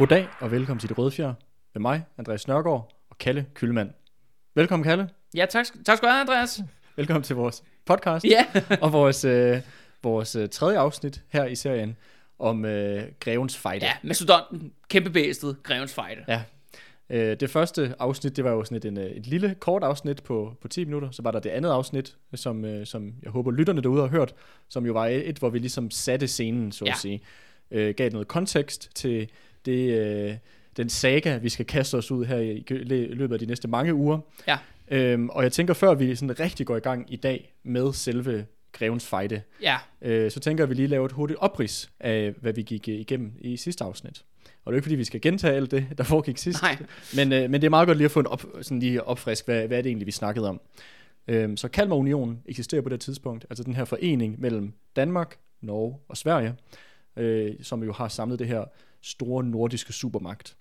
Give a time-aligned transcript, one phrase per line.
[0.00, 1.34] Goddag og velkommen til Det Røde Fjer
[1.74, 3.90] med mig, Andreas Nørgaard og Kalle Kyllemand.
[4.54, 5.08] Velkommen, Kalle.
[5.36, 6.60] Ja, tak, tak skal du have, Andreas.
[6.96, 8.46] Velkommen til vores podcast Ja.
[8.82, 9.56] og vores, øh,
[10.02, 11.96] vores øh, tredje afsnit her i serien
[12.38, 13.84] om øh, Grevens Fejde.
[13.86, 16.20] ja, Mastodonten, kæmpe bæstet, Grevens Fejde.
[16.28, 16.42] Ja.
[17.10, 20.22] Øh, det første afsnit, det var jo sådan et, en, øh, et lille, kort afsnit
[20.22, 21.10] på, på 10 minutter.
[21.10, 24.34] Så var der det andet afsnit, som, øh, som jeg håber lytterne derude har hørt,
[24.68, 26.94] som jo var et, et hvor vi ligesom satte scenen, så at Ja.
[26.94, 27.20] sige.
[27.70, 29.30] Øh, gav noget kontekst til
[29.66, 30.36] det, øh,
[30.76, 32.64] den saga, vi skal kaste os ud her i,
[33.14, 34.18] løbet af de næste mange uger.
[34.48, 34.58] Ja.
[34.90, 38.46] Øhm, og jeg tænker, før vi sådan rigtig går i gang i dag med selve
[38.72, 42.62] Grevens Fejde, Ja, øh, så tænker vi lige laver et hurtigt oprids af, hvad vi
[42.62, 44.24] gik øh, igennem i sidste afsnit.
[44.64, 46.62] Og det er ikke, fordi vi skal gentage alt det, der foregik sidst.
[46.62, 46.76] nej.
[47.16, 49.44] Men, øh, men det er meget godt lige at få en op, sådan lige opfrisk,
[49.44, 50.60] hvad, hvad er det egentlig, vi snakkede om.
[51.28, 55.98] Øhm, så Kalmar Union eksisterer på det tidspunkt, altså den her forening mellem Danmark, Norge
[56.08, 56.54] og Sverige,
[57.16, 58.64] øh, som jo har samlet det her
[59.02, 60.56] store nordiske supermagt.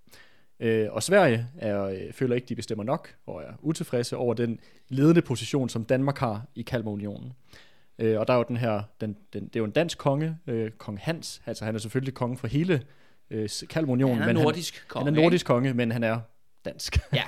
[0.59, 4.59] Øh, og Sverige er, øh, føler ikke, de bestemmer nok, og er utilfredse over den
[4.89, 7.33] ledende position, som Danmark har i Kalmar Unionen.
[7.99, 10.37] Øh, og der er jo den her, den, den, det er jo en dansk konge,
[10.47, 12.81] øh, kong Hans, altså han er selvfølgelig konge for hele
[13.29, 14.17] øh, Kalmar Unionen.
[14.17, 16.19] Han er men nordisk konge, han er nordisk konge, men han er
[16.65, 16.97] dansk.
[17.13, 17.23] Ja.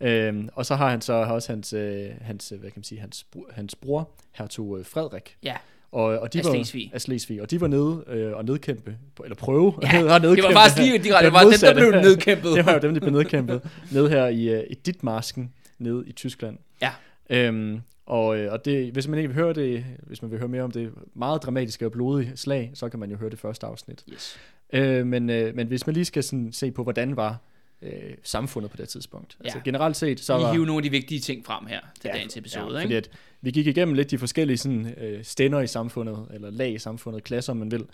[0.08, 2.84] øhm, og så har han så har også hans, øh, hans, øh, hvad kan man
[2.84, 5.36] sige, hans, hans bror, hertug øh, Frederik.
[5.42, 5.56] Ja,
[5.92, 6.90] Og, og de Af var, Slesvig.
[6.94, 7.42] Af Slesvig.
[7.42, 10.36] Og de var nede øh, og nedkæmpe, eller prøve Ja, at nedkæmpe.
[10.36, 11.24] det var faktisk lige direkte.
[11.24, 12.56] Det var dem, der blev nedkæmpet.
[12.56, 13.62] det var jo dem, der blev nedkæmpet.
[13.92, 16.58] nede her i, øh, i Ditmarsken, nede i Tyskland.
[16.82, 16.90] Ja.
[17.30, 20.48] Øhm, og, øh, og det, hvis man ikke vil høre det, hvis man vil høre
[20.48, 23.66] mere om det meget dramatiske og blodige slag, så kan man jo høre det første
[23.66, 24.04] afsnit.
[24.12, 24.38] Yes.
[24.72, 27.38] Øh, men, øh, men hvis man lige skal sådan se på, hvordan var
[27.82, 29.36] øh, samfundet på det tidspunkt.
[29.40, 29.62] Altså Ja.
[29.64, 30.52] generelt set, så Vi var...
[30.52, 32.64] hiver nogle af de vigtige ting frem her til Ja, dagens episode.
[32.64, 32.80] ja, ikke?
[32.82, 33.10] fordi at
[33.40, 37.24] vi gik igennem lidt de forskellige sådan, øh, stænder i samfundet, eller lag i samfundet,
[37.24, 37.86] klasser om man vil.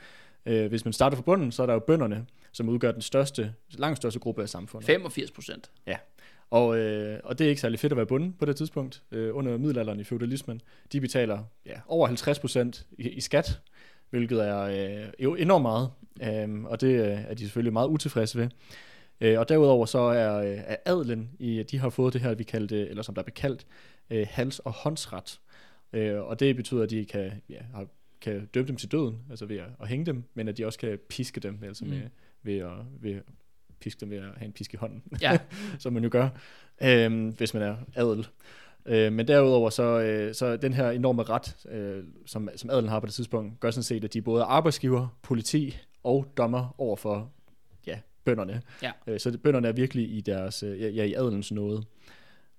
[0.47, 3.53] Øh, hvis man starter fra bunden, så er der jo bønderne, som udgør den største,
[3.71, 4.87] langt største gruppe af samfundet.
[4.87, 5.71] 85 procent.
[6.51, 9.03] Og, øh, og det er ikke særlig fedt at være bunden på det tidspunkt.
[9.13, 10.61] Øh, under middelalderen i feudalismen,
[10.93, 13.61] de betaler ja, over 50 procent i, i skat,
[14.11, 15.91] hvilket er øh, jo enormt meget.
[16.23, 18.49] Øh, og det øh, er de selvfølgelig meget utilfredse ved.
[19.21, 22.45] Øh, og derudover så er, øh, er adlen, i, de har fået det her, vi
[22.45, 23.67] kaldte, eller som der blev kaldt,
[24.11, 25.41] øh, hals- og håndsret.
[25.93, 27.87] Øh, og det betyder, at de kan, ja, har,
[28.21, 30.79] kan dømme dem til døden, altså ved at, at hænge dem, men at de også
[30.79, 31.91] kan piske dem, altså Mm.
[31.91, 32.01] med,
[32.43, 32.71] ved, at,
[33.01, 33.23] ved at
[33.81, 35.39] piske dem ved at have en pisk i hånden Ja,
[35.79, 36.29] som man jo gør,
[36.83, 38.27] øh, hvis man er adel.
[38.87, 43.01] Øh, men derudover så, øh, så den her enorme ret, øh, som, som adelen har
[43.01, 46.97] på det tidspunkt, gør sådan set, at de er både arbejdsgiver, politi og dommer over
[46.97, 47.33] for
[48.29, 48.63] bønderne.
[48.83, 48.93] Ja.
[49.07, 51.83] Øh, så det, bønderne er virkelig i deres, øh, ja, ja, i adelens nåde.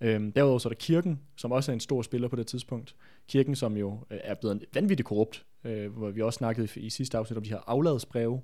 [0.02, 2.96] Øhm, derudover så er der kirken, som også er en stor spiller på det tidspunkt.
[3.28, 6.90] Kirken, som jo øh, er blevet vanvittigt korrupt, øh, hvor vi også snakkede i, i
[6.90, 8.41] sidste afsnit om de her afladsbreve,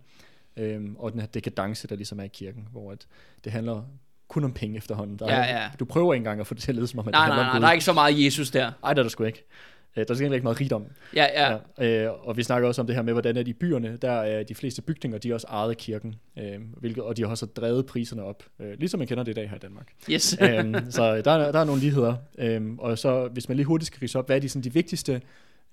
[0.58, 3.08] øhm, og den her dekadence, der ligesom er i kirken, hvor at
[3.44, 3.82] det handler
[4.28, 5.20] kun om penge efterhånden.
[5.20, 5.70] Der Ja, er, ja.
[5.80, 7.30] Du prøver ikke engang at få det til at lede som om, at nej, det
[7.30, 8.72] nej, handler nej, om der er ikke så meget Jesus der.
[8.84, 9.46] Ej, der er der sgu ikke.
[9.98, 10.86] Øh, Der er ikke meget rigdom.
[11.16, 11.58] Ja, ja.
[11.80, 14.12] Ja, øh, og vi snakker også om det her med, hvordan er de byerne, der
[14.12, 17.30] er de fleste bygninger, de er også ejet af kirken, øh, hvilket, og de har
[17.30, 19.92] også drevet priserne op, øh, ligesom man kender det i dag her i Danmark.
[20.12, 20.38] Yes.
[20.42, 22.16] øhm, så der, er- der er nogle ligheder.
[22.38, 24.74] Øhm, og så, hvis man lige hurtigt skal rise op, hvad er de, sådan, de
[24.74, 25.22] vigtigste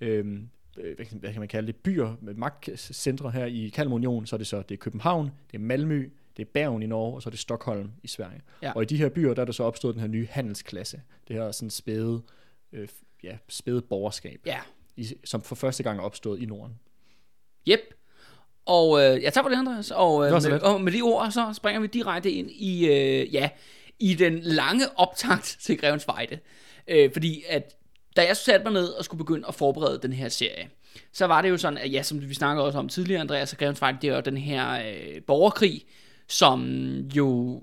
[0.01, 4.35] øhm, øh, hvad, kan- man kalde det, byer med magtcentre her i Kalmar Union, så
[4.35, 7.21] er det så det er København, det er Malmø, det er Bergen i Norge, og
[7.21, 8.41] så er det Stockholm i Sverige.
[8.61, 8.71] Ja.
[8.71, 11.01] Og i de her byer, der er der så opstået den her nye handelsklasse.
[11.27, 12.21] Det her sådan spæde,
[12.73, 12.87] øh,
[13.23, 14.59] ja, spæde borgerskab, Ja.
[14.97, 16.79] i, som for første gang er opstået i Norden.
[17.69, 17.79] Yep.
[18.65, 19.91] Og øh, jeg tager for det, Andreas.
[19.91, 23.49] Og, øh, med, og med de ord, så springer vi direkte ind i, øh, ja,
[23.99, 26.39] i den lange optakt til Grevens Fejde.
[26.87, 27.75] Øh, fordi at,
[28.15, 30.69] da jeg satte mig ned og skulle begynde at forberede den her serie,
[31.13, 33.57] så var det jo sådan, at ja, som vi snakkede også om tidligere, Andreas, så
[33.57, 35.85] Grevens Fejde, det er jo den her øh, borgerkrig,
[36.27, 36.63] som
[37.15, 37.61] jo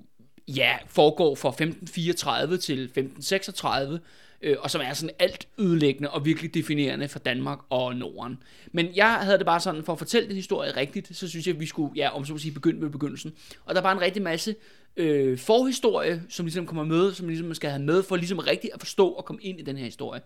[0.48, 4.00] ja, foregår fra 1534 til 1536,
[4.42, 8.42] øh, og som er sådan alt ødelæggende og virkelig definerende for Danmark og Norden.
[8.72, 11.54] Men jeg havde det bare sådan, for at fortælle den historie rigtigt, så synes jeg,
[11.54, 13.32] at vi skulle, ja, om så at sige, begynde med begyndelsen.
[13.64, 14.54] Og der var en rigtig masse
[14.96, 18.75] øh, forhistorie, som ligesom kommer med, som ligesom man skal have med, for ligesom rigtigt
[18.75, 20.20] at forstå og komme ind i den her historie.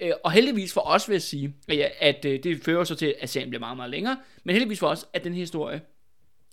[0.00, 2.94] Øh, og heldigvis for os vil jeg sige, at, ja, at øh, det fører så
[2.94, 5.80] til, at serien bliver meget, meget længere, men heldigvis for os, at den her historie,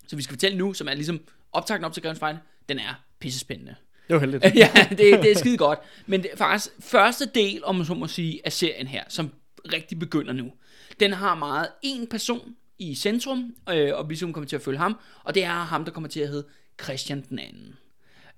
[0.08, 1.20] som vi skal fortælle nu, som er ligesom
[1.52, 2.38] optakten op til Grevens Fejde,
[2.68, 3.74] Den er pissespændende.
[4.08, 4.44] Det var heldigt.
[4.54, 5.78] ja, det, det er skide godt.
[6.06, 9.30] Men det faktisk første del, om man så må sige, af serien her, som
[9.72, 10.52] rigtig begynder nu,
[11.00, 14.78] den har meget en person i centrum, øh, og vi som kommer til at følge
[14.78, 16.46] ham, og det er ham, der kommer til at hedde
[16.82, 17.76] Christian den anden.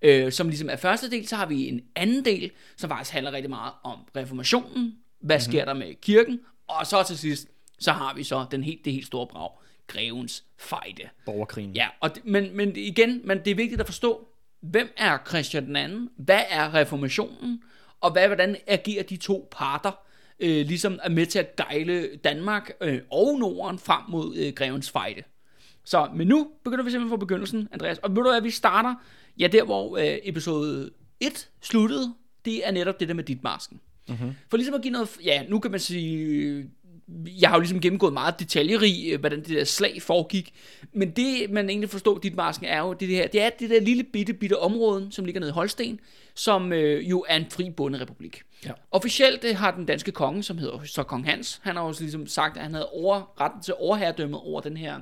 [0.03, 3.33] Øh, som ligesom er første del, så har vi en anden del, som faktisk handler
[3.33, 7.49] rigtig meget om reformationen, hvad sker der med kirken, og så til sidst,
[7.79, 9.51] så har vi så den helt, det helt store brag,
[9.87, 11.03] grevens fejde.
[11.27, 11.73] Borgerkrigen.
[11.75, 14.29] Ja, og det, men, men igen, men det er vigtigt at forstå,
[14.71, 16.11] hvem er Christian den anden?
[16.17, 17.63] Hvad er reformationen?
[18.01, 19.93] Og hvad, hvordan agerer de to parter,
[20.41, 24.91] øh, ligesom er med til at gejle Danmark øh, og Norden frem mod øh, grevens
[24.91, 25.23] fejde?
[25.85, 27.99] Så, men nu begynder vi simpelthen fra begyndelsen, Andreas.
[27.99, 28.95] Og ved du hvad, vi starter,
[29.39, 30.91] ja, der hvor øh, episode
[31.21, 32.15] 1 sluttede,
[32.45, 33.81] det er netop det der med dit masken.
[34.09, 34.33] Mm-hmm.
[34.51, 36.71] For ligesom at give noget, ja, nu kan man sige,
[37.41, 40.53] jeg har jo ligesom gennemgået meget detaljerig, øh, hvordan det der slag foregik,
[40.93, 43.81] men det, man egentlig forstår, dit masken er jo det, her, det er det der
[43.81, 46.01] lille bitte, bitte område, som ligger nede i Holsten,
[46.35, 48.43] som øh, jo er en fri bonderepublik.
[48.65, 48.71] Ja.
[48.91, 52.27] Officielt det har den danske konge, som hedder så kong Hans, han har også ligesom
[52.27, 55.01] sagt, at han havde over, retten til overherredømmet over den her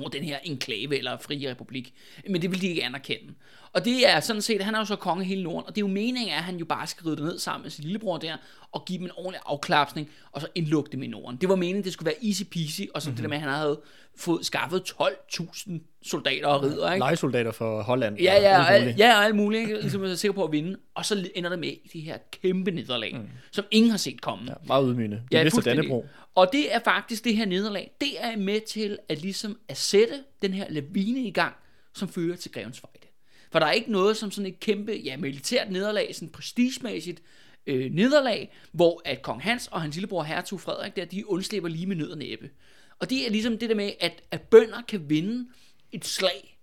[0.00, 1.94] over den her enklave eller fri republik.
[2.28, 3.34] Men det vil de ikke anerkende.
[3.72, 5.86] Og det er sådan set, han er jo så konge hele Norden, og det er
[5.86, 8.36] jo meningen, at han jo bare skal ride ned sammen med sin lillebror der,
[8.72, 11.36] og give dem en ordentlig afklapsning, og så indlukke dem i Norden.
[11.36, 13.16] Det var meningen, det skulle være easy peasy, og så mm-hmm.
[13.16, 13.80] det der med, at han havde
[14.16, 15.70] fået skaffet 12.000
[16.02, 16.98] soldater og ridder, ikke?
[16.98, 18.18] Lejesoldater fra Holland.
[18.18, 18.98] Ja, ja, alt og, muligt.
[18.98, 19.80] ja, og alt muligt, ikke?
[19.80, 20.76] ligesom jeg er sikker på at vinde.
[20.94, 23.28] Og så ender det med de her kæmpe nederlag, mm.
[23.50, 24.44] som ingen har set komme.
[24.48, 25.16] Ja, meget ydmygende.
[25.16, 25.76] De Ja, fuldstændig.
[25.76, 26.06] Dannebro.
[26.34, 30.14] Og det er faktisk det her nederlag, det er med til at ligesom at sætte
[30.42, 31.54] den her lavine i gang,
[31.94, 33.06] som fører til grevens fejde.
[33.52, 37.22] For der er ikke noget som sådan et kæmpe, ja, militært nederlag, sådan prestigemæssigt
[37.68, 41.86] øh, nederlag, hvor at kong Hans og hans lillebror hertug Frederik, der, de undslipper lige
[41.86, 42.50] med nød og næppe.
[42.98, 45.48] Og det er ligesom det der med, at, at bønder kan vinde
[45.92, 46.58] et slag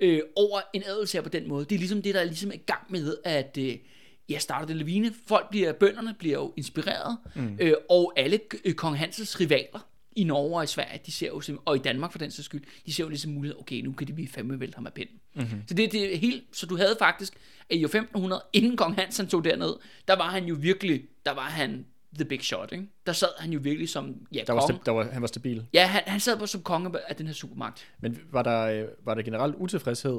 [0.00, 1.64] øh, over en adelsherre på den måde.
[1.64, 3.76] Det er ligesom det, der er ligesom i gang med, at øh,
[4.28, 5.14] ja, starter det lavine.
[5.26, 7.58] Folk bliver, bønderne bliver jo inspireret, mm.
[7.60, 11.42] øh, og alle øh, kong Hanses rivaler i Norge og i Sverige, de ser jo
[11.64, 14.06] og i Danmark for den sags skyld, de ser jo ligesom mulighed, okay, nu kan
[14.06, 15.16] de blive fandme vælte ham af pinden.
[15.34, 15.62] Mm-hmm.
[15.68, 17.34] Så det, det er helt, så du havde faktisk,
[17.70, 19.74] at i år 1500, inden kong Hans han tog derned,
[20.08, 22.86] der var han jo virkelig, der var han the big shot, ikke?
[23.06, 25.66] Der sad han jo virkelig som, ja, Der var, sta- der var, han var stabil.
[25.72, 27.86] Ja, han, han sad på som konge af den her supermagt.
[28.00, 30.18] Men var der, øh, var der generelt utilfredshed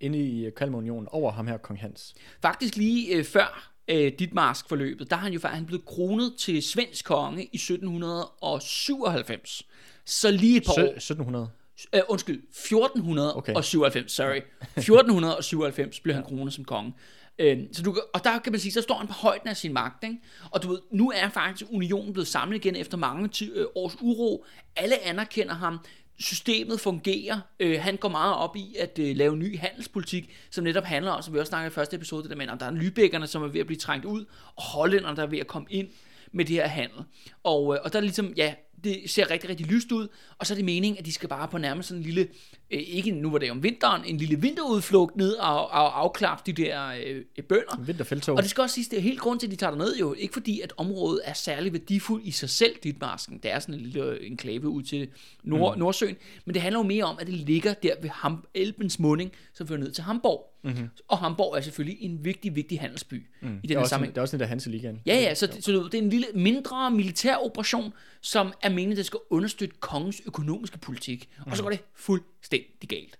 [0.00, 2.14] inde i Kalmarunionen over ham her, kong Hans?
[2.42, 5.84] Faktisk lige øh, før øh, dit mask forløbet, der er han jo faktisk han blev
[5.84, 9.62] kronet til svensk konge i 1797.
[10.06, 10.78] Så lige et par år.
[10.96, 11.50] 1700.
[11.94, 14.08] Øh, undskyld, 1497, Okay.
[14.08, 14.40] sorry.
[14.76, 16.92] 1497 blev han kronet som konge.
[17.38, 19.72] Øh, så du, og der kan man sige, så står han på højden af sin
[19.72, 20.04] magt.
[20.04, 20.16] Ikke?
[20.50, 23.96] Og du ved, nu er faktisk unionen blevet samlet igen efter mange ti- øh, års
[24.00, 24.44] uro.
[24.76, 25.78] Alle anerkender ham.
[26.20, 27.40] Systemet fungerer.
[27.60, 31.22] Øh, han går meget op i at øh, lave ny handelspolitik, som netop handler om,
[31.22, 33.42] som vi også snakkede i første episode, det der med, om der er lybækkerne, som
[33.42, 34.24] er ved at blive trængt ud,
[34.56, 35.88] og hollænderne, der er ved at komme ind
[36.32, 37.04] med det her handel.
[37.44, 40.08] Og, øh, og der er ligesom, ja, det ser rigtig, rigtig lyst ud,
[40.38, 42.28] og så er det meningen, at de skal bare på nærmest sådan en lille,
[42.70, 46.62] øh, ikke nu var det om vinteren, en lille vinterudflugt ned og, og afklappe de
[46.62, 47.80] der øh, bønder.
[47.84, 48.36] Vinterfeltog.
[48.36, 50.14] Og det skal også siges, det er helt grund til, at de tager ned jo,
[50.18, 53.38] ikke fordi, at området er særlig værdifuldt i sig selv, dit marsken.
[53.42, 55.08] Det er sådan en lille enklave ud til
[55.42, 55.78] Nord- mm.
[55.78, 59.32] Nordsøen, men det handler jo mere om, at det ligger der ved Ham- Elbens munding,
[59.54, 60.49] som fører ned til Hamburg.
[60.62, 60.88] Mm-hmm.
[61.08, 63.60] Og Hamburg er selvfølgelig en vigtig, vigtig handelsby mm.
[63.62, 64.10] i den her sammenhæng.
[64.10, 65.00] en- der er også den der Hanseligaen.
[65.06, 69.02] Ja, ja, så, så det er en lille, mindre militær operation, som er meningen, der
[69.02, 71.28] skal understøtte kongens økonomiske politik.
[71.46, 73.18] Og så går det fuldstændig galt.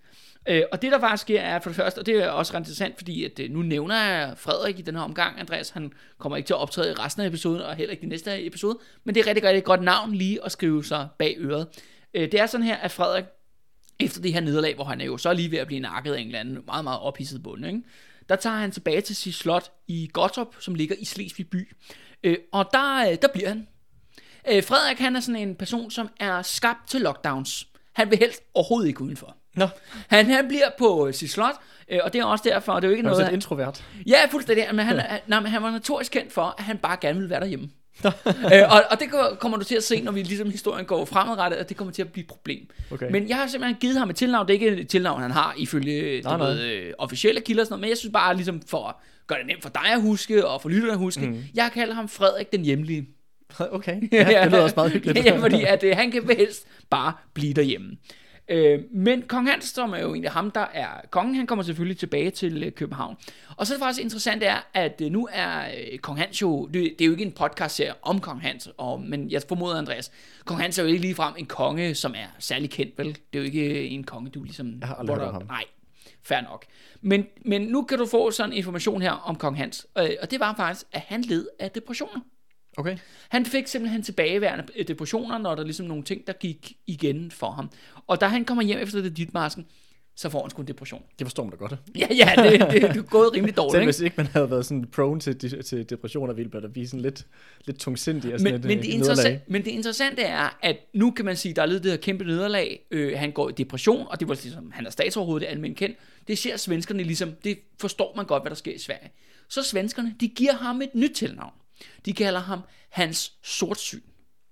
[0.49, 2.59] Øh, og det der faktisk sker er for det første, og det er også ret
[2.59, 6.37] interessant, fordi at, øh, nu nævner jeg Frederik i den her omgang, Andreas, han kommer
[6.37, 9.15] ikke til at optræde i resten af episoden, og heller ikke i næste episode, men
[9.15, 11.67] det er rigtig, rigtig godt navn lige at skrive sig bag øret.
[12.13, 13.23] Øh, det er sådan her, at Frederik,
[14.03, 16.19] efter det her nederlag, hvor han er jo så lige ved at blive nakket af
[16.19, 17.81] en eller anden meget, meget ophidset bonde, ikke?
[18.29, 21.75] der tager han tilbage til sit slot i Gottorp, som ligger i Slesvig by.
[22.23, 23.67] Øh, og der, øh, der bliver han.
[24.51, 27.67] Øh, Frederik han er sådan en person, som er skabt til lockdowns.
[27.93, 29.35] Han vil helst overhovedet ikke udenfor.
[29.55, 29.67] Nå,
[30.07, 31.55] Han, han bliver på øh, sit slot,
[31.89, 33.25] øh, og det er også derfor, det er jo ikke er du noget...
[33.25, 33.85] han- introvert?
[34.07, 34.65] Ja, fuldstændig.
[34.75, 37.29] Men han, han, nej, men han var notorisk kendt for, at han bare gerne ville
[37.29, 37.69] være derhjemme.
[38.53, 41.57] øh, og, og det kommer du til at se, når vi ligesom historien går fremadrettet,
[41.57, 42.67] at det kommer til at blive et problem.
[42.91, 43.11] Okay.
[43.11, 44.47] Men jeg har simpelthen givet ham et tilnavn.
[44.47, 46.47] Det er ikke et tilnavn, han har ifølge Nej, nej.
[46.47, 48.95] ved, øh, officielle kilder og sådan noget, men jeg synes bare ligesom for at
[49.27, 51.43] gøre det nemt for dig at huske, og for lytterne at huske, mm.
[51.53, 53.07] jeg kalder ham Frederik den hjemlige.
[53.59, 55.25] Okay, ja, det lyder også meget hyggeligt.
[55.25, 57.97] ja, fordi at, øh, han kan helst bare blive derhjemme.
[58.49, 61.97] Øh, men kong Hans, som er jo egentlig ham, der er kongen, han kommer selvfølgelig
[61.97, 63.15] tilbage til øh, København.
[63.61, 66.65] Og så er det faktisk interessant er, at øh, nu er øh, kong Hans jo,
[66.65, 70.11] det, det er jo ikke en podcast-serie om kong Hans, og, men jeg formoder, Andreas,
[70.45, 73.07] kong Hans er jo ikke ligefrem en konge, som er særlig kendt, vel?
[73.07, 74.77] Det er jo ikke en konge, du ligesom...
[74.79, 75.43] Jeg har aldrig hørt om ham.
[75.47, 75.63] Nej.
[76.23, 76.65] Fair nok.
[77.01, 80.39] Men, men nu kan du få sådan information her om kong Hans, øh, og det
[80.39, 82.19] var faktisk, at han led af depressioner.
[82.77, 82.97] Okay.
[83.29, 87.31] Han fik simpelthen tilbageværende øh, depressioner, når der er ligesom nogle ting, der gik igen
[87.31, 87.71] for ham.
[88.07, 89.65] Og da han kommer hjem efter det dit masken,
[90.21, 91.03] så får han sgu en depression.
[91.19, 91.73] Det forstår man da godt.
[91.95, 94.65] Ja, ja, det, det, det er gået rimelig dårligt, Selv hvis ikke man havde været
[94.65, 97.25] sådan prone til, de- til depressioner, ville man da blive sådan lidt,
[97.65, 99.11] lidt tungsindig af sådan Men, et, men, øh, det et nederlag.
[99.11, 101.97] interessant, men det interessante er, at nu kan man sige, der er lidt det her
[101.97, 102.87] kæmpe nederlag.
[102.91, 105.79] Øh, han går i depression, og det var ligesom, han er statsoverhovedet, det er almindeligt
[105.79, 105.97] kendt.
[106.27, 109.11] Det ser svenskerne ligesom, det forstår man godt, hvad der sker i Sverige.
[109.49, 111.51] Så svenskerne, de giver ham et nyt tilnavn.
[112.05, 112.59] De kalder ham
[112.89, 113.99] Hans Sortsyn.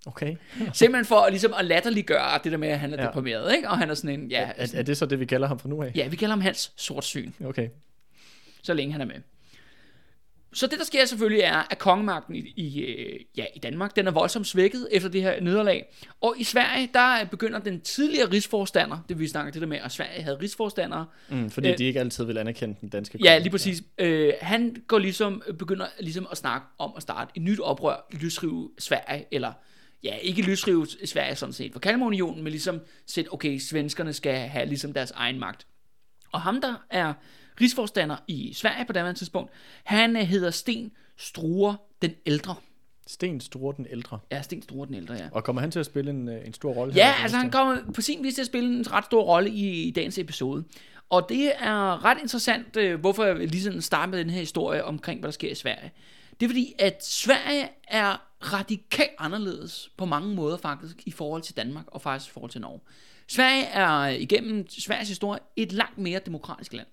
[0.06, 0.36] Okay.
[0.74, 3.02] Simpelthen for ligesom at latterliggøre det der med, at han er Ja.
[3.04, 3.08] ja.
[3.08, 3.70] deprimeret, ikke?
[3.70, 5.70] Og han er sådan en, ja, Er, er det så det, vi kalder ham fra
[5.70, 5.92] nu af?
[5.96, 7.32] ja, vi kalder ham Hans Sortsyn.
[7.46, 7.70] Okay.
[8.64, 9.16] så længe han er med.
[10.54, 14.08] Så det, der sker selvfølgelig, er, at kongemagten i, i, øh, ja, i Danmark, den
[14.08, 15.86] er voldsomt svækket efter det her nederlag.
[16.22, 19.92] Og i Sverige, der begynder den tidligere rigsforstander, det vi snakker det der med, at
[19.92, 21.06] Sverige havde rigsforstandere.
[21.30, 23.40] Mm, fordi Øh, de ikke altid vil anerkende den danske Ja, konge.
[23.44, 23.84] lige præcis.
[23.98, 28.70] Øh, han går ligesom, begynder ligesom at snakke om at starte et nyt oprør, løsrive
[28.80, 29.54] Sverige, eller
[30.04, 34.66] ja, ikke løsrive Sverige sådan set for Kalmarunionen, men ligesom sætte, okay, svenskerne skal have
[34.66, 35.68] ligesom deres egen magt.
[36.32, 37.14] Og ham, der er
[37.62, 39.52] rigsforstander i Sverige på daværende tidspunkt,
[39.84, 42.56] han øh, hedder Sten Struer den ældre.
[43.08, 44.20] Sten Store den ældre.
[44.32, 45.30] Ja, Sten Struer den ældre, ja.
[45.32, 47.24] Og kommer han til at spille en, øh, en stor rolle Ja, her?
[47.24, 49.92] altså han kommer på sin vis til at spille en ret stor rolle i, i
[49.92, 50.64] dagens episode.
[51.10, 54.86] Og det er ret interessant, øh, hvorfor jeg lige sådan starter med den her historie
[54.86, 55.92] omkring, hvad der sker i Sverige.
[56.40, 58.18] Det er fordi, at Sverige er
[58.54, 62.62] radikalt anderledes på mange måder faktisk i forhold til Danmark og faktisk i forhold til
[62.62, 62.80] Norge.
[63.28, 66.88] Sverige er igennem Sveriges historie et langt mere demokratisk land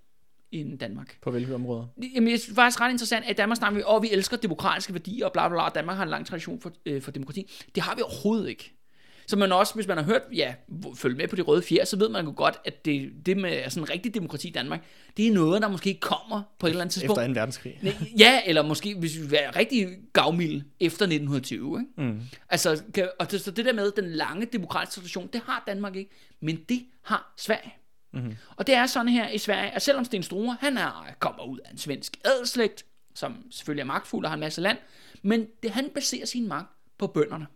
[0.52, 1.18] end Danmark.
[1.22, 1.86] På hvilke områder?
[2.14, 4.92] Jamen, jeg synes faktisk ret interessant, at i Danmark snakker vi, at vi elsker demokratiske
[4.92, 5.68] værdier og bla bla bla.
[5.74, 7.50] Danmark har en lang tradition for, øh, for demokrati.
[7.74, 8.75] Det har vi overhovedet ikke.
[9.28, 10.54] Så man også, hvis man har hørt, ja,
[10.94, 13.70] følge med på de røde fjer, så ved man jo godt, at det, det med
[13.70, 14.84] sådan rigtig demokrati i Danmark,
[15.16, 17.20] det er noget, der måske kommer på et eller andet tidspunkt.
[17.20, 17.40] Efter 2.
[17.40, 17.94] verdenskrig.
[18.18, 21.80] Ja, eller måske, hvis vi være rigtig gavmild efter 1920.
[21.80, 22.10] Ikke?
[22.12, 22.20] Mm.
[22.48, 25.96] Altså, kan, og det, så det der med den lange demokratiske tradition, det har Danmark
[25.96, 27.74] ikke, men det har Sverige.
[28.12, 28.36] Mm-hmm.
[28.56, 31.58] Og det er sådan her i Sverige, at selvom Sten Struer, han er, kommer ud
[31.64, 34.78] af en svensk adelslægt, som selvfølgelig er magtfuld og har en masse land,
[35.22, 36.68] men det, han baserer sin magt
[36.98, 37.46] på bønderne.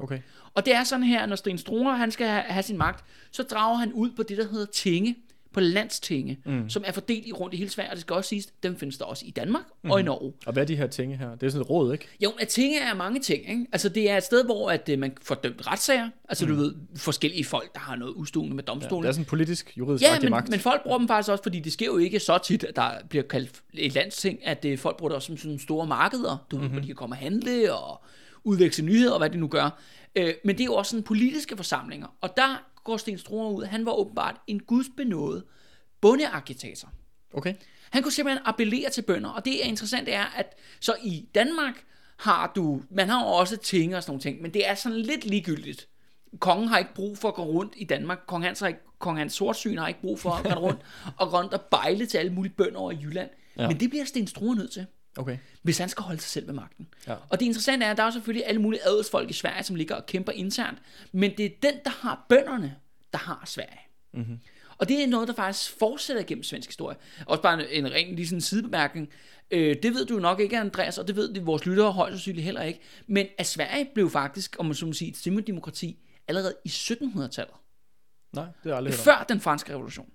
[0.00, 0.18] Okay.
[0.54, 3.42] Og det er sådan her, når Sten Struer, han skal have, have sin magt, så
[3.42, 5.16] drager han ud på det, der hedder tinge,
[5.52, 6.70] på landstinge, mm.
[6.70, 8.98] som er fordelt i rundt i hele Sverige, og det skal også siges, dem findes
[8.98, 9.90] der også i Danmark mm.
[9.90, 10.32] og i Norge.
[10.46, 11.34] Og hvad er de her ting her?
[11.34, 12.06] Det er sådan et råd, ikke?
[12.20, 13.66] Jo, at tinge er mange ting, ikke?
[13.72, 16.52] Altså, det er et sted, hvor at, øh, man får dømt retssager, altså mm.
[16.52, 19.02] du ved, forskellige folk, der har noget udstående med Ja, domstolen.
[19.02, 20.48] det er sådan en politisk, juridisk Ja, men, magt.
[20.50, 22.90] men folk bruger dem faktisk også, fordi det sker jo ikke så tit, at der
[23.08, 26.56] bliver kaldt et landsting, at øh, folk bruger det også som sådan store markeder, du
[26.56, 26.62] mm-hmm.
[26.62, 28.04] ved, hvor de kan komme og handle og
[28.44, 29.80] udveksle nyheder og hvad de nu gør.
[30.16, 33.64] Øh, men det er jo også sådan politiske forsamlinger, og der går Sten Struer ud,
[33.64, 35.44] han var åbenbart en gudsbenået
[36.00, 36.88] bondeagitator.
[37.34, 37.54] Okay.
[37.90, 41.84] Han kunne simpelthen appellere til bønder, og det er interessant er, at så i Danmark
[42.16, 44.98] har du, man har jo også ting og sådan nogle ting, men det er sådan
[44.98, 45.88] lidt ligegyldigt.
[46.40, 48.18] Kongen har ikke brug for at gå rundt i Danmark.
[48.26, 50.80] Kong Hans, har ikke, Kong Hans Sortsyn har ikke brug for at gå rundt
[51.20, 53.30] og rundt og bejle til alle mulige bønder over i Jylland.
[53.58, 53.68] Ja.
[53.68, 54.86] Men det bliver Sten Struer nødt til,
[55.18, 55.38] Okay.
[55.62, 56.88] hvis han skal holde sig selv ved magten.
[57.06, 57.14] Ja.
[57.28, 59.94] Og det interessante er, at der er selvfølgelig alle mulige adelsfolk i Sverige, som ligger
[59.94, 60.78] og kæmper internt.
[61.12, 62.76] Men det er den, der har bønderne,
[63.12, 63.80] der har Sverige.
[64.14, 64.38] Mm-hmm.
[64.78, 66.96] Og det er noget, der faktisk fortsætter gennem svensk historie.
[67.26, 69.08] Også bare en, en ren lige sådan sidebemærkning.
[69.50, 72.44] Øh, det ved du nok ikke, Andreas, og det ved de, vores lyttere højst sandsynligt
[72.44, 72.80] heller ikke.
[73.06, 75.98] Men at Sverige blev faktisk, om man så må sige, et stemmedemokrati
[76.28, 77.54] allerede i 1700-tallet.
[78.32, 78.94] Nej, det jeg aldrig.
[78.94, 80.08] Før den franske revolution.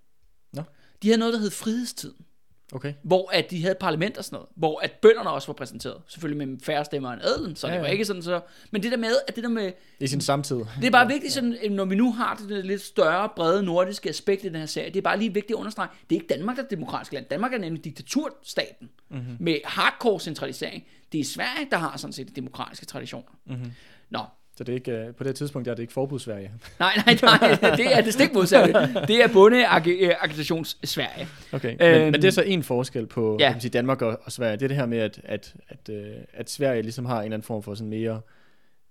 [0.54, 0.64] Nå.
[1.02, 2.26] De havde noget, der hed frihedstiden.
[2.72, 2.94] Okay.
[3.04, 4.50] Hvor at de havde parlament og sådan noget.
[4.56, 6.02] Hvor at bønderne også var præsenteret.
[6.08, 7.92] Selvfølgelig med færre stemmer end adelen, så Ja, det var ja.
[7.92, 8.42] ikke sådan så.
[8.72, 10.56] Men det der med, at det der med, I sin samtid.
[10.56, 14.44] det er bare vigtigt, sådan, når vi nu har det, lidt større, brede nordiske aspekt
[14.44, 16.58] i den her serie, det er bare lige vigtigt at understrege, det er ikke Danmark,
[16.58, 17.26] der er demokratisk land.
[17.26, 19.38] Danmark er nemlig diktaturstaten mm-hmm.
[19.40, 20.84] med hardcore centralisering.
[21.12, 23.32] Det er Sverige, der har sådan set de demokratiske traditioner.
[23.46, 23.72] Mm-hmm.
[24.10, 24.20] Nå,
[24.58, 26.52] Så det er ikke, øh, på det tidspunkt er det ikke forbudsværige.
[26.80, 28.74] nej, nej, nej, det er det stik modsatte.
[29.08, 31.28] Det er bondeagitations Sverige.
[31.52, 31.76] Okay.
[31.80, 33.52] Men, Øhm, men det er så en forskel på ja.
[33.52, 34.54] kan sige, Danmark og, og Sverige.
[34.54, 37.36] Det er det her med, at, at, at, øh, at Sverige ligesom har en eller
[37.36, 38.22] anden form for sådan mere,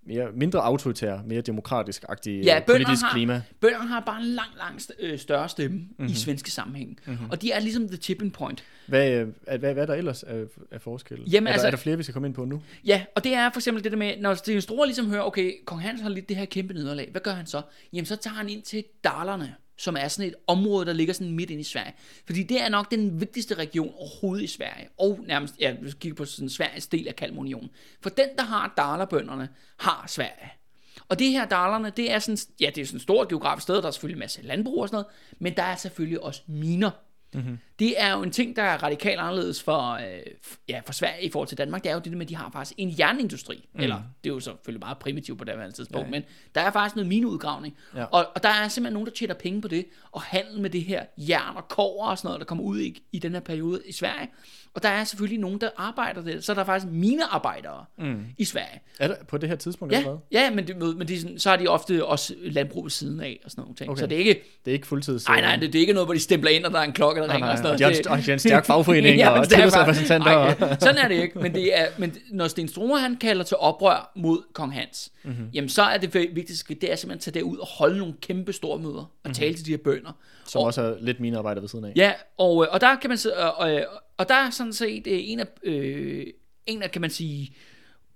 [0.06, 3.42] mere mindre autoritær, mere demokratisk-agtig Ja, bønder politisk har- klima.
[3.61, 6.06] Bønderne har bare en lang, lang st- øh, større stemme mm-hmm.
[6.06, 6.99] i svenske sammenhæng.
[7.06, 7.30] Mm-hmm.
[7.30, 8.64] Og de er ligesom the tipping point.
[8.87, 11.18] Hvad, øh, hvad, hvad er der ellers af, af forskel?
[11.32, 12.62] Jamen, er, der, altså- er der flere, vi skal komme ind på nu?
[12.85, 15.52] Ja, og det er for eksempel det der med, når Sten Struer ligesom hører, okay,
[15.64, 17.62] kong Hans har lidt det her kæmpe nederlag, hvad gør han så?
[17.92, 21.33] Jamen, så tager han ind til Dalarne, som er sådan et område, der ligger sådan
[21.33, 21.95] midt ind i Sverige.
[22.26, 25.99] Fordi det er nok den vigtigste region overhovedet i Sverige, og nærmest, ja, hvis vi
[26.00, 27.71] kigger på sådan Sveriges del af Kalmunionen.
[28.00, 29.49] For den, der har Dalerbønderne,
[29.79, 30.52] har Sverige.
[31.09, 33.76] Og det her dalerne, det er sådan, ja, det er sådan et stort geografisk sted,
[33.76, 35.07] der er selvfølgelig en masse landbrug og sådan noget,
[35.38, 36.91] men der er selvfølgelig også miner.
[37.35, 37.59] Mm-hmm.
[37.83, 40.05] Det er jo en ting, der er radikalt anderledes for, øh,
[40.69, 41.83] ja, for Sverige i forhold til Danmark.
[41.83, 43.69] Det er jo det med, at de har faktisk en jernindustri.
[43.75, 43.81] Mm.
[43.81, 46.11] Eller, det er jo selvfølgelig meget primitivt på det her tidspunkt, ja.
[46.11, 46.23] men
[46.55, 47.77] der er faktisk noget mineudgravning.
[47.97, 48.05] Ja.
[48.05, 50.85] Og, og der er simpelthen nogen, der tjener penge på det, og handel med det
[50.85, 53.83] her jern og kover og sådan noget, der kommer ud i, i den her periode
[53.87, 54.29] i Sverige.
[54.75, 56.45] Og der er selvfølgelig nogen, der arbejder det.
[56.45, 58.25] Så er der faktisk minearbejdere mm.
[58.39, 58.81] i Sverige.
[58.99, 61.51] Er der på det her tidspunkt Ja, ja men, det, men det er sådan, så
[61.51, 63.91] har de ofte også landbrug ved siden af og sådan nogle ting.
[63.91, 64.01] Okay.
[64.01, 65.29] Så det er ikke, Det er ikke fuldtids...
[65.29, 66.93] nej, nej, det, det er ikke noget, hvor de stempler ind, og der er en
[66.93, 69.17] klokke, der nej, ringer og sådan Og de Det- og de har en stærk fagforening
[69.19, 70.26] Ja, og er tillidsrepræsentanter.
[70.29, 73.17] Ej, og- ja, sådan er det ikke, men, det er, men når Sten Struer han
[73.17, 75.33] kalder til oprør mod kong Hans, Mhm.
[75.33, 75.50] mm-hmm.
[75.55, 78.52] jamen så er det vigtigste, det er simpelthen at tage derud og holde nogle kæmpe
[78.52, 79.35] store møder og Mhm.
[79.35, 80.12] tale til de her bønder.
[80.47, 81.93] Som og, også er lidt mine arbejder ved siden af.
[81.97, 83.85] Ja, og, øh, og der kan man og, og,
[84.17, 86.26] og der er sådan set øh, en af, øh,
[86.67, 87.55] en af, kan man sige,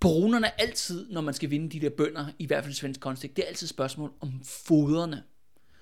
[0.00, 3.36] Baronerne altid, når man skal vinde de der bønder, i hvert fald i svensk kontekst,
[3.36, 4.32] det er altid et spørgsmål om
[4.68, 5.22] foderne.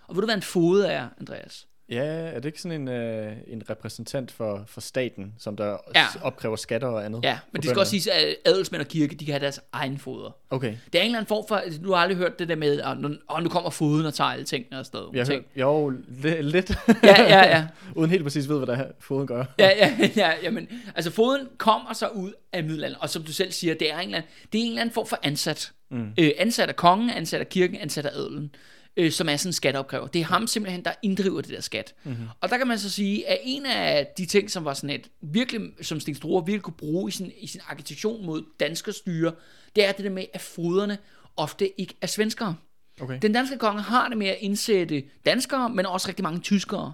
[0.08, 1.66] Og ved du, hvad en fode er, Andreas?
[1.88, 5.76] Ja, er det ikke sådan en, øh, en repræsentant for, for staten, som der Ja.
[5.94, 6.06] ja.
[6.22, 7.24] opkræver skatter og andet?
[7.24, 9.98] Ja, men det skal også siges, at adelsmænd og kirke, de kan have deres egen
[9.98, 10.36] foder.
[10.50, 10.74] Okay.
[10.92, 12.98] Det er en eller anden form for, du har aldrig hørt det der med, at
[12.98, 15.14] nu, åh, nu kommer foden og tager alle tingene og noget.
[15.16, 15.44] Jeg ting.
[15.56, 15.90] hører, jo,
[16.22, 16.70] li- lidt.
[17.02, 17.66] Ja, ja, ja.
[17.96, 19.44] Uden helt præcis ved, hvad der er, foden gør.
[19.58, 23.52] Ja, ja, ja, jamen, altså foden kommer så ud af middelalderen, og som du selv
[23.52, 25.72] siger, det er en eller anden, det er en eller anden form for ansat.
[25.90, 26.08] Mm.
[26.18, 28.54] Øh, ansat af kongen, ansat af kirken, ansat af adelen,
[28.96, 30.06] øh, som er sådan en skatteopkræver.
[30.06, 31.94] Det er ham simpelthen, der inddriver det der skat.
[32.04, 32.26] Mm-hmm.
[32.40, 35.10] Og der kan man så sige, at en af de ting, som var sådan et,
[35.20, 39.32] virkelig, som Sten Struer virkelig kunne bruge i sin, i sin agitation mod danske styre,
[39.76, 40.98] det er det der med, at foderne
[41.36, 42.56] ofte ikke er svenskere.
[43.00, 43.18] Okay.
[43.22, 46.92] Den danske konge har det med at indsætte danskere, men også rigtig mange tyskere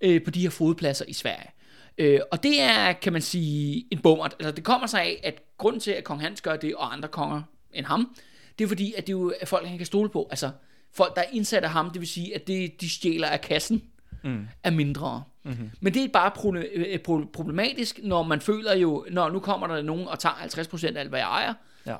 [0.00, 1.50] øh, på de her fodpladser i Sverige.
[1.98, 4.24] Øh, og det er, kan man sige, en bummer.
[4.24, 7.08] Altså, det kommer sig af, at grunden til, at kong Hans gør det, og andre
[7.08, 8.16] konger end ham,
[8.58, 10.28] det er fordi, at det jo er folk, han kan stole på.
[10.30, 10.50] Altså,
[10.94, 13.82] folk, der er indsat af ham, det vil sige, at det, de stjæler af kassen,
[14.24, 14.46] mm.
[14.62, 15.22] er mindre.
[15.44, 15.70] Mm-hmm.
[15.80, 16.32] Men det er bare
[16.74, 20.86] øh, pro- problematisk, når man føler jo, når nu kommer der nogen og tager 50%
[20.96, 21.54] af alt, hvad jeg ejer,
[21.86, 21.96] Ja.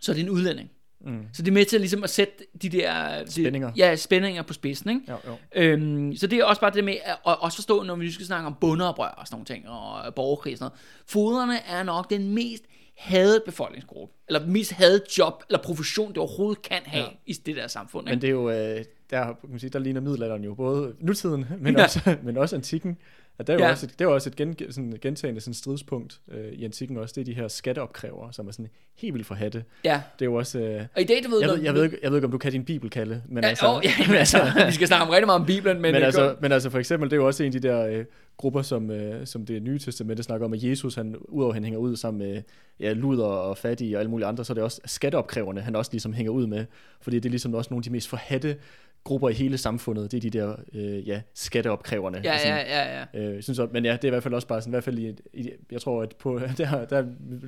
[0.00, 0.70] så er det en udlænding.
[1.06, 1.26] Mm.
[1.32, 3.22] Så det er med til ligesom at sætte de der...
[3.26, 3.68] Spændinger.
[3.68, 5.02] De, ja, spændinger på spidsen, ikke?
[5.12, 5.36] Jo, jo.
[5.54, 8.26] Øhm, så det er også bare det med at at også forstå, når vi skal
[8.26, 10.80] snakke om bundeoprør og sådan nogle ting, og borgerkrig og sådan noget.
[11.06, 12.64] Foderne er nok den mest
[12.96, 17.10] hadet befolkningsgruppe, eller mest hadet job, eller profession, det overhovedet kan have ja.
[17.26, 18.08] i det der samfund.
[18.08, 18.14] Ikke?
[18.16, 21.46] Men det er jo, øh, der, kan man sige, der ligner middelalderen jo både nutiden,
[21.60, 21.82] men, Ja.
[21.84, 22.98] også, men også antikken.
[23.38, 23.66] At der er jo Ja.
[23.66, 23.72] ja.
[23.72, 26.96] også et, det er jo også et gen, sådan gentagende sådan stridspunkt øh, i antikken
[26.96, 27.12] også.
[27.16, 29.64] Det er de her skatteopkrævere, som er sådan helt vildt for hatte.
[29.84, 30.58] Ja, Det er jo også...
[30.58, 31.40] Øh, og i dag, du ved...
[31.40, 33.44] jeg, ved, jeg, ved ikke, jeg ved ikke, om du kan din bibel, Kalle, men
[33.44, 33.68] Ja, altså...
[33.74, 36.36] åh, ja, men altså, vi skal snakke om rigtig meget om Bibelen, men, men, altså,
[36.40, 38.04] men altså for eksempel, det er jo også en af de der øh,
[38.36, 41.78] grupper, som, øh, som det nye testamente snakker om, at Jesus, han, udover han hænger
[41.80, 42.42] ud sammen med
[42.80, 45.90] ja, luder og fattige og alle mulige andre, så er det også skatteopkræverne, han også
[45.92, 46.64] ligesom hænger ud med,
[47.00, 48.56] fordi det er ligesom også nogle af de mest forhatte
[49.04, 52.20] grupper i hele samfundet, det er de der øh, ja, skatteopkræverne.
[52.24, 53.28] ja, sådan, ja, ja, ja.
[53.28, 54.74] Øh, jeg synes, at, men ja, det er i hvert fald også bare sådan, i
[54.74, 57.04] hvert fald i, i jeg tror, at på, der, der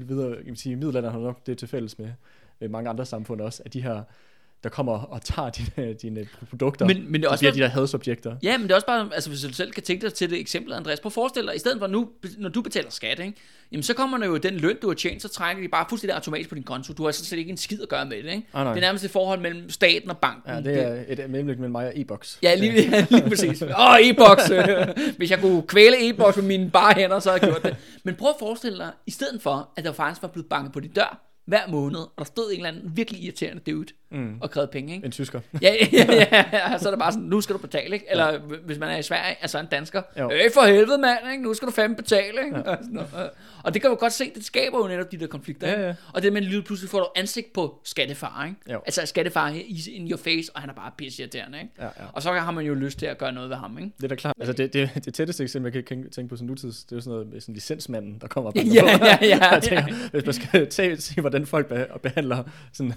[0.07, 2.09] videre, jeg vil sige, middelalderen har nok det til fælles med,
[2.61, 4.03] med mange andre samfund også, at de her,
[4.65, 7.57] der kommer og tager dine, dine produkter, Men- men det er så også bliver noget-
[7.57, 8.37] de der hadsobjekter.
[8.43, 10.41] Ja, men det er også bare, altså hvis du selv kan tænke dig til det
[10.41, 13.33] eksempel, Andreas, prøv at forestille dig, i stedet for nu, når du betaler skat, ikke?
[13.73, 16.15] Jamen så kommer der jo den løn, du har tjent, så trækker de bare fuldstændig
[16.15, 16.93] automatisk på din konto.
[16.93, 18.47] Du har sådan set ikke en skid at gøre med det, ikke?
[18.55, 18.65] Nej.
[18.65, 20.53] det er nærmest et forhold mellem staten og banken.
[20.53, 20.81] Ja, det
[21.19, 22.39] er et mellemlæg mellem mig og e-boks.
[22.43, 23.63] Ja, lige, ja, lige præcis.
[23.63, 24.51] Åh, oh, e-boks.
[25.19, 27.77] Hvis jeg kunne kvæle e-boks med mine bare hænder, så havde jeg gjort det.
[28.05, 30.81] Men prøv at forestille dig, i stedet for, at der faktisk var blevet banket på
[30.81, 33.87] din dør hver måned, og der stod en eller anden virkelig irriterende dude
[34.17, 34.39] mm.
[34.41, 35.05] og krævede penge, ikke?
[35.07, 35.41] En tysker.
[35.63, 38.07] Ja, ja, ja, ja, så er det bare sådan, nu skal du betale, ikke?
[38.11, 38.39] Eller ja.
[38.65, 40.31] hvis man er i Sverige, altså en dansker, Jo.
[40.31, 41.43] øh for helvede mand, ikke?
[41.45, 42.57] nu skal du fandme betale, ikke?
[42.57, 42.63] Ja.
[42.71, 43.31] Og, sådan noget.
[43.65, 45.87] og det kan du godt se, det skaber jo netop de der konflikter, Ja, ikke?
[45.87, 45.95] ja.
[46.13, 48.73] Og det med lige pludselig får du ansigt på skattefar, ikke?
[48.73, 48.81] Jo.
[48.87, 51.71] Altså skattefar is in your face, og han er bare pisseirriterende, ikke?
[51.79, 51.91] Ja, ja.
[52.13, 53.91] Og så har man jo lyst til at gøre noget ved ham, ikke?
[53.97, 54.35] Det er da klart.
[54.41, 57.01] Altså det, det, det tætteste eksempel, jeg kan tænke på sådan nutids, det er jo
[57.01, 60.35] sådan noget med sådan licensmanden, der kommer banker Ja, ja, ja, Jeg tænker, hvis man
[60.35, 62.93] skal se, hvordan folk be- behandler, sådan,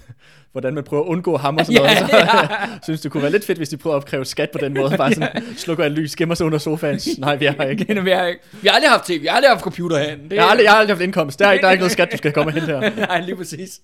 [0.52, 3.32] hvordan man prøver at undgå ham og sådan Ja, noget, så synes det kunne være
[3.32, 4.96] lidt fedt, hvis de prøver at opkræve skat på den måde.
[4.96, 7.00] Bare sådan, slukker et lys, gemmer sig under sofaen.
[7.18, 8.02] Nej, vi har ikke.
[8.10, 8.40] Vi har ikke.
[8.62, 10.24] Vi har aldrig haft tv, vi har aldrig haft computer herinde.
[10.24, 11.38] Det Jeg har aldrig, jeg har aldrig haft indkomst.
[11.38, 12.96] Der er, ikke, der er ikke noget skat, du skal komme hen her.
[12.96, 13.80] Nej, lige præcis.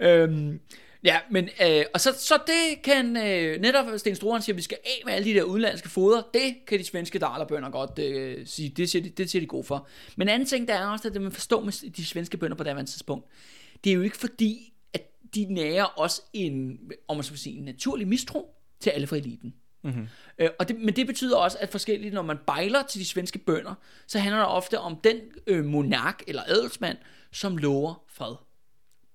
[0.00, 0.60] Øhm,
[1.04, 4.62] ja, men øh, og så, så det kan øh, netop Sten Strueren siger, at vi
[4.62, 6.22] skal af med alle de der udenlandske foder.
[6.34, 8.72] Det kan de svenske dalerbønder godt øh, sige.
[8.76, 9.88] Det siger, de, det siger de god for.
[10.16, 12.56] Men en anden ting, der er også, at det man forstår med de svenske bønder
[12.56, 13.26] på det tidspunkt,
[13.84, 14.72] det er jo ikke fordi,
[15.34, 19.54] de nærer også en, om man skal sige, en naturlig mistro til alle fra eliten.
[19.84, 20.08] Mm-hmm.
[20.38, 23.38] Øh, og det, men det betyder også, at forskelligt, når man bejler til de svenske
[23.38, 23.74] bønder,
[24.06, 26.98] så handler det ofte om den øh, monark eller adelsmand,
[27.32, 28.34] som lover fred.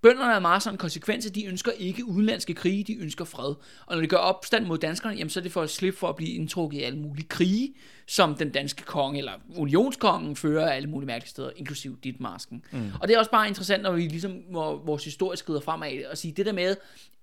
[0.04, 3.56] Bønderne er meget sådan konsekvenser, de ønsker ikke udenlandske krige, de ønsker fred.
[3.86, 6.10] Og når de gør opstand mod danskerne, jamen så er det for at slippe for
[6.10, 7.74] at blive indtrukket i alle mulige krige,
[8.08, 12.66] som den danske konge eller unionskongen fører alle mulige mærkelige steder, inklusiv dit masken.
[12.72, 12.92] Mm.
[13.02, 16.18] Og det er også bare interessant, når vi ligesom, hvor vores historie skrider fremad, og
[16.18, 16.76] sige det der med,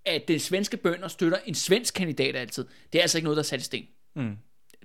[0.07, 3.43] at det svenske bønder støtter en svensk kandidat altid, det er altså ikke noget, der
[3.43, 3.85] er sat i sten.
[4.17, 4.37] Mm.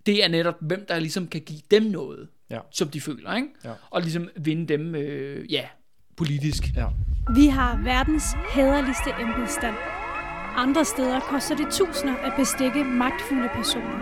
[0.06, 2.60] Det er netop, hvem der ligesom kan give dem noget, Ja.
[2.72, 3.48] som de føler, ikke?
[3.64, 3.72] Ja.
[3.90, 5.68] Og ligesom vinde dem, øh, ja,
[6.18, 6.64] politisk.
[6.76, 6.86] Ja.
[7.36, 8.24] Vi har verdens
[8.54, 9.76] hæderligste embedsstand.
[10.56, 13.98] Andre steder koster det tusinder at bestikke magtfulde personer.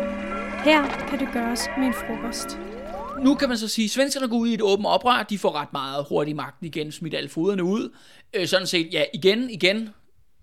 [0.63, 2.59] Her kan det gøres med en frokost.
[3.23, 5.55] Nu kan man så sige, at svenskerne går ud i et åbent oprør, de får
[5.55, 7.89] ret meget hurtigt magten igen, smidt alle foderne ud.
[8.33, 9.89] Øh, sådan set, ja, igen, igen,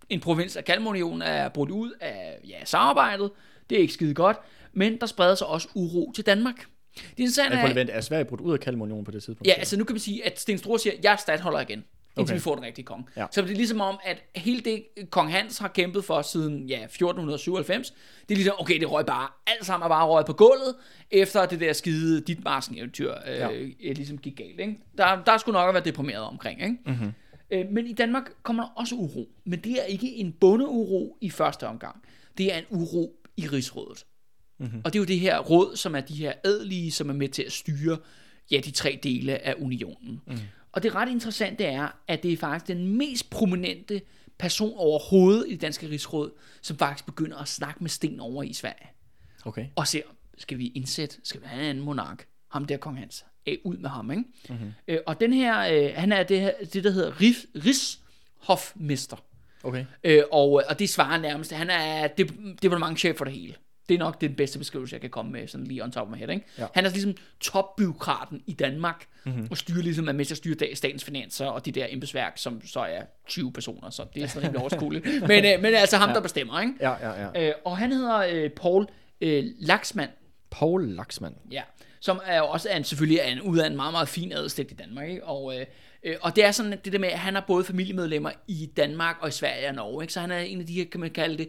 [0.09, 3.31] en provins af Kalmarunionen er brudt ud af ja, samarbejdet.
[3.71, 4.37] Det er ikke skide godt,
[4.73, 6.67] men der spreder sig også uro til Danmark.
[6.95, 9.47] Det interessante er, vent, er Sverige brudt ud af Kalmarunionen på det tidspunkt?
[9.47, 12.33] ja, altså nu kan man sige, at Sten Store siger, jeg er stadholder igen, indtil
[12.33, 12.35] Okay.
[12.35, 13.05] vi får den rigtige konge.
[13.17, 13.27] Ja.
[13.31, 16.85] Så det er ligesom om, at hele det, kong Hans har kæmpet for siden ja,
[16.85, 20.75] 1497, det er ligesom, okay, det røg bare, alt sammen er bare røget på gulvet,
[21.11, 22.39] efter det der skide dit
[22.77, 23.49] eventyr øh, Ja.
[23.49, 23.93] ja.
[23.93, 24.61] ligesom gik galt.
[24.61, 24.79] Ikke?
[24.99, 26.63] Der, der skulle nok have været deprimeret omkring.
[26.63, 26.77] Ikke?
[26.87, 27.13] Mhm.
[27.51, 29.29] Øh, men i Danmark kommer der også uro.
[29.45, 31.97] Men det er ikke en bondeuro i første omgang.
[32.39, 34.05] Det er en uro i rigsrådet.
[34.61, 34.81] Mm-hmm.
[34.85, 37.29] Og det er jo det her råd, som er de her adelige, som er med
[37.29, 37.99] til at styre
[38.51, 40.21] ja, de tre dele af unionen.
[40.27, 40.39] Mm.
[40.73, 44.03] Og det ret interessante er, at det er faktisk den mest prominente
[44.39, 46.31] person overhovedet i det danske rigsråd,
[46.63, 48.89] som faktisk begynder at snakke med Sten over i Sverige.
[49.45, 49.67] Okay.
[49.77, 50.03] Og ser,
[50.39, 52.27] skal vi indsætte, skal vi have en anden monark?
[52.49, 53.25] Ham der, kong Hans.
[53.47, 54.25] Æ, ud med ham, ikke?
[54.49, 54.73] Mm-hmm.
[54.89, 59.17] Øh, og den her, øh, han er det, her, det der hedder Rif, Rigshofmester.
[59.63, 59.85] Okay.
[60.05, 62.25] Øh, og, og det svarer nærmest, han er de,
[62.63, 63.55] departementchef for det hele.
[63.91, 66.13] Det er nok den bedste beskrivelse, jeg kan komme med, sådan lige on top of
[66.13, 66.47] my head, ikke?
[66.59, 66.67] Ja.
[66.75, 69.49] Han er ligesom topbyråkraten i Danmark, mm-hmm.
[69.51, 73.03] og styrer ligesom, at styre da- statens finanser, og de der embedsværk, som så er
[73.27, 75.05] 20 personer, så det er sådan rimelig overskueligt.
[75.29, 76.15] men, øh, men altså ham, ja.
[76.15, 76.73] der bestemmer, ikke?
[76.81, 77.49] Ja, ja, ja.
[77.49, 78.87] Øh, og han hedder øh, Paul
[79.21, 80.09] øh, Laxman,
[80.51, 81.35] Paul Laxman.
[81.51, 81.63] Ja,
[82.01, 84.33] som er jo også er en, selvfølgelig er en, ud af en meget, meget fin
[84.33, 85.09] adelslægt i Danmark.
[85.09, 85.25] Ikke?
[85.25, 85.67] Og, øh,
[86.03, 88.71] øh, og det er sådan at det der med, at han har både familiemedlemmer i
[88.77, 90.05] Danmark og i Sverige og Norge.
[90.05, 90.13] Ikke?
[90.13, 91.49] Så han er en af de her, kan man kalde det,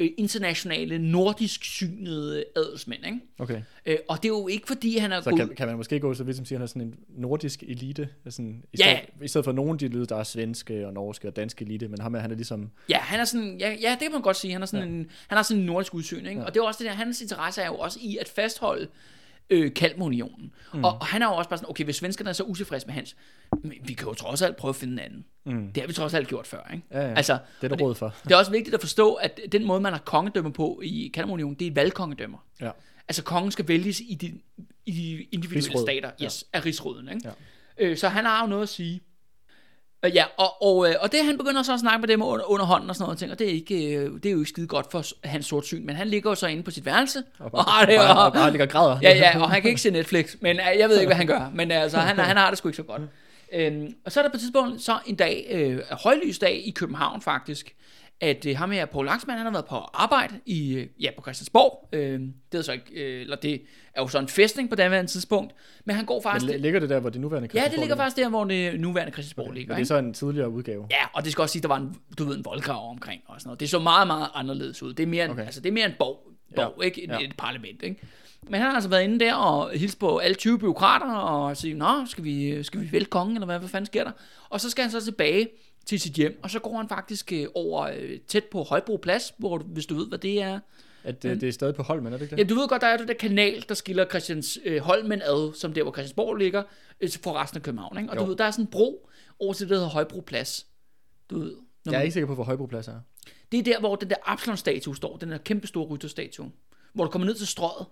[0.00, 3.06] øh, internationale, nordisk synede adelsmænd.
[3.06, 3.20] Ikke?
[3.38, 3.62] Okay.
[3.86, 6.14] Øh, og det er jo ikke fordi, han er Så kan, kan man måske gå
[6.14, 8.96] så vidt som siger, at han er sådan en nordisk elite, sådan, i, Ja.
[8.96, 11.88] stedet, i stedet for nogen de lyder, der er svenske og norske og danske elite,
[11.88, 14.22] men ham er, han er ligesom, Ja, han er sådan, ja, ja, det kan man
[14.22, 14.52] godt sige.
[14.52, 14.94] Han er sådan, ja.
[14.94, 16.40] en, han har sådan en nordisk udsyn, ikke?
[16.40, 16.46] Ja.
[16.46, 18.88] Og det er også det der, hans interesse er jo også i at fastholde
[19.50, 20.52] øh, Kalmarunionen.
[20.74, 20.84] Mm.
[20.84, 22.94] Og, og, han er jo også bare sådan, okay, hvis svenskerne er så utilfredse med
[22.94, 23.16] hans,
[23.62, 25.24] men vi kan jo trods alt prøve at finde en anden.
[25.44, 25.72] Mm.
[25.72, 26.84] Det har vi trods alt gjort før, ikke?
[26.90, 27.14] Ja, ja.
[27.14, 28.14] Altså, det er og der råd for.
[28.24, 31.54] Det er også vigtigt at forstå, at den måde, man har kongedømme på i Kalmarunionen,
[31.54, 32.38] det er valgkongedømmer.
[32.60, 32.70] Ja.
[33.08, 34.40] Altså, kongen skal vælges i de,
[34.86, 35.86] i de individuelle Rigsråd.
[35.86, 37.08] stater yes, af rigsråden.
[37.08, 37.20] Ikke?
[37.78, 37.84] Ja.
[37.86, 38.94] Øh, så han har jo noget at sige.
[40.04, 42.50] Øh, Ja, og, og, øh, og det han begynder så at snakke med dem under,
[42.50, 44.66] under hånden og sådan noget, og det er, ikke, øh, det er jo ikke skide
[44.66, 47.64] godt for hans sortsyn, men han ligger jo så inde på sit værelse, og, og
[47.64, 48.98] har det, og, og, og, bare ligger og græder.
[49.02, 51.26] ja, ja, og han kan ikke se Netflix, men øh, jeg ved ikke, hvad han
[51.26, 53.02] gør, men altså, han, han har det sgu ikke så godt.
[53.54, 57.22] Øhm, og så er der på et tidspunkt så en dag, øh, højlysdag i København
[57.22, 57.74] faktisk,
[58.20, 61.22] at øh, ham her, Paul Langsman, han har været på arbejde i, øh, ja, på
[61.22, 61.88] Christiansborg.
[61.92, 62.20] Øh,
[62.52, 63.62] det er så ikke, øh, eller det
[63.94, 66.52] er jo så en festning på daværende tidspunkt, men han går Men faktisk...
[66.52, 68.80] li- ligger det der, hvor det nuværende ja, det Christiansborg ligger faktisk der, hvor det
[68.80, 69.54] nuværende Christiansborg Okay.
[69.58, 69.74] ligger.
[69.74, 70.86] Men det er så en tidligere udgave.
[70.90, 73.22] Ja, og det skal også sige, at der var en, du ved, en voldgrav omkring
[73.26, 73.60] og sådan noget.
[73.60, 74.94] Det så meget, meget anderledes ud.
[74.94, 75.32] Det er mere, okay.
[75.32, 75.44] Okay.
[75.44, 77.04] altså, det er mere en borg, borg Ja, ikke?
[77.04, 77.18] Et, ja.
[77.20, 78.00] et, parlament, ikke?
[78.50, 81.74] Men han har altså været inde der og hilst på alle 20 byråkrater og sige,
[81.74, 84.10] nå, skal vi, skal vi vælge kongen, eller hvad, hvad fanden sker der?
[84.48, 85.48] Og så skal han så tilbage
[85.86, 89.32] til sit hjem, og så går han faktisk øh, over øh, tæt på Højbro Plads,
[89.38, 90.60] hvor, du- hvis du ved, hvad det er.
[91.04, 92.42] At det, det er stadig på Holmen, er det ikke det?
[92.42, 95.54] Ja, du ved godt, der er det der kanal, der skiller Christians øh, Holmen ad,
[95.54, 96.62] som der, hvor Christiansborg ligger,
[97.00, 97.98] øh, for resten af København.
[97.98, 98.10] Ikke?
[98.10, 98.28] Og du Jo.
[98.28, 100.66] ved, der er sådan en bro over til det, der hedder Højbro Plads.
[101.30, 103.00] Du ved, Jeg er man- ikke sikker på, hvor Højbro Plads er.
[103.52, 105.16] det er der, hvor den der Absalon-statue står.
[105.16, 106.50] Den der kæmpe store rytterstatue.
[106.94, 107.86] Hvor du kommer ned til strøget.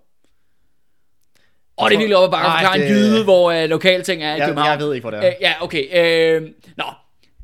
[1.81, 4.37] Og det er virkelig op bakke at forklare en gyde, hvor uh, lokalting er i
[4.39, 4.69] Jeg, København.
[4.79, 5.27] jeg ved ikke, hvor det er.
[5.27, 5.83] Øh, ja, okay.
[6.41, 6.41] Øh,
[6.77, 6.83] nå,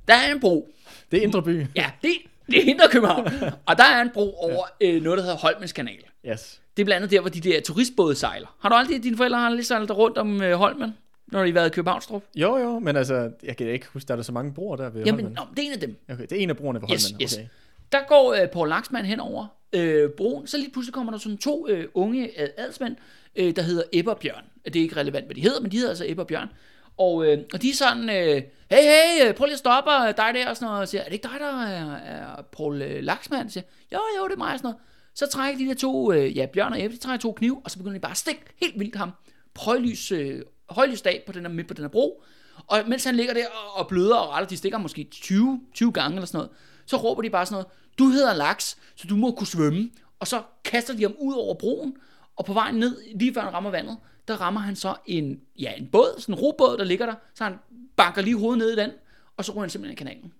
[0.08, 0.68] der er en bro.
[1.12, 1.66] Det er Indre By.
[1.76, 2.12] Ja, det,
[2.48, 3.28] det er Indre København.
[3.66, 5.94] og der er en bro over øh, noget, der hedder Holmens Kanal.
[6.30, 6.60] Yes.
[6.78, 8.48] Det er blandt andet der, hvor de der turistbåde sejler.
[8.62, 10.94] Har du aldrig, dine forældre har aldrig sejlet rundt om øh, Holmen,
[11.28, 12.24] når de har været i Københavnstrup?
[12.36, 14.90] Jo, jo, men altså, jeg kan ikke huske, der er der så mange broer der
[14.90, 15.34] ved Jamen, Holmen.
[15.36, 15.96] nå, det er en af dem.
[16.12, 17.22] Okay, det er en af broerne ved Yes, Holmen.
[17.24, 17.34] yes.
[17.34, 17.46] Okay.
[17.92, 21.68] Der går øh, Paul Laxman henover øh, broen, så lige pludselig kommer der sådan to
[21.68, 22.96] øh, unge øh, adelsmænd,
[23.36, 24.44] øh, der hedder Ebbe og Bjørn.
[24.66, 26.50] Det er ikke relevant, hvad de hedder, men de hedder altså Ebbe og Bjørn.
[26.98, 30.08] Og, øh, og de er sådan, øh, hey, hey, øh, prøv lige at stoppe øh,
[30.18, 32.82] dig der, og sådan noget, og siger, er det ikke dig, der er, er Paul
[32.82, 33.50] øh, Laxman?
[33.50, 34.82] siger, jo, jo, det er mig, og sådan noget.
[35.14, 37.72] Så trækker de der to, øh, ja, Bjørn og Ebbe, de trækker to kniv, og
[37.72, 39.12] så begynder de bare at stikke helt vildt ham.
[39.54, 42.24] På højlys, øh, højlysdag på den her, midt på den her bro,
[42.68, 45.92] Og mens han ligger der og, og bløder og retter, de stikker måske 20, 20
[45.92, 46.52] gange eller sådan noget,
[46.86, 47.68] så råber de bare sådan noget,
[48.00, 49.90] du hedder laks, så du må kunne svømme.
[50.20, 51.96] Og så kaster de ham ud over broen,
[52.36, 55.72] og på vejen ned, lige før han rammer vandet, der rammer han så en, ja,
[55.72, 57.54] en båd, sådan en robåd, der ligger der, så han
[57.96, 58.92] banker lige hovedet ned i den,
[59.38, 60.34] og så ryger han simpelthen i kanalen.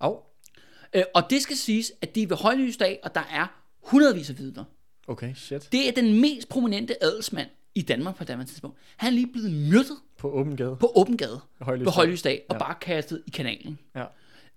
[0.00, 0.16] Au.
[0.94, 3.46] Øh, og det skal siges, at det er ved højlysdag, og der er
[3.82, 4.64] hundredvis af vidner.
[5.08, 5.68] Okay, shit.
[5.72, 8.78] Det er den mest prominente adelsmand i Danmark på det tidspunkt.
[8.96, 10.76] Han er lige blevet myrdet På åben gade.
[10.80, 11.84] på åben gade Højlysdag.
[11.84, 12.58] på højlysdag og Ja.
[12.58, 13.78] bare kastet i kanalen.
[13.96, 14.04] Ja.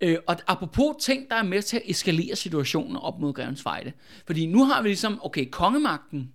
[0.01, 3.91] Øh, og apropos ting, der er med til at eskalere situationen op mod Grevens Fejde.
[4.25, 6.33] Fordi nu har vi ligesom, okay, kongemagten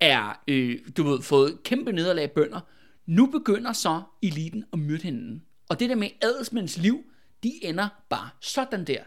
[0.00, 2.60] er, øh, du ved, fået kæmpe nederlag af bønder.
[3.06, 5.42] Nu begynder så eliten at myrde hinanden.
[5.68, 7.04] Og det der med adelsmænds liv,
[7.42, 9.02] de ender bare sådan der.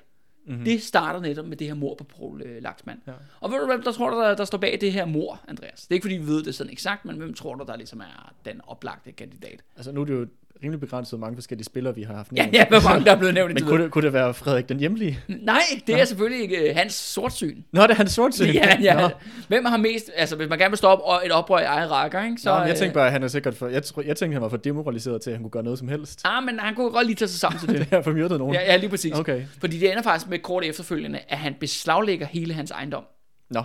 [0.47, 0.63] Mm-hmm.
[0.63, 2.99] Det starter netop med det her mor på Poul øh, Laksmand.
[3.07, 3.11] Ja.
[3.39, 5.81] Og ved du hvad, der tror du, der, der står bag det her mor, Andreas?
[5.81, 7.99] Det er ikke fordi, vi ved det sådan eksakt, men hvem tror du, der ligesom
[7.99, 9.63] er den oplagte kandidat?
[9.75, 10.27] Altså nu er det jo
[10.63, 12.53] rimelig begrænset, hvor mange forskellige spillere, vi har haft Ja, nævnt.
[12.55, 14.79] ja, hvor mange der er blevet nævnt Men kunne det, kunne det være Frederik den
[14.79, 15.19] Hjemlige?
[15.27, 17.61] Nej, det er selvfølgelig ikke øh, hans sortsyn.
[17.71, 18.45] Nå, det er hans sortsyn.
[18.53, 19.01] Ja, ja.
[19.01, 19.09] Nå.
[19.47, 22.23] Hvem har mest, altså hvis man gerne vil stoppe og et oprør i egen rækker,
[22.23, 22.37] ikke?
[22.37, 23.67] Så, Nå, jeg øh, tænkte bare, at han er sikkert for...
[23.67, 25.87] Jeg, tror, jeg tænkte, han var for demoraliseret til, at han kunne gøre noget som
[25.87, 26.21] helst.
[26.25, 27.87] Ah, men han kunne godt lige tage sig sammen til Det det.
[27.87, 28.53] har formyrdet nogen.
[28.55, 29.13] ja, ja, lige præcis.
[29.19, 29.43] Okay.
[29.59, 33.03] Fordi det ender faktisk med kort efterfølgende, at han beslaglægger hele hans ejendom.
[33.51, 33.63] Nå,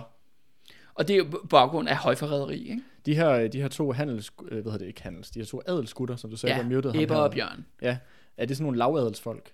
[0.93, 2.81] Og det er jo på baggrund af højforræderi, ikke?
[3.05, 4.31] de her, de her to handels...
[4.43, 4.85] øh, Hvad hedder det?
[4.87, 5.29] Ikke handels.
[5.31, 7.15] De her to adelsgutter, som du sagde, der myrdede ham her.
[7.15, 7.65] og Bjørn.
[7.81, 7.97] Ja.
[8.37, 9.51] Er det sådan nogle lavadelsfolk?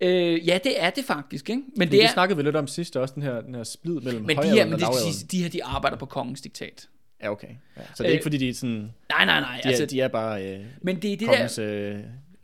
[0.00, 1.62] Øh, ja, det er det faktisk, ikke?
[1.76, 3.64] Men Det, det det er, snakkede vi lidt om sidst, også den her, den her
[3.64, 6.88] splid mellem men de her, men det sige, de her, de arbejder på kongens diktat.
[7.22, 7.48] Ja, okay.
[7.76, 7.82] Ja.
[7.94, 8.92] Så det er ikke Øh, fordi, de er sådan...
[9.08, 9.60] Nej, nej, nej.
[9.64, 11.58] De, altså, er, de er bare øh, men det er det der, kongens...
[11.58, 11.98] Øh,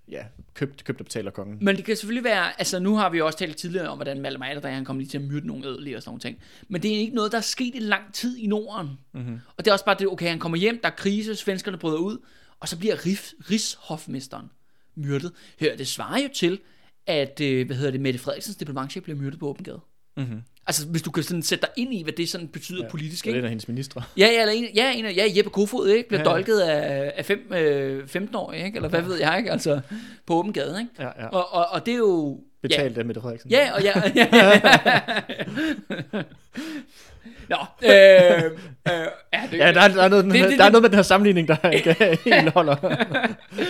[0.09, 1.59] ja, købt, købt og betaler kongen.
[1.61, 4.23] Men det kan selvfølgelig være, altså nu har vi jo også talt tidligere om, hvordan
[4.23, 6.39] Valdemar Atterdag, han kom lige til at myrde nogle ædelige og sådan nogle ting.
[6.69, 8.91] Men det er ikke noget, der er sket i lang tid i Norden.
[9.13, 9.41] Mm-hmm.
[9.57, 11.99] Og det er også bare det, okay, han kommer hjem, der er krise, svenskerne bryder
[11.99, 12.19] ud,
[12.61, 14.51] og så bliver Rif, Rigshofmesteren
[14.95, 15.33] myrdet.
[15.61, 16.61] Hør, det svarer jo til,
[17.07, 19.81] at, øh, hvad hedder det, Mette Frederiksens diplomatchef bliver myrdet på åben gade.
[20.17, 20.43] Mm-hmm.
[20.67, 23.27] Altså, hvis du kan sådan sætte dig ind i, hvad det sådan betyder ja, politisk,
[23.27, 23.39] ikke?
[23.43, 24.03] af hendes ministre.
[24.17, 26.09] Ja, ja, eller en, ja, en, af- ja, Jeppe Kofod, ikke?
[26.09, 26.37] Bliver Ja, ja, ja.
[26.37, 28.77] dolket af, af fem, øh, 15-årige, ikke?
[28.77, 29.53] Eller hvad ved jeg, ikke?
[29.53, 29.81] Altså,
[30.27, 30.91] på åben gade, ikke?
[30.99, 31.27] Ja, ja.
[31.29, 32.41] Og, og, og det er jo...
[32.63, 33.51] ja, Betalt af Mette Frederiksen.
[33.51, 34.03] Ja, og ja.
[34.17, 34.61] ja.
[37.49, 40.71] Nå, øh, øh, ja, det, Ja, der er, der, er noget, det, Det- der er
[40.71, 42.77] noget med den her sammenligning, der ikke helt holder.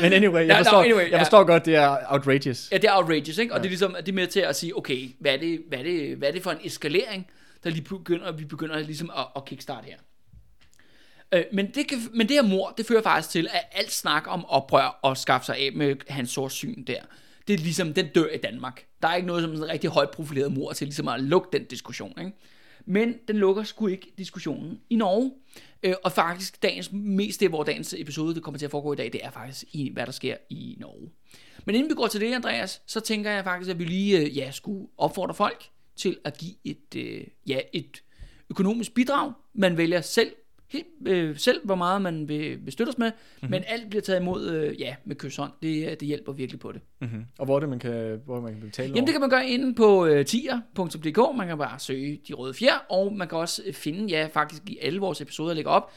[0.03, 1.21] Men anyway, jeg Ja, nå, forstår, anyway, jeg ja.
[1.21, 2.69] forstår godt, det er outrageous.
[2.73, 3.55] ja, det er outrageous, ikke?
[3.55, 5.79] Og det er ligesom, det er med til at sige, okay, hvad er det, hvad
[5.79, 7.27] er det, hvad er det for en eskalering,
[7.65, 9.97] der lige begynder, vi begynder ligesom at, at kickstarte her.
[11.33, 14.23] Øh, men, det kan, men det her mor, det fører faktisk til, at alt snak
[14.27, 16.95] om oprør og skaffe sig af med hans sortsyn der,
[17.49, 18.83] det er ligesom, den dør i Danmark.
[19.03, 21.65] Der er ikke noget som en rigtig højt profileret mor til ligesom at lukke den
[21.65, 22.33] diskussion, ikke?
[22.87, 25.33] Men den lukker sgu ikke diskussionen i Norge.
[25.83, 28.97] Øh, og faktisk dagens, mest det, hvor dagens episode det kommer til at foregå i
[28.97, 31.11] dag, det er faktisk i, hvad der sker i Norge.
[31.65, 34.37] Men inden vi går til det, Andreas, så tænker jeg faktisk, at vi lige øh,
[34.37, 38.03] ja, skulle opfordre folk til at give et, øh, ja, et
[38.51, 39.33] økonomisk bidrag.
[39.55, 40.33] Man vælger selv,
[40.69, 43.51] helt, øh, selv hvor meget man vil, vil støtte os med, mm-hmm.
[43.51, 45.53] men alt bliver taget imod øh, ja, med kysshånd.
[45.63, 46.81] Det, øh, det hjælper virkelig på det.
[47.01, 47.25] Mm-hmm.
[47.39, 49.49] Og hvor er det, man kan, hvor man kan betale Jamen det kan man gøre
[49.49, 51.37] inde på øh, tier.dk.
[51.37, 54.63] Man kan bare søge de røde fjer, og man kan også øh, finde, ja faktisk
[54.67, 55.93] i alle vores episoder ligger op,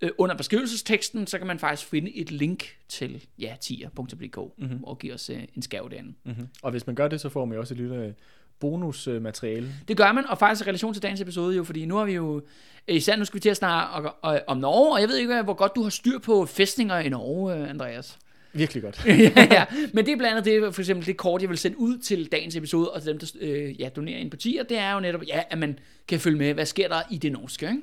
[0.00, 4.84] øh, under beskrivelsesteksten, så kan man faktisk finde et link til ja, tier.dk mm-hmm.
[4.84, 6.14] og give os øh, en skæv derinde.
[6.24, 6.48] Mm-hmm.
[6.62, 8.14] Og hvis man gør det, så får man jo også et lille
[8.60, 9.68] bonusmateriale.
[9.88, 12.12] Det gør man, og faktisk i relation til dagens episode jo, fordi nu har vi
[12.12, 12.42] jo,
[12.88, 14.10] øh, især nu skal vi til at snakke
[14.48, 17.54] om Norge, og jeg ved ikke, hvor godt du har styr på fæstninger i Norge,
[17.54, 18.18] øh, Andreas.
[18.52, 19.04] Virkelig godt.
[19.36, 21.78] ja, ja, men det er blandt andet det, for eksempel det kort, jeg vil sende
[21.78, 24.78] ud til dagens episode, og til dem, der øh, ja, donerer ind på tier, det
[24.78, 27.66] er jo netop, ja, at man kan følge med, hvad sker der i det norske,
[27.66, 27.80] ikke?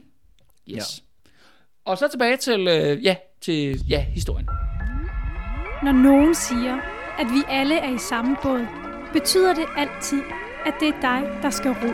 [0.70, 1.04] Yes.
[1.26, 1.32] Ja.
[1.86, 4.48] Og så tilbage til, øh, ja, til, ja, historien.
[5.84, 6.76] Når nogen siger,
[7.20, 8.66] at vi alle er i samme båd,
[9.14, 10.22] betyder det altid,
[10.68, 11.88] at det er dig, der skal ro.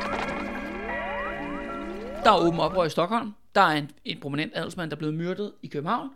[2.24, 3.34] Der er åben oprør i Stockholm.
[3.56, 6.10] Der er en, en prominent adelsmand, der er blevet myrdet i København.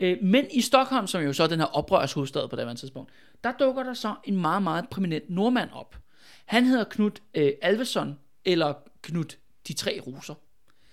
[0.00, 3.10] Øh, men i Stockholm, som jo så er den her oprørshovedstad på det her tidspunkt,
[3.44, 5.96] der dukker der så en meget, meget prominent nordmand op.
[6.44, 10.34] Han hedder Knut øh, Alvesson, eller Knut de tre ruser.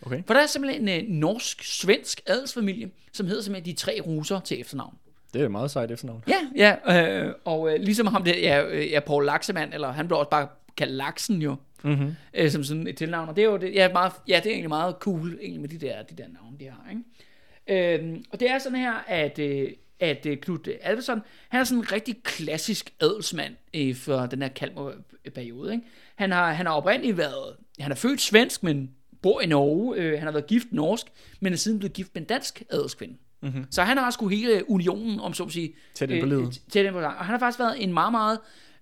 [0.02, 0.24] Okay.
[0.28, 4.62] For der er simpelthen en øh, norsk-svensk adelsfamilie, som hedder simpelthen de tre ruser til
[4.62, 4.98] efternavn.
[5.34, 6.24] Det er et meget sejt efternavn.
[6.28, 10.08] Ja, ja, øh, og øh, ligesom ham der, ja, øh, ja, Paul Laxemand, eller han
[10.08, 10.48] blev også bare
[10.80, 12.16] kaldt Laksen jo, Mm-hmm.
[12.34, 14.50] øh, som sådan et tilnavn, og det er jo det, ja, meget, ja, det er
[14.50, 18.04] egentlig meget cool, egentlig med de der, de der navne, de har, ikke?
[18.04, 21.84] Øhm, og det er sådan her, at, øh, at øh, Knud Alvesson, han er sådan
[21.84, 25.86] en rigtig klassisk adelsmand øh, for den her Kalmar-periode, ikke?
[26.16, 30.12] Han har, han har oprindeligt været, han er født svensk, men bor i Norge, øh,
[30.12, 31.06] han har været gift norsk,
[31.40, 33.16] men er siden blevet gift med en dansk adelskvinde.
[33.42, 33.66] Mm-hmm.
[33.72, 35.74] Så han har sgu hele unionen, om så at sige.
[35.94, 36.62] Tæt ind på livet.
[36.70, 37.14] Tæt ind på livet.
[37.16, 38.40] Og han har faktisk været en meget, meget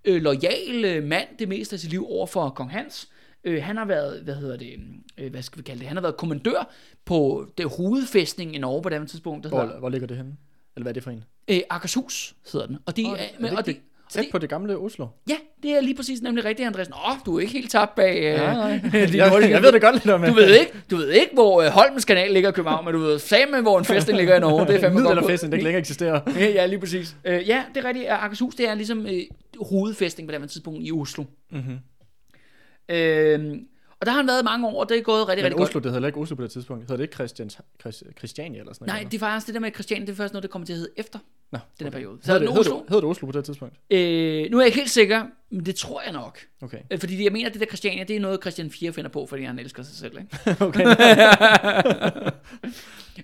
[0.07, 3.07] øh, lojal øh, mand det meste af sit liv over for kong Hans.
[3.43, 4.73] Øh, han har været, hvad hedder det,
[5.17, 6.73] øh, hvad skal vi kalde det, han har været kommandør
[7.05, 9.43] på det hovedfæstning i Norge på det tidspunkt.
[9.43, 10.31] Der Hvor, hedder, hvor ligger det henne?
[10.75, 11.23] Eller hvad er det for en?
[11.47, 12.77] øh, Akershus hedder den.
[12.85, 13.75] Og de, oh, er men, det og de,
[14.09, 15.07] Tæt på det gamle Oslo.
[15.29, 16.93] ja, det er lige præcis nemlig rigtigt, Andreasen.
[16.93, 18.23] Åh, oh, du er ikke helt tabt bag...
[18.23, 18.67] Øh, nej.
[18.93, 20.21] jeg, jeg ved det godt lidt om.
[20.21, 22.99] Du ved ikke, du ved ikke hvor øh, Holmens kanal ligger i København, men du
[22.99, 24.67] ved fandme, hvor en fæstning ligger i Norge.
[24.67, 25.03] Det er fandme godt.
[25.03, 26.21] Middelalderfesten, der ikke længere eksisterer.
[26.35, 27.15] Ja, ja, lige præcis.
[27.25, 28.05] Ja, det er rigtigt.
[28.09, 29.07] Akershus, det er ligesom
[29.65, 31.23] hovedfæstning på det her tidspunkt i Oslo.
[31.51, 31.79] Mhm.
[32.89, 33.57] Øh,
[33.99, 35.79] og der har han været mange år, og det er gået rigtig, Men rigtig Oslo,
[35.79, 36.83] det hedder ikke Oslo på det tidspunkt.
[36.83, 38.87] Hedder det ikke Christians, Christ, Christiania eller sådan godt.
[38.87, 39.03] noget?
[39.03, 40.73] Nej, det er faktisk det der med Christian, det er først noget, det kommer til
[40.73, 41.19] at hedde efter
[41.51, 42.17] Nå, den her periode.
[42.21, 42.79] Så er det, hedder, Oslo.
[42.79, 43.75] det, det Oslo på det tidspunkt?
[43.89, 46.39] Øh, nu er jeg ikke helt sikker, men det tror jeg nok.
[46.61, 46.77] Okay.
[46.91, 49.25] Øh, Fordi jeg mener, at det der Christiania, det er noget, Christian 4 finder på,
[49.25, 50.17] fordi han elsker sig selv.
[50.19, 50.63] Ikke?
[50.65, 50.85] okay.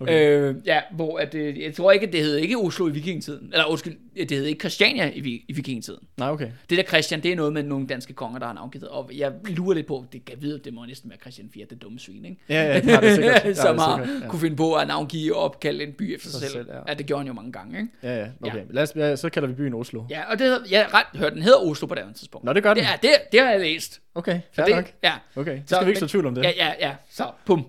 [0.02, 0.40] Okay.
[0.42, 3.50] Øh, ja, hvor at, øh, jeg tror ikke, at det hed ikke Oslo i vikingetiden.
[3.52, 6.08] Eller undskyld, det hed ikke Christiania i, i vikingetiden.
[6.18, 6.50] Nej, okay.
[6.70, 8.88] Det der Christian, det er noget med nogle danske konger, der har navngivet.
[8.88, 11.82] Og jeg lurer lidt på, det kan vide, det må næsten være Christian 4, det
[11.82, 12.38] dumme svin, ikke?
[12.50, 13.58] Ja, ja, det har det sikkert.
[13.68, 14.30] Som har det sikkert.
[14.30, 16.66] kunne finde på at navngive og opkalde en by efter sig Sig selv.
[16.66, 16.80] selv, ja.
[16.88, 17.92] Ja, det gjorde han jo mange gange, ikke?
[18.04, 18.64] Ja, ja, okay.
[18.70, 20.04] Lad os, ja, så kalder vi byen Oslo.
[20.10, 22.46] Ja, og det hedder, jeg ret hørt, den hedder Oslo på det andet tidspunkt.
[22.46, 22.84] Nå, det gør den.
[22.84, 24.02] Ja, det, det har jeg læst.
[24.16, 24.94] Okay, fair det, nok.
[25.04, 26.44] Ja, Okay, så Så- skal vi ikke men- så tvivl om det.
[26.44, 26.96] ja, ja, ja.
[27.10, 27.66] Så, pum.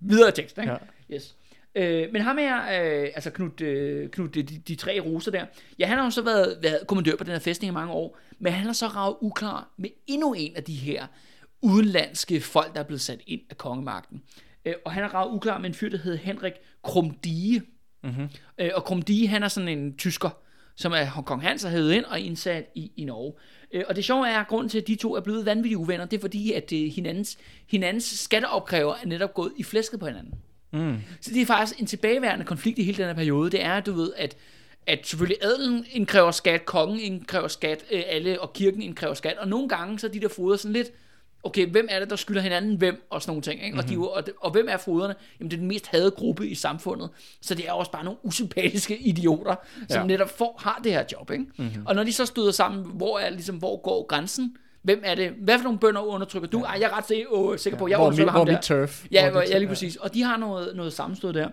[0.00, 0.72] Videre tekst, ikke?
[0.72, 0.78] Ja.
[1.14, 1.34] Yes.
[1.74, 5.46] Øh, men ham her, øh, altså Knud, øh, Knud de, de, tre roser der,
[5.78, 8.18] ja, han har jo så været, været kommandør på den her fæstning i mange år,
[8.38, 11.06] men han har så ravet uklar med endnu en af de her
[11.62, 14.22] udenlandske folk, der er blevet sat ind af kongemagten.
[14.64, 16.52] Øh, og han har ravet uklar med en fyr, der hedder Henrik
[16.84, 17.62] Krumdige.
[18.04, 18.28] Mm-hmm.
[18.58, 20.30] Øh, og Krumdige, han er sådan en tysker,
[20.76, 23.32] som er kong Hans har hævet ind og indsat i, i Norge.
[23.72, 26.04] Øh, og det sjove er, at grunden til, at de to er blevet vanvittige uvenner,
[26.04, 30.34] det er fordi, at øh, hinandens, hinandens skatteopkræver er netop gået i flæsket på hinanden.
[30.72, 30.96] Mm.
[31.20, 33.50] Så det er faktisk en tilbageværende konflikt i hele den her periode.
[33.50, 34.36] Det er, du ved, at,
[34.86, 39.48] at selvfølgelig adelen indkræver skat, kongen indkræver skat, øh, alle og kirken indkræver skat, og
[39.48, 40.88] nogle gange så er de der foder sådan lidt,
[41.42, 43.54] okay, hvem er det, der skylder hinanden hvem, og sådan nogle ting.
[43.64, 43.66] Ikke?
[43.66, 43.78] Mm-hmm.
[43.78, 45.14] Og, de, jo- og, og hvem er foderne?
[45.40, 47.10] Jamen, det er den mest hadede gruppe i samfundet.
[47.42, 50.00] Så det er også bare nogle usympatiske idioter, som Ja.
[50.00, 50.06] ja.
[50.06, 51.30] netop får, har det her job.
[51.30, 51.44] Ikke?
[51.58, 51.86] Mm-hmm.
[51.86, 54.56] Og når de så støder sammen, hvor, er, ligesom, hvor går grænsen?
[54.82, 55.30] Hvem er det?
[55.30, 56.58] Hvad for nogle bønder undertrykker du?
[56.58, 56.64] Ja.
[56.64, 57.06] Ej, jeg er ret
[57.60, 58.60] sikker, på, jeg hvor, undertrykker ham der.
[58.60, 59.04] turf.
[59.12, 59.96] Ja, Hvor ja, lige præcis.
[59.96, 61.48] Og de har noget, noget sammenstød der.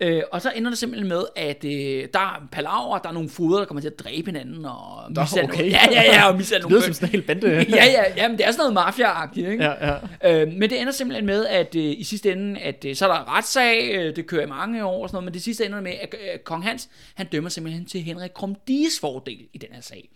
[0.00, 3.28] Øh, og så ender det simpelthen med, at øh, der er palaver, der er nogle
[3.28, 5.42] foder, der kommer til at dræbe hinanden, og Nå, okay.
[5.42, 7.66] nogle, ja, ja, ja, og mishandle Det lyder nogle som sådan en hel bande.
[7.76, 9.64] ja, ja, ja, men det er sådan noget mafia-agtigt, ikke?
[9.64, 10.42] ja, ja.
[10.42, 13.12] Øh, men det ender simpelthen med, at øh, i sidste ende, at øh, så er
[13.12, 15.80] der retssag, øh, det kører i mange år og sådan noget, men det sidste ender
[15.80, 19.82] med, at øh, kong Hans, han dømmer simpelthen til Henrik Krumdiges fordel i den her
[19.82, 20.10] sag.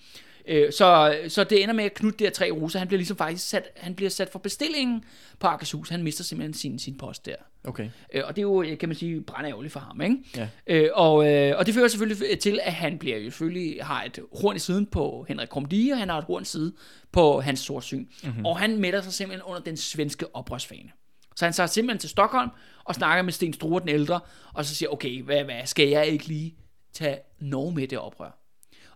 [0.48, 3.48] Øh, så, så det ender med, at Knud der tre roser, han bliver ligesom faktisk
[3.48, 5.04] sat, han bliver sat for bestillingen
[5.38, 5.88] på Akershus.
[5.88, 7.34] Han mister simpelthen sin, sin post der.
[7.64, 7.90] Okay.
[8.12, 10.16] Øh, og det er jo, kan man sige, brændærgerligt for ham, ikke?
[10.36, 10.48] Ja.
[10.66, 14.18] Øh, og, øh, og det fører selvfølgelig til, at han bliver jo selvfølgelig har et
[14.32, 16.74] horn i siden på Henrik Krumdige, og han har et horn i side
[17.12, 18.06] på hans sortsyn.
[18.24, 18.46] Mm-hmm.
[18.46, 20.90] Og han melder sig simpelthen under den svenske oprørsfane.
[21.36, 22.50] Så han tager simpelthen til Stockholm
[22.84, 24.20] og snakker med Sten Struer den ældre,
[24.54, 26.56] og så siger, okay, hvad, hvad skal jeg ikke lige
[26.92, 28.41] tage Norge med det oprør?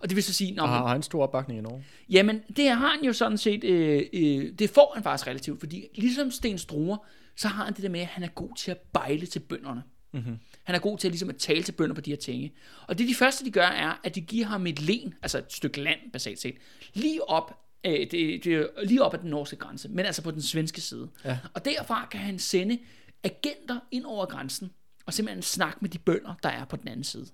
[0.01, 1.85] Og det vil så sige, Og har, han stor opbakning i Norge?
[2.11, 5.87] Jamen, det har han jo sådan set, øh, øh, det får han faktisk relativt, fordi
[5.95, 6.97] ligesom Sten Struer,
[7.37, 9.83] så har han det der med, at han er god til at bejle til bønderne.
[10.13, 10.39] Mm-hmm.
[10.65, 12.53] Han er god til at, ligesom at tale til bønder på de her ting.
[12.87, 15.53] Og det de første, de gør, er, at de giver ham et len, altså et
[15.53, 16.57] stykke land, basalt set,
[16.95, 20.43] lige op, øh, det, det, lige op ad den norske grænse, men altså på den
[20.43, 21.09] svenske side.
[21.25, 21.39] Ja.
[21.55, 22.79] Og derfra kan han sende
[23.23, 24.71] agenter ind over grænsen,
[25.07, 27.27] og simpelthen snakke med de bønder, der er på den anden side.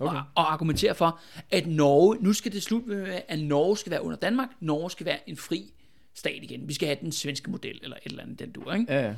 [0.00, 0.16] Okay.
[0.16, 4.02] Og, og argumentere for, at Norge, nu skal det slut med, at Norge skal være
[4.02, 5.72] under Danmark, Norge skal være en fri
[6.14, 6.68] stat igen.
[6.68, 8.86] Vi skal have den svenske model, eller et eller andet, den du, ikke?
[8.88, 9.10] Ja, ja.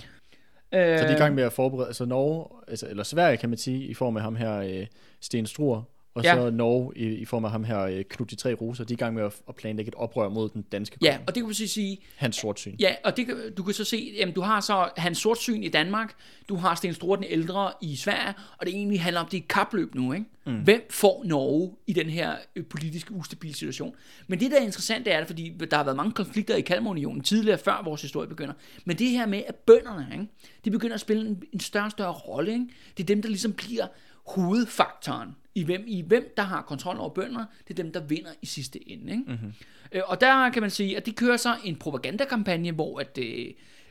[0.74, 3.48] Øh, Så de er i gang med at forberede, altså Norge, altså, eller Sverige kan
[3.48, 4.86] man sige, i form af ham her, øh,
[5.20, 5.82] Sten Struer,
[6.14, 6.34] og Ja.
[6.34, 8.96] så Norge i, i form af ham her, øh, Knud de tre roser, de er
[8.96, 11.24] i gang med at, at planlægge et oprør mod den danske Ja, konge.
[11.26, 12.76] og det kan man så sige, Hans sortsyn.
[12.80, 16.14] Ja, og det, du kan så se, jamen, du har så hans sortsyn i Danmark,
[16.48, 19.42] du har Sten Struer den ældre i Sverige, og det egentlig handler om, det er
[19.42, 20.26] et kapløb nu, ikke?
[20.46, 20.60] Mm.
[20.60, 23.94] Hvem får Norge i den her øh, politiske ustabile situation?
[24.26, 27.20] Men det, der er interessant, det er fordi der har været mange konflikter i Kalmarunionen
[27.22, 28.54] tidligere, før vores historie begynder.
[28.84, 30.26] Men det her med, at bønderne, ikke?
[30.64, 32.52] de begynder at spille en, en større og større rolle.
[32.52, 32.66] Ikke?
[32.96, 33.86] Det er dem, der ligesom bliver
[34.26, 37.46] hovedfaktoren i hvem, i hvem der har kontrol over bønderne.
[37.68, 39.12] Det er dem, der vinder i sidste ende.
[39.12, 39.24] Ikke?
[39.26, 39.52] Mm-hmm.
[39.92, 43.46] Øh, og der kan man sige, at de kører så en propagandakampagne, hvor at, øh,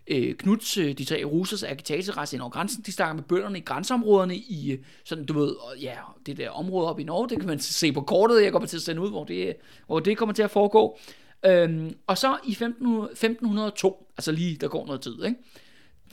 [0.08, 3.62] øh, Knuds, øh, de tre russers agitagerejse ind over grænsen, de snakker med bønderne i
[3.62, 7.40] grænseområderne i, øh, sådan du ved, og ja, det der område op i Norge, det
[7.40, 9.56] kan man se på kortet, jeg kommer til at sende ud, hvor det,
[9.88, 11.00] hvor det kommer til at foregå.
[11.46, 15.38] Øhm, og så i 15, 1502, altså lige, der går noget tid, ikke?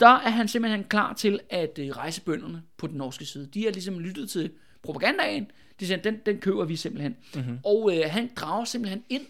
[0.00, 3.46] Der er han simpelthen klar til at øh, rejse bønderne på den norske side.
[3.54, 4.50] De har ligesom lyttet til
[4.82, 5.50] propagandaen.
[5.80, 7.16] De siger, den, den køber vi simpelthen.
[7.34, 7.58] Mm-hmm.
[7.64, 9.26] Og øh, han drager simpelthen ind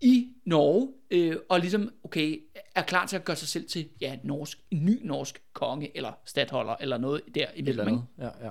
[0.00, 2.42] i Norge, øh, og ligesom, okay,
[2.74, 6.12] er klar til at gøre sig selv til, ja, norsk, en ny norsk konge, eller
[6.24, 8.04] stadholder, eller noget der Et eller andet.
[8.18, 8.50] Ja, ja.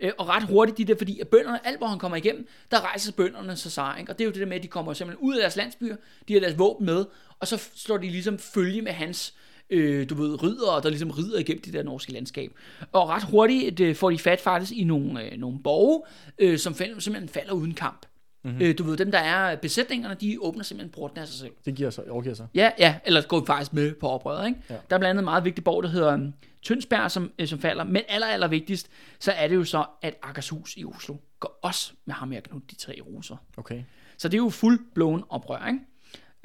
[0.00, 2.80] Øh, og ret hurtigt de der, fordi at bønderne, alt hvor han kommer igennem, der
[2.80, 4.12] rejser bønderne sig sig, ikke?
[4.12, 5.96] Og det er jo det der med, at de kommer simpelthen ud af deres landsbyer,
[6.28, 7.04] de har deres våben med,
[7.38, 9.34] og så slår de ligesom følge med hans,
[9.70, 12.52] øh, du ved, ridere, der ligesom rider igennem det der norske landskab.
[12.92, 16.02] Og ret hurtigt øh, får de fat faktisk i nogle, øh, nogle borge,
[16.38, 18.06] øh, som simpelthen falder uden kamp.
[18.44, 18.62] Mm-hmm.
[18.62, 21.52] Øh, du ved, dem der er besætningerne, de åbner simpelthen porten af sig selv.
[21.64, 22.46] Det giver sig, overgiver sig.
[22.54, 24.60] Ja, ja, ellers går faktisk med på oprøret, ikke?
[24.70, 24.74] Ja.
[24.74, 27.58] Der er blandt andet en meget vigtig borg, der hedder um, Tønsberg, som, øh, som
[27.58, 27.84] falder.
[27.84, 31.92] Men aller, aller vigtigst, så er det jo så, at Akershus i Oslo går også
[32.04, 33.36] med ham her Knud, de tre roser.
[33.56, 33.82] Okay.
[34.18, 35.80] Så det er jo fuldblåen oprør, ikke?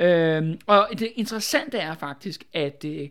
[0.02, 3.10] Øhm, og det interessante er faktisk, at, øh,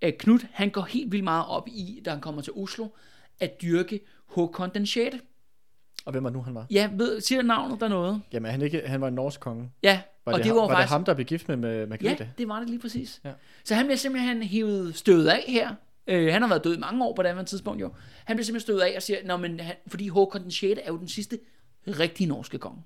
[0.00, 2.88] at Knud, han går helt vildt meget op i, da han kommer til Oslo,
[3.40, 5.16] at dyrke Håkon den 6.
[6.04, 6.66] Og hvem var nu, han var?
[6.70, 8.20] Ja, ved, siger navnet der noget?
[8.32, 9.70] Jamen, han, ikke, han var en norsk konge.
[9.82, 10.84] Ja, Var, og det, det var, var faktisk...
[10.84, 12.24] det ham, der blev gift med, med Margrethe?
[12.24, 13.20] Ja, det var det lige præcis.
[13.24, 13.32] Ja.
[13.64, 15.74] Så han bliver simpelthen hævet støvet af her.
[16.06, 17.92] Øh, han har været død i mange år på det andet tidspunkt jo.
[18.24, 20.80] Han bliver simpelthen støvet af og siger, Nå, men han, fordi Håkon den 6.
[20.84, 21.38] er jo den sidste
[21.86, 22.82] rigtige norske konge.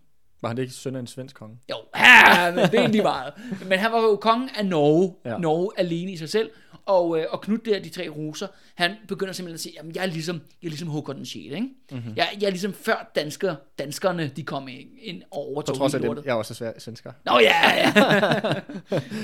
[0.46, 1.56] Var han ikke søn af en svensk konge?
[1.70, 3.32] Jo, ja, men det er lige meget.
[3.68, 5.14] Men han var jo kongen af Norge.
[5.24, 5.38] Ja.
[5.38, 6.50] Norge alene i sig selv.
[6.86, 10.02] Og, øh, og Knud der, de tre ruser, han begynder simpelthen at sige, jamen jeg
[10.02, 11.36] er ligesom, jeg er ligesom Håkon den 6.
[11.36, 11.60] Ikke?
[11.60, 11.70] Mhm.
[11.90, 12.12] Mm-hmm.
[12.16, 14.68] Jeg, jeg er ligesom før dansker, danskerne, de kom
[15.02, 17.12] ind og På overtog trods af det, jeg er også svær svensker.
[17.24, 17.92] Nå ja, ja.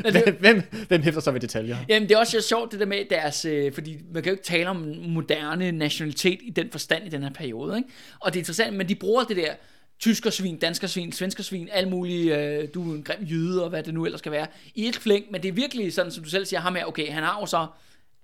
[0.12, 1.76] Det, hvem, hvem hæfter sig ved detaljer?
[1.88, 4.44] Jamen, det er også sjovt det der med deres, øh, fordi man kan jo ikke
[4.44, 7.88] tale om moderne nationalitet i den forstand i den her periode, ikke?
[8.20, 9.52] Og det er interessant, men de bruger det der
[10.00, 14.04] tyskersvin, danskersvin, svenskersvin, alle mulige, øh, du er en grim jyde, og hvad det nu
[14.04, 16.60] ellers skal være, i et flæng, men det er virkelig sådan, som du selv siger,
[16.60, 17.66] ham her, okay, han har jo så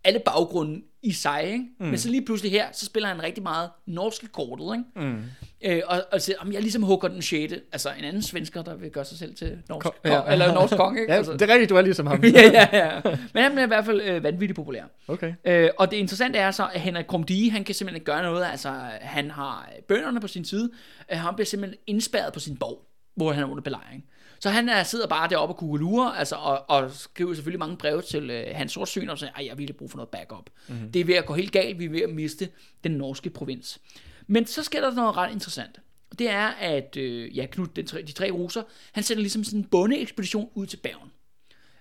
[0.04, 1.64] alle baggrunde i sig, ikke?
[1.80, 1.86] Mm.
[1.86, 5.08] Men så lige pludselig her, så spiller han rigtig meget norske kortet, ikke?
[5.08, 5.22] Mm.
[5.64, 7.52] Øh, og, og siger, om jeg er ligesom Håkon den 6.
[7.72, 10.14] Altså en anden svensker, der vil gøre sig selv til norsk, Ko- ja.
[10.14, 10.32] ja.
[10.32, 11.12] eller norsk konge, ikke?
[11.12, 11.32] Ja, altså.
[11.32, 12.24] det er rigtigt, du er ligesom ham.
[12.24, 13.00] ja, ja, ja.
[13.34, 14.82] Men han bliver i hvert fald øh, vanvittigt populær.
[15.08, 15.34] Okay.
[15.44, 18.44] Øh, og det interessante er så, at Henrik Krumdige, han kan simpelthen ikke gøre noget.
[18.50, 18.68] Altså,
[19.00, 20.70] han har bønderne på sin side.
[21.12, 22.86] Øh, han bliver simpelthen indspærret på sin borg,
[23.16, 24.04] hvor han er under belejring.
[24.40, 28.02] Så han er, sidder bare deroppe og kugelurer, altså, og, og skriver selvfølgelig mange breve
[28.02, 30.50] til øh, hans sortsyn, og siger, at jeg har virkelig brug for noget backup.
[30.68, 30.92] Mm-hmm.
[30.92, 32.48] Det er ved at gå helt galt, vi er ved at miste
[32.84, 33.78] den norske provins.
[34.26, 35.80] Men så sker der noget ret interessant.
[36.18, 38.62] Det er, at øh, ja, Knud, den tre, de tre ruser,
[38.92, 41.10] han sender ligesom sådan en bondeekspedition ud til Bergen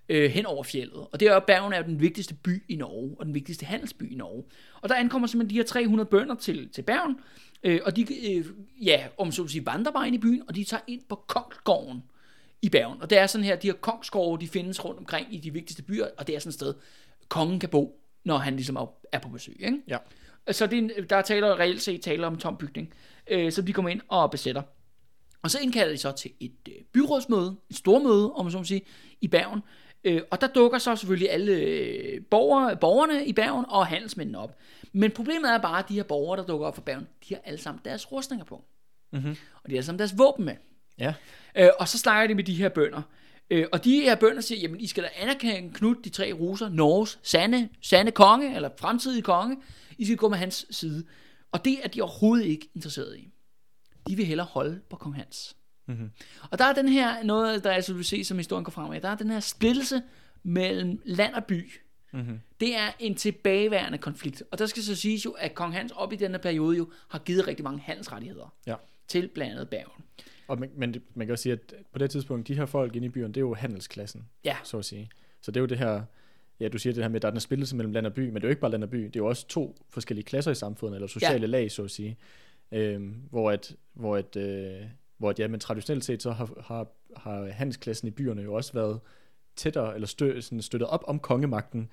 [0.10, 1.08] øh, hen over fjellet.
[1.12, 3.66] Og det er jo, Bergen er jo den vigtigste by i Norge, og den vigtigste
[3.66, 4.44] handelsby i Norge.
[4.82, 7.20] Og der ankommer simpelthen de her 300 bønder til, til Bergen,
[7.64, 8.46] øh, og de, øh,
[8.82, 11.16] ja, om så at sige, vandrer bare ind i byen, og de tager ind på
[11.16, 12.04] Kongsgården
[12.62, 13.02] i Bergen.
[13.02, 15.84] Og det er sådan her, de her kongsgårde, de findes rundt omkring i de vigtigste
[15.84, 16.74] byer, og det er sådan et sted,
[17.30, 18.76] kongen kan bo, når han ligesom
[19.12, 19.56] er, på besøg.
[19.60, 19.78] Ikke?
[19.88, 19.98] Ja.
[20.52, 22.94] Så det er, der taler reelt set taler om tom bygning,
[23.28, 24.62] øh, som de kommer ind og besætter.
[25.42, 28.64] Og så indkalder de så til et øh, byrådsmøde, et stormøde, om man så må
[28.64, 28.82] sige,
[29.22, 29.62] i Bergen.
[30.04, 34.58] Øh, og der dukker så selvfølgelig alle øh, borgere, borgerne i Bergen og handelsmændene op.
[34.94, 37.42] Men problemet er bare, at de her borgere, der dukker op for Bergen, de har
[37.46, 38.64] alle sammen deres rustninger på.
[39.12, 39.36] Mm-hmm.
[39.64, 40.56] Og de har alle sammen deres våben med.
[41.00, 41.14] Ja.
[41.58, 43.02] Øh, og så snakker de med de her bønder.
[43.50, 46.70] Øh, og de her bønder siger, jamen I skal da anerkende Knud, de tre ruser,
[46.70, 49.58] Norges sande, sande konge, eller fremtidige konge.
[49.98, 51.06] I skal gå med hans side.
[51.52, 53.30] Og det er de overhovedet ikke interesseret i.
[54.08, 55.56] De vil hellere holde på kong Hans.
[55.88, 56.12] Mm-hmm.
[56.52, 59.02] Og der er den her, noget der altså vil se, som historien går frem med,
[59.02, 60.02] der er den her splittelse
[60.44, 61.72] mellem land og by.
[62.14, 62.40] Mm-hmm.
[62.60, 64.44] Det er en tilbageværende konflikt.
[64.52, 67.20] Og der skal så siges jo, at kong Hans op i denne periode jo har
[67.20, 68.76] givet rigtig mange handelsrettigheder Ja.
[69.08, 70.04] til blandt andet Bergen.
[70.48, 73.06] Og man, men man kan også sige, at på det tidspunkt, de her folk inde
[73.06, 74.58] i byen, det er jo handelsklassen, Ja.
[74.64, 75.10] så at sige.
[75.42, 76.04] Så det er jo det her,
[76.60, 78.20] ja, du siger det her med, at der er den spillelse mellem land og by,
[78.28, 80.26] men det er jo ikke bare land og by, det er jo også to forskellige
[80.26, 81.46] klasser i samfundet, eller sociale ja.
[81.48, 82.18] lag, så at sige.
[82.72, 84.82] Øhm, hvor at, hvor at, øh,
[85.18, 88.74] hvor at, ja, men traditionelt set, så har, har, har handelsklassen i byerne jo også
[88.74, 89.00] været
[89.56, 91.90] tættere, eller stø, sådan støttet op om kongemagten,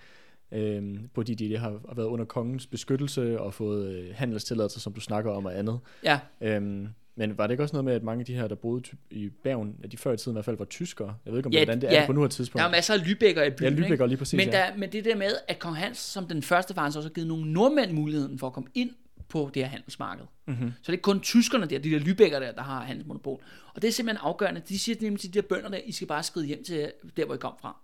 [0.52, 5.00] øhm, fordi de har har været under kongens beskyttelse og fået øh, handelstilladelser, som du
[5.00, 5.78] snakker om og andet.
[6.04, 8.54] Ja, Øhm, men var det ikke også noget med, at mange af de her, der
[8.54, 11.16] boede i Bergen, at de før i tiden i hvert fald var tyskere?
[11.24, 12.02] Jeg ved ikke, om Ja, ja, hvordan det ja.
[12.02, 12.60] er på nuværende tidspunkt.
[12.60, 13.84] der er masser af Lübecker i byen.
[13.84, 14.52] ja, og lige præcis, Men, ja.
[14.52, 17.28] der, men det der med, at kong Hans som den første faktisk også har givet
[17.28, 18.90] nogle nordmænd muligheden for at komme ind
[19.28, 20.24] på det her handelsmarked.
[20.46, 20.68] Mm-hmm.
[20.70, 23.40] Så det er ikke kun tyskerne der, de der Lübecker der, der har handelsmonopol.
[23.74, 24.62] Og det er simpelthen afgørende.
[24.68, 27.24] De siger nemlig til de der bønder der, I skal bare skride hjem til der,
[27.24, 27.76] hvor I kom fra.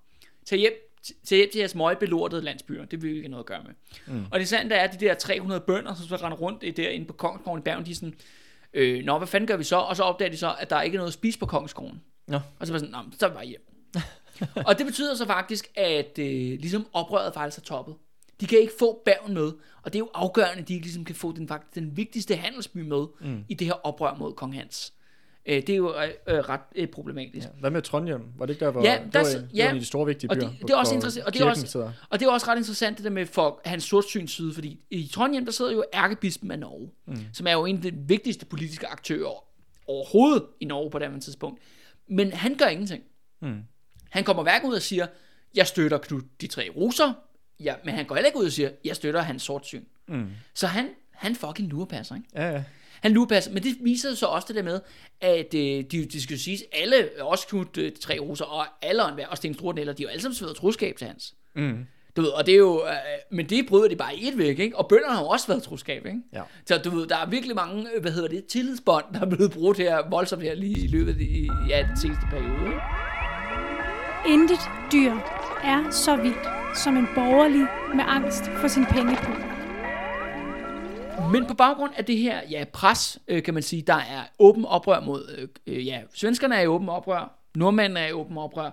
[0.47, 0.73] Tag hjem,
[1.25, 2.85] tag hjem til jeres møgbelortede landsbyer.
[2.85, 4.15] Det vil vi ikke have noget at gøre med.
[4.15, 4.25] Mm.
[4.31, 7.07] Og det sande er, at de der 300 bønder, som så render rundt i derinde
[7.07, 8.15] på Kongsgården i Bergen, de er sådan,
[8.73, 9.77] øh, nå, hvad fanden gør vi så?
[9.77, 12.03] Og så opdager de så, at der er ikke er noget at spise på Kongsgården.
[12.29, 12.41] Nå.
[12.61, 13.67] Og så var sådan, nå, så vi bare hjem.
[14.67, 16.27] og det betyder så faktisk, at øh,
[16.61, 17.95] ligesom oprøret faktisk er toppet.
[18.41, 19.53] De kan ikke få Bergen med,
[19.83, 22.79] og det er jo afgørende, at de ligesom kan få den, faktisk, den vigtigste handelsby
[22.79, 23.45] med mm.
[23.49, 24.93] i det her oprør mod kong Hans.
[25.47, 27.47] Øh, det er jo øh, øh, ret øh, problematisk.
[27.47, 27.53] Ja.
[27.61, 28.21] Hvad med Trondheim?
[28.39, 29.73] Var det ikke der, hvor Ja, der- var, ja.
[29.73, 30.49] var de store vigtige Og byer?
[30.49, 31.93] det- det er også interessant- og det er også- sidder.
[32.11, 35.11] Og det er også ret interessant det der med for hans sortsyns side, fordi i
[35.15, 37.17] Trondheim, der sidder jo ærkebispen af Norge, mm.
[37.33, 39.45] som er jo en af de vigtigste politiske aktører
[39.87, 41.61] overhovedet i Norge på det her tidspunkt.
[42.09, 43.03] Men han gør ingenting.
[43.43, 43.59] Mm.
[44.11, 45.07] Han kommer hverken ud og siger,
[45.55, 47.13] jeg støtter Knud de tre roser,
[47.61, 49.85] ja, men han går heller ikke ud og siger, jeg støtter hans sortsyn.
[50.09, 50.27] Mm.
[50.55, 52.29] Så han, han fucking lurepasser, ikke?
[52.35, 52.63] Ja, ja.
[53.01, 54.81] Han lurepasser, men det viser så også det der med,
[55.21, 59.29] at øh, de, de skal jo siges, alle, også Knud øh, tre roser, og alle
[59.29, 61.35] og Sten Stordenælder, de er jo alle sammen sværet troskab til hans.
[61.57, 61.87] Mm.
[62.17, 62.93] Du ved, og det er jo, øh,
[63.31, 64.79] men det bryder de bare i et væk, ikke?
[64.79, 66.19] Og bønderne har jo også været troskab, ikke?
[66.33, 66.43] Ja.
[66.67, 69.53] Så du ved, der er virkelig mange, øh, hvad hedder det, tillidsbånd, der er blevet
[69.53, 72.81] brugt her voldsomt her lige i løbet af de, ja, den seneste periode, ikke?
[74.29, 74.61] Intet
[74.93, 75.13] dyr
[75.65, 76.49] er så vildt
[76.79, 79.50] som en borgerlig med angst for sin pengepung.
[81.29, 84.65] Men på baggrund af det her ja, pres, øh, kan man sige, der er åben
[84.65, 88.71] oprør mod, øh, øh ja, svenskerne er i åben oprør, nordmændene er i åben oprør.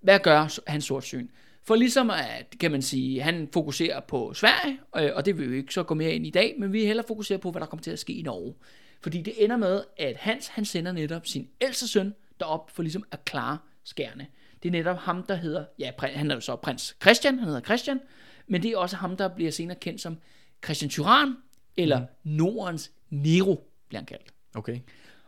[0.00, 1.28] Hvad gør hans sortsyn?
[1.64, 5.54] For ligesom at, kan man sige, han fokuserer på Sverige, øh, og det vil vi
[5.54, 7.66] jo ikke så gå mere ind i dag, men vi hellere fokusere på, hvad der
[7.66, 8.54] kommer til at ske i Norge.
[9.00, 13.04] Fordi det ender med, at Hans, han sender netop sin ældste søn derop for ligesom
[13.10, 14.26] at klare skærne.
[14.62, 17.60] Det er netop ham, der hedder, ja, han er jo så prins Christian, han hedder
[17.60, 18.00] Christian,
[18.46, 20.16] men det er også ham, der bliver senere kendt som
[20.64, 21.36] Christian Tyran,
[21.76, 22.06] eller mm.
[22.24, 24.34] Nordens Nero, bliver han kaldt.
[24.54, 24.80] Okay.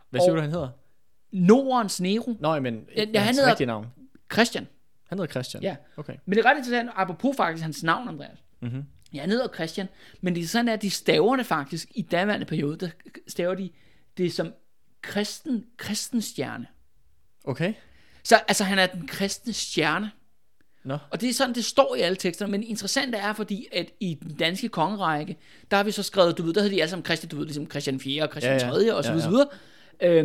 [0.09, 0.69] Hvad siger Og- du, han hedder?
[1.31, 3.87] Nordens Nero, Nå, men Ja, han hans hedder- rigtige navn.
[4.33, 4.67] Christian.
[5.09, 5.63] Han hedder Christian.
[5.63, 5.75] Ja.
[5.97, 6.13] Okay.
[6.25, 8.37] Men det er ret interessant, apropos faktisk hans navn, Andreas.
[8.61, 8.83] Mm-hmm.
[9.13, 9.87] Ja, han hedder Christian,
[10.21, 12.89] men det er sådan, at de staver det faktisk, i daværende periode, der
[13.27, 13.69] staver de
[14.17, 14.53] det som
[15.01, 16.67] kristen, kristen stjerne.
[17.43, 17.73] Okay.
[18.23, 20.11] Så altså, han er den kristne stjerne.
[20.85, 20.97] Nå.
[21.11, 24.17] Og det er sådan, det står i alle tekster, men interessant er, fordi at i
[24.23, 25.37] den danske kongerække,
[25.71, 27.45] der har vi så skrevet, du ved, der hedder de alle sammen Christian, du ved,
[27.45, 28.23] ligesom Christian 4.
[28.23, 28.71] og Christian Ja, ja.
[28.71, 28.95] 3.
[28.95, 29.21] og så Ja, videre, ja.
[29.21, 29.47] så videre.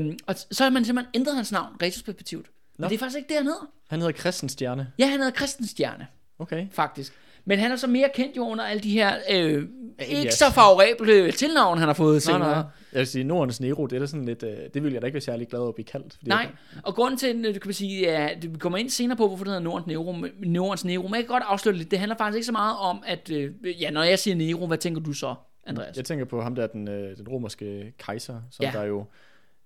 [0.09, 2.47] Øhm, og så har man simpelthen ændret hans navn retrospektivt.
[2.77, 2.89] Men Nå.
[2.89, 3.71] det er faktisk ikke det, han hedder.
[3.91, 4.93] Han hedder Christen Stjerne.
[4.99, 6.07] Ja, han hedder Christen Stjerne.
[6.39, 6.67] Okay.
[6.73, 7.13] faktisk.
[7.49, 9.69] Men han er så mere kendt jo under alle de her øh,
[10.09, 10.35] ikke yes.
[10.35, 12.39] så favorable tilnavn, han har fået Nej, senere.
[12.51, 12.63] nej.
[12.93, 15.07] Jeg vil sige, Nordens Nero, det er da sådan lidt, øh, det ville jeg da
[15.07, 16.13] ikke være særlig glad at blive kaldt.
[16.19, 19.29] Fordi Nej, Jeg, og grunden til, du kan sige, ja, vi kommer ind senere på,
[19.29, 21.91] hvorfor det hedder Nordens Nero, Nordens Nero, men jeg kan godt afsløre det lidt.
[21.91, 23.51] Det handler faktisk ikke så meget om, at, øh,
[23.83, 25.35] ja, når jeg siger Nero, hvad tænker du så,
[25.67, 25.97] Andreas?
[25.97, 28.71] jeg tænker på ham der, den, øh, den romerske kejser, som Ja.
[28.75, 29.07] der jo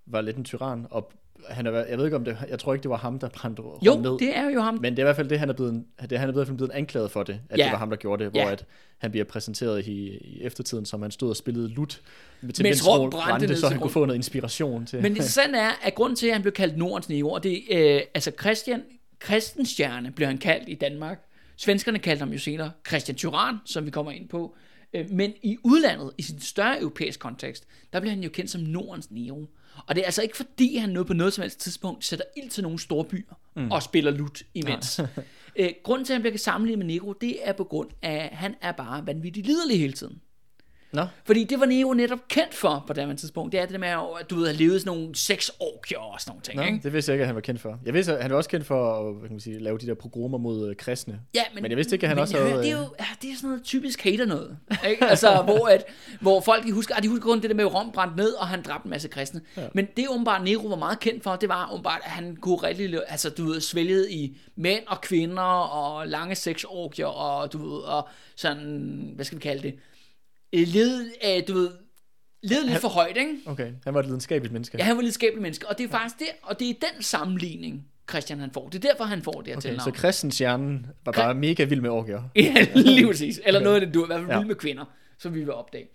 [0.07, 1.13] var lidt en tyran, og
[1.49, 3.63] han er, jeg ved ikke om det, jeg tror ikke, det var ham, der brændte
[3.87, 4.19] Jo, ned.
[4.19, 4.79] det er jo ham.
[4.83, 6.73] Men det er i hvert fald det, han er blevet, det, han er fald blevet
[6.73, 7.65] anklaget for det, at Ja.
[7.65, 8.53] det var ham, der gjorde det, hvor Ja.
[8.53, 8.65] at
[8.99, 12.01] han bliver præsenteret i, i eftertiden, som han stod og spillede lut,
[12.55, 14.97] til Mens Rom brændte brændte, så han kunne få noget inspiration til.
[14.97, 17.63] Men det interessante er, at grunden til, at han blev kaldt Nordens Nero, og det
[17.71, 18.83] øh, altså Christian,
[19.19, 21.19] Kristenstjerne blev han kaldt i Danmark.
[21.57, 24.55] Svenskerne kaldte ham jo senere Christian Tyrann, som vi kommer ind på.
[24.95, 28.61] Øh, men i udlandet, i sin større europæisk kontekst, der bliver han jo kendt som
[28.61, 29.47] Nordens Nero.
[29.87, 32.51] Og det er altså ikke fordi, han noget på noget som helst tidspunkt sætter ild
[32.51, 33.71] til nogle store byer mm.
[33.71, 35.01] og spiller lut imens.
[35.57, 38.37] øh, grunden til, at han bliver sammenlignet med Nero, det er på grund af, at
[38.37, 40.21] han er bare vanvittigt liderlig hele tiden.
[40.93, 43.53] Nå, Fordi det var Nero netop kendt for på det tidspunkt.
[43.53, 46.31] Det er det med, at du ved, at leve sådan nogle seks orkier og sådan
[46.31, 46.57] nogle ting.
[46.57, 46.81] Nå, ikke?
[46.83, 47.79] det vidste jeg ikke, at han var kendt for.
[47.85, 49.87] Jeg vidste, at han var også kendt for at hvad kan man sige, lave de
[49.87, 51.21] der programmer mod øh, kristne.
[51.35, 52.95] Ja, Men jeg vidste ikke, at han men også havde, hører, Det er øh, jo
[53.01, 54.57] ja, det er sådan noget typisk hater noget.
[54.89, 55.05] Ikke?
[55.05, 55.85] Altså, hvor, at,
[56.21, 58.33] hvor folk de husker, ah, de husker kun det der med, at Rom brændte ned,
[58.33, 59.41] og han dræbte en masse kristne.
[59.57, 59.63] Ja.
[59.75, 63.01] Men det åbenbart Nero var meget kendt for, det var åbenbart, at han kunne rigtig,
[63.09, 68.09] altså du ved, svælget i mænd og kvinder, og lange sexorgier, og du ved, og
[68.37, 69.75] sådan, hvad skal vi kalde det,
[70.53, 71.71] led, øh, du ved,
[72.43, 73.37] led lidt for højt, ikke?
[73.47, 74.79] Okay, han var et lidenskabeligt menneske.
[74.79, 77.03] Ja, han var lidt skabelig menneske, og det er faktisk det, og det er den
[77.03, 78.69] sammenligning, Christian han får.
[78.69, 79.93] Det er derfor, han får det her Okay, tilnavn.
[79.95, 82.23] så Christen Stjernen var bare mega vild med orgier.
[82.37, 83.41] Ja, lige præcis.
[83.45, 83.65] Eller Okay.
[83.65, 84.39] noget af det, du er i hvert fald Ja.
[84.39, 84.85] vild med kvinder,
[85.19, 85.87] som vi vil opdage.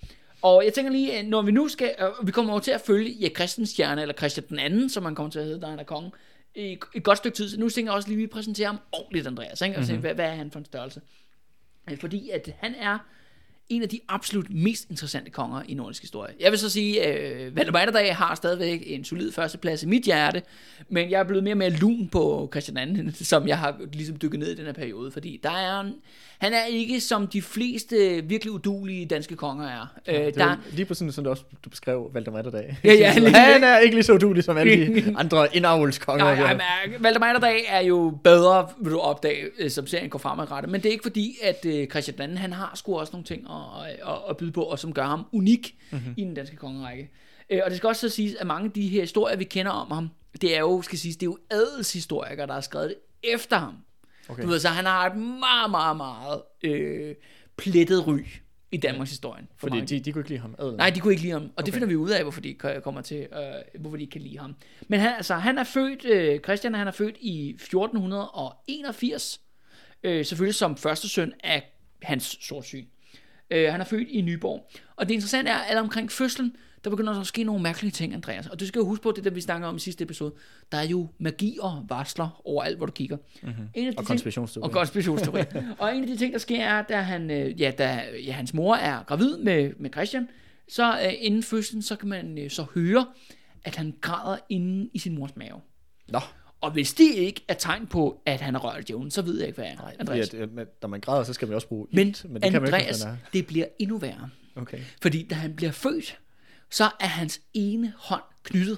[0.41, 2.81] Og jeg tænker lige, at når vi nu skal, øh, vi kommer over til at
[2.81, 5.67] følge ja, Christian Stjerne, eller Christian den anden, som man kommer til at hedde, der
[5.69, 6.11] han er konge,
[6.55, 7.49] i et godt stykke tid.
[7.49, 9.61] Så nu tænker jeg også lige, at vi præsenterer ham ordentligt, Andreas.
[9.61, 9.75] Ikke?
[9.77, 9.99] Og mm-hmm.
[9.99, 11.01] hvad, hvad er han for en størrelse?
[11.91, 12.97] Øh, Fordi at han er
[13.69, 16.33] en af de absolut mest interessante konger i nordisk historie.
[16.39, 20.03] Jeg vil så sige, at øh, Valdemar Atterdag har stadigvæk en solid førsteplads i mit
[20.03, 20.41] hjerte,
[20.89, 24.17] men jeg er blevet mere og mere lun på Christian II, som jeg har ligesom
[24.17, 25.93] dykket ned i den her periode, fordi der er en,
[26.39, 29.99] han er ikke som de fleste virkelig udulige danske konger er.
[30.07, 32.77] Øh, Det der, lige på sådan, som du også du beskrev Valdemar Atterdag.
[32.83, 36.35] Ja, ja, lige- han er ikke lige så udulig som alle de andre indavlskonger.
[36.35, 36.53] Nej,
[36.91, 40.71] men Valdemar Atterdag er jo bedre, vil du opdage, øh, som serien går fremadrettet.
[40.71, 43.41] Men det er ikke fordi, at øh, Christian II, han har sgu også nogle ting
[43.49, 46.13] at, at, at byde på, og som gør ham unik mm-hmm.
[46.17, 47.11] i den danske kongerække.
[47.49, 49.71] Øh, og det skal også så siges, at mange af de her historier, vi kender
[49.71, 50.09] om ham,
[50.41, 52.95] det er jo, skal siges, det er jo adelshistorikere, der har skrevet det
[53.33, 53.73] efter ham.
[54.29, 54.43] Okay.
[54.43, 57.15] Du ved, så han har et meget, meget, meget øh,
[57.57, 58.19] plettet ry
[58.71, 59.47] i Danmarks historien.
[59.57, 60.55] for Fordi de, de kunne ikke lide ham.
[60.59, 60.77] Adelen.
[60.77, 61.65] Nej, de kunne ikke lide ham, og okay.
[61.65, 64.39] det finder vi ud af, hvorfor de kommer til, øh, hvorfor de ikke kan lide
[64.39, 64.55] ham.
[64.87, 69.41] Men han, altså, han er født, øh, Christian han er født i 1481,
[70.03, 71.71] øh, selvfølgelig som første søn af
[72.03, 72.85] hans sortsyn.
[73.51, 74.69] Øh, han er født i Nyborg.
[74.95, 76.55] Og det interessante er, at omkring fødslen,
[76.87, 78.47] der begynder der at ske nogle mærkelige ting, Andreas.
[78.47, 80.33] Og du skal jo huske på, det der vi snakker om i sidste episode.
[80.71, 83.17] Der er jo magi og varsler overalt, hvor du kigger.
[83.43, 83.63] Mm-hmm.
[83.73, 84.67] En af de Og konspirationsteorier.
[84.67, 85.43] Og konspirationsteori.
[85.79, 88.53] og en af de ting, der sker, er, da, han, øh, ja, da ja, hans
[88.53, 90.29] mor er gravid med, med Christian,
[90.67, 93.05] så øh, inden fødslen, så kan man øh, så høre,
[93.63, 95.61] at han græder inde i sin mors mave.
[96.07, 96.19] Nå,
[96.61, 99.47] Og hvis det ikke er tegn på, at han har rørt djævlen, så ved jeg
[99.47, 99.77] ikke, hvad jeg er.
[99.77, 100.33] fordi Andreas.
[100.33, 102.67] at, at, når man græder, så skal man også bruge Men, men det kan man
[102.67, 104.29] ikke, Andreas, det bliver endnu værre.
[104.55, 104.79] Okay.
[105.01, 106.17] Fordi da han bliver født,
[106.71, 108.77] så er hans ene hånd knyttet.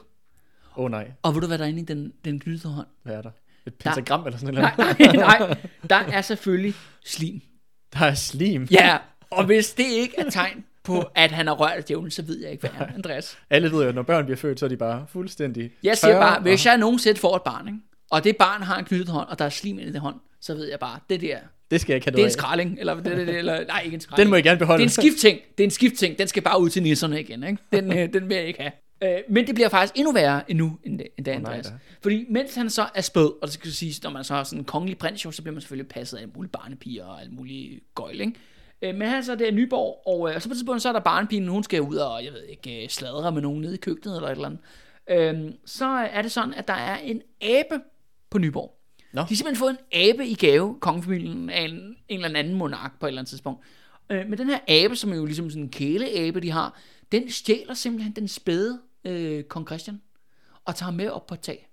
[0.76, 2.88] Åh oh, nej, Og ved du, hvad der er inde i den, den knyttede hånd?
[3.04, 3.32] hvad er der?
[3.66, 4.78] Et pentagram eller sådan noget?
[4.78, 5.58] Nej, nej, nej.
[5.90, 6.74] Der er selvfølgelig
[7.06, 7.42] slim.
[7.94, 8.68] Der er slim.
[8.72, 8.98] Ja,
[9.30, 12.52] og hvis det ikke er tegn på, at han har rørt djævlen, så ved jeg
[12.52, 13.38] ikke, hvad er, Andreas.
[13.50, 16.20] Alle ved jo, at når børn bliver født, så er de bare fuldstændig Jeg siger
[16.20, 17.80] bare, hvis jeg nogensinde får et barn, ikke?
[18.12, 20.16] og det barn har en knyttet hånd, og der er slim inde i det hånd,
[20.42, 21.38] så ved jeg bare, det der,
[21.72, 24.02] Det skal jeg ikke have det er en skralding, eller, det, eller nej, ikke en
[24.02, 24.26] skralding.
[24.26, 24.84] Den må jeg gerne beholde.
[24.84, 27.44] Det er en skiftting, det er en skiftting, den skal bare ud til nisserne igen,
[27.44, 27.64] ikke?
[27.74, 28.72] Den, øh, den vil jeg ikke have.
[29.04, 31.70] Øh, men det bliver faktisk endnu værre endnu, end det, end det Åh, nej da.
[32.02, 34.60] Fordi mens han så er spæd, og det skal siges, når man så har sådan
[34.60, 37.80] en kongelig prins, så bliver man selvfølgelig passet af alle mulige barnepiger og alle mulige
[37.96, 38.34] gøjl, ikke?
[38.82, 40.90] Øh, Men han er så der i Nyborg, og øh, så på et tidspunkt, så
[40.90, 43.78] er der barnepigen, hun skal ud og, jeg ved ikke, sladre med nogen nede i
[43.78, 44.62] køkkenet eller et eller andet.
[45.10, 47.84] Øh, så er det sådan, at der er en abe
[48.30, 48.79] på Nyborg.
[49.14, 49.22] Nå.
[49.22, 53.00] De har simpelthen fået en abe i gave, kongefamilien af en, en eller anden monark
[53.00, 53.64] på et eller andet tidspunkt.
[54.10, 56.80] Øh, men den her abe, som er jo ligesom sådan en kæleabe, de har,
[57.12, 60.02] den stjæler simpelthen den spæde øh, kong Christian
[60.66, 61.66] og tager med op på tag.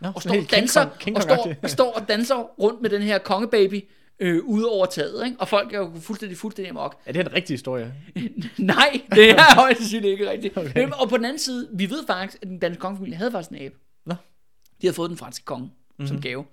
[0.00, 1.66] Nå, Og står og helt King danser, Kong- King og står, Kong-agtigt.
[1.68, 3.84] står og danser rundt med den her kongebaby
[4.20, 5.24] øh, ude over taget.
[5.26, 5.36] Ikke?
[5.40, 7.00] Og folk er jo fuldstændig, fuldstændig amok.
[7.06, 7.94] Er det en rigtig historie?
[8.58, 10.56] Nej, det er højst sandsynligt ikke rigtigt.
[10.56, 10.88] Okay.
[10.90, 13.56] Og på den anden side, vi ved faktisk, at den danske kongefamilie havde faktisk en
[13.66, 13.74] abe.
[14.06, 14.14] Nå.
[14.80, 16.06] De havde fået den franske konge mm-hmm.
[16.06, 16.44] som gave.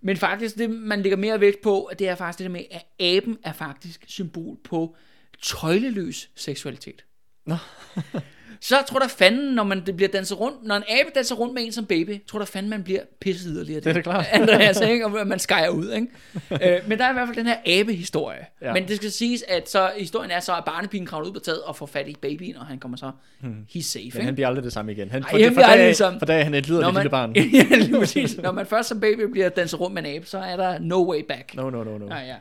[0.00, 2.86] Men faktisk, det man lægger mere vægt på, det er faktisk det der med, at
[3.00, 4.96] aben er faktisk symbol på
[5.42, 7.04] tøjleløs seksualitet.
[7.46, 7.56] Nå.
[8.60, 11.54] Så tror der fanden, når man det bliver danset rundt, når en abe danser rundt
[11.54, 13.80] med en som baby, tror der fanden, man bliver pisset yderligere.
[13.80, 14.26] Det er da klart.
[14.32, 15.06] Andreas, ikke?
[15.06, 16.06] Og man skærer ud, ikke?
[16.50, 18.46] øh, men der er i hvert fald den her abe-historie.
[18.62, 18.72] Ja.
[18.72, 21.62] Men det skal siges, at så, historien er så, at barnepigen kravler ud på taget
[21.62, 23.10] og får fat i babyen, og han kommer så,
[23.42, 24.24] he's safe, Men ikke?
[24.24, 25.10] han bliver aldrig det samme igen.
[25.10, 26.18] Han, Ej, for, han for, bliver dag, aldrig det samme.
[26.18, 27.36] for dag, han er et man, lille barn.
[27.54, 28.36] ja, lige præcis.
[28.36, 31.10] Når man først som baby bliver danset rundt med en abe, så er der no
[31.10, 31.54] way back.
[31.54, 32.14] No, no, no, no.
[32.14, 32.36] Ja, ja.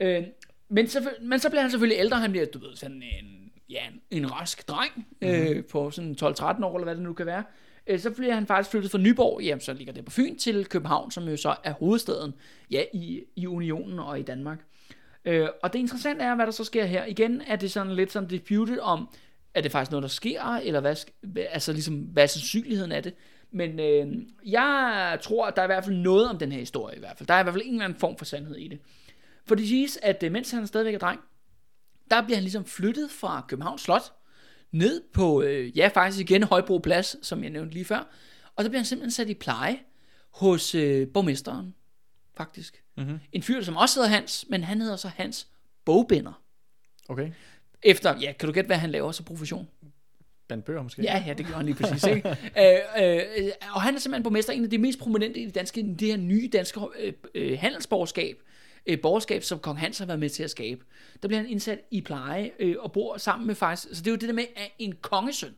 [0.00, 0.24] Øh,
[0.68, 2.16] men, så, men så bliver han selvfølgelig ældre.
[2.16, 3.41] Han bliver, du ved, sådan en,
[3.72, 5.36] ja, en rask dreng mm-hmm.
[5.36, 7.44] øh, på sådan 12-13 år, eller hvad det nu kan være.
[7.86, 10.66] Øh, så bliver han faktisk flyttet fra Nyborg, jamen så ligger det på Fyn, til
[10.66, 12.34] København, som jo så er hovedstaden
[12.70, 14.58] ja, i, i Unionen og i Danmark.
[15.24, 17.04] Øh, og det interessante er, hvad der så sker her.
[17.04, 19.08] Igen er det sådan lidt sådan disputed om,
[19.54, 23.14] er det faktisk noget, der sker, eller hvad- altså ligesom, hvad er sandsynligheden af det?
[23.50, 24.06] Men øh,
[24.46, 27.18] jeg tror, at der er i hvert fald noget om den her historie i hvert
[27.18, 27.26] fald.
[27.26, 28.78] Der er i hvert fald en eller anden form for sandhed i det.
[29.46, 31.20] For det siges, at øh, mens han stadigvæk er dreng,
[32.12, 34.12] der bliver han ligesom flyttet fra Københavns Slot,
[34.70, 38.10] ned på, øh, ja faktisk igen Højbro Plads, som jeg nævnte lige før,
[38.56, 39.78] og der bliver han simpelthen sat i pleje
[40.30, 41.74] hos øh, borgmesteren,
[42.36, 42.82] faktisk.
[42.96, 43.18] Mhm.
[43.32, 45.48] En fyr, som også hedder Hans, men han hedder så Hans
[45.84, 46.42] Bogbinder.
[47.08, 47.30] Okay.
[47.82, 49.68] Efter, ja, kan du gætte, hvad han laver som profession?
[50.46, 51.02] Blandt bøger måske?
[51.02, 52.28] Ja, ja, det gjorde han lige præcis, ikke?
[52.98, 55.96] øh, øh, og han er simpelthen borgmester, en af de mest prominente i det danske,
[55.98, 58.42] det her nye danske øh, øh, handelsborgerskab,
[58.86, 60.84] øh, borgerskab, som kong Hans har været med til at skabe.
[61.22, 64.10] Der bliver han indsat i pleje øh, og bor sammen med faktisk, så det er
[64.10, 65.54] jo det der med, at en kongesøn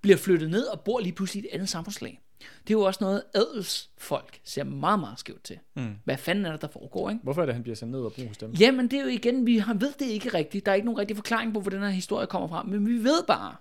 [0.00, 2.20] bliver flyttet ned og bor lige pludselig i et andet samfundslag.
[2.40, 5.58] Det er jo også noget, adelsfolk ser meget, meget skævt til.
[5.76, 5.94] Mm.
[6.04, 7.22] Hvad fanden er det, der foregår, ikke?
[7.22, 8.52] Hvorfor er det, han bliver sendt ned og bruger hos dem?
[8.52, 10.66] Jamen, det er jo igen, vi har, ved det ikke rigtigt.
[10.66, 12.62] Der er ikke nogen rigtig forklaring på, hvor den her historie kommer fra.
[12.62, 13.56] Men vi ved bare,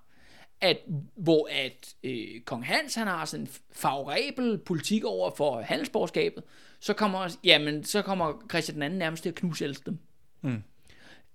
[0.62, 0.78] at
[1.16, 6.44] hvor at øh, kong Hans han har sådan en favorabel politik over for handelsborgerskabet,
[6.80, 10.00] så kommer, jamen, så kommer Christian den anden nærmest til at knuse dem.
[10.42, 10.64] Mm.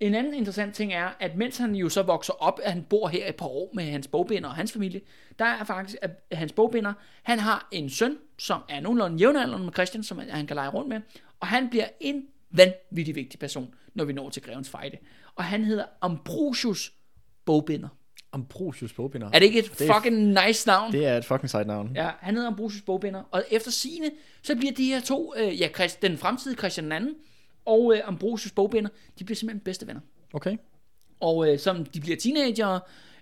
[0.01, 3.09] En anden interessant ting er, at mens han jo så vokser op, at han bor
[3.09, 5.01] her et par år med hans bogbinder og hans familie,
[5.39, 9.73] der er faktisk, at hans bogbinder, han har en søn, som er nogenlunde jævnaldrende med
[9.73, 11.01] Christian, som han kan lege rundt med,
[11.41, 14.97] og han bliver en vanvittig vigtig person, når vi når til Grevens Fejde.
[15.35, 16.93] Og han hedder Ambrosius
[17.45, 17.89] Bogbinder.
[18.33, 19.31] Ambrosius bogbinder.
[19.33, 20.17] Er det ikke et Det er- fucking
[20.47, 20.93] nice navn?
[20.93, 21.91] Det er et fucking sejt navn.
[21.95, 24.11] Ja, han hedder Ambrosius Bogbinder, og efter sine
[24.43, 27.09] så bliver de her to, øh, ja, Christ, den fremtidige Christian II
[27.67, 30.01] og øh, Ambrosius Bogbinder, de bliver simpelthen bedste venner.
[30.33, 30.57] Okay.
[31.21, 32.79] Og øh, som de bliver teenager,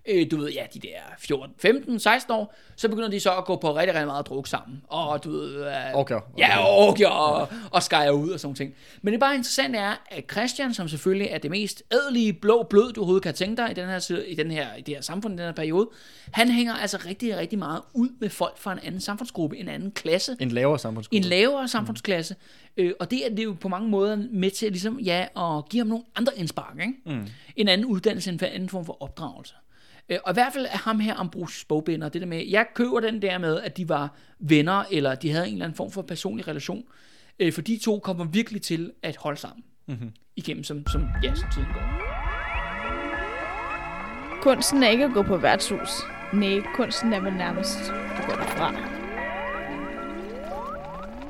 [0.08, 0.88] øh, du ved, ja, de der
[1.18, 4.46] 14, 15, 16 år, så begynder de så at gå på rigtig, rigtig meget druk
[4.46, 4.82] sammen.
[4.88, 5.66] Og du ved...
[5.66, 8.74] Øh, Okay, Ja, og, og, og skærer ud og sådan ting.
[9.02, 12.92] Men det bare interessant er, at Christian, som selvfølgelig er det mest ædelige blå blod,
[12.92, 15.34] du overhovedet kan tænke dig i den her, i den her, i det her samfund,
[15.34, 15.88] i den her periode,
[16.32, 19.90] han hænger altså rigtig, rigtig meget ud med folk fra en anden samfundsgruppe, en anden
[19.90, 21.16] klasse En lavere samfundsgruppe.
[21.16, 22.34] en lavere samfundsklasse.
[22.76, 22.82] Mm.
[22.84, 25.68] Øh, og det er det jo på mange måder med til at, ligesom, ja, at
[25.68, 26.76] give ham nogle andre indspark.
[26.80, 26.92] Ikke?
[27.06, 27.26] Mm.
[27.56, 29.54] En anden uddannelse, en anden form for opdragelse.
[30.08, 33.00] Øh, og i hvert fald er ham her, Ambrosius bogbinder, det der med, jeg køber
[33.00, 36.02] den der med, at de var venner, eller de havde en eller anden form for
[36.02, 36.84] personlig relation.
[37.38, 39.64] Øh, for de to kommer virkelig til at holde sammen.
[39.86, 40.12] Mm-hmm.
[40.36, 42.14] Igennem som, som, ja, som tiden går.
[44.42, 45.90] Kunsten er ikke at gå på værtshus.
[46.32, 48.93] Nej, kunsten er vel nærmest at gå derfra.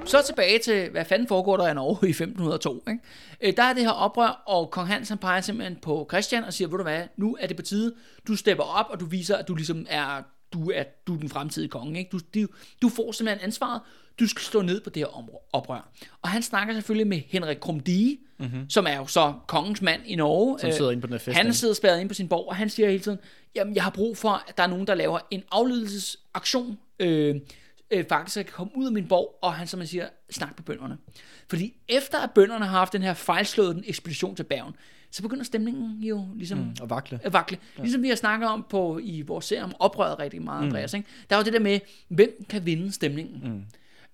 [0.07, 2.85] Så tilbage til, hvad fanden foregår der i Norge i 1502.
[2.89, 3.01] Ikke?
[3.41, 6.53] Øh, der er det her oprør, og kong Hans han peger simpelthen på Christian og
[6.53, 7.95] siger, ved du hvad, nu er det på tide,
[8.29, 11.29] du stepper op, og du viser, at du ligesom er, du er, du er den
[11.29, 11.99] fremtidige konge.
[11.99, 12.11] Ikke?
[12.11, 12.47] Du, du,
[12.83, 13.81] du får simpelthen ansvaret,
[14.21, 15.89] du skal stå ned på det her oprør.
[16.23, 18.71] Og han snakker selvfølgelig med Henrik Krumdige, mm-hmm.
[18.71, 20.59] som er jo så kongens mand i Norge.
[20.59, 21.37] Som sidder inde på den her fæstning.
[21.37, 23.19] Han sidder spærret inde på sin borg, og han siger hele tiden,
[23.55, 27.37] jamen jeg har brug for, at der er nogen, der laver en afledelsesaktion, øh,
[27.95, 30.65] øh, faktisk at komme ud af min borg, og han, som man siger, snak med
[30.65, 30.97] bønderne.
[31.49, 34.75] Fordi efter at bønderne har haft den her fejlslåede ekspedition til Bergen,
[35.11, 36.77] så begynder stemningen jo ligesom mm.
[36.81, 37.21] Og vakle.
[37.23, 37.59] at vakle.
[37.79, 37.83] Ja.
[37.83, 40.95] Ligesom vi har snakket om på, i vores serie om oprøret rigtig meget, Andreas.
[40.95, 41.09] Ikke?
[41.31, 43.41] Der er jo det der med, hvem kan vinde stemningen.
[43.45, 43.63] Mm.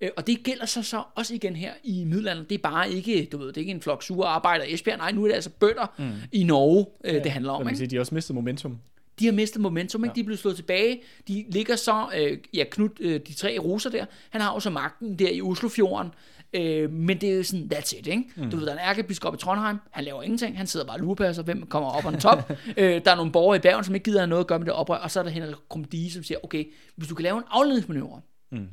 [0.01, 2.49] Øh, og det gælder så, så også igen her i middelalderen.
[2.49, 4.97] Det er bare ikke, du ved, det er ikke en flok sure arbejdere i Esbjerg.
[4.97, 6.11] Nej, nu er det altså bønder mm.
[6.31, 7.61] i Norge, øh, ja, det handler om.
[7.61, 8.79] Man kan sige, de har også mistet momentum.
[9.21, 10.15] De har mistet momentum, ikke?
[10.15, 11.01] de er blevet slået tilbage.
[11.27, 14.69] De ligger så, øh, ja, Knud, øh, de tre roser der, han har jo så
[14.69, 16.11] magten der i Oslofjorden,
[16.53, 18.23] øh, men det er jo sådan, that's it, ikke?
[18.35, 18.49] Mm.
[18.49, 20.99] Du ved, der er en ærkebiskop i Trondheim, han laver ingenting, han sidder bare og
[20.99, 22.51] lurepasser, hvem kommer op on top.
[22.77, 24.65] øh, der er nogle borgere i Bergen, som ikke gider have noget at gøre med
[24.65, 26.65] det oprør, og så er der Henrik Krumdige, som siger, okay,
[26.95, 28.67] hvis du kan lave en afledningsmanøvre, mm.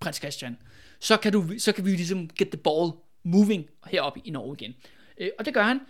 [0.00, 0.56] prins Christian,
[1.00, 2.92] så kan, du, så kan vi ligesom get the ball
[3.24, 4.74] moving heroppe i Norge igen.
[5.20, 5.80] Øh, og det gør han.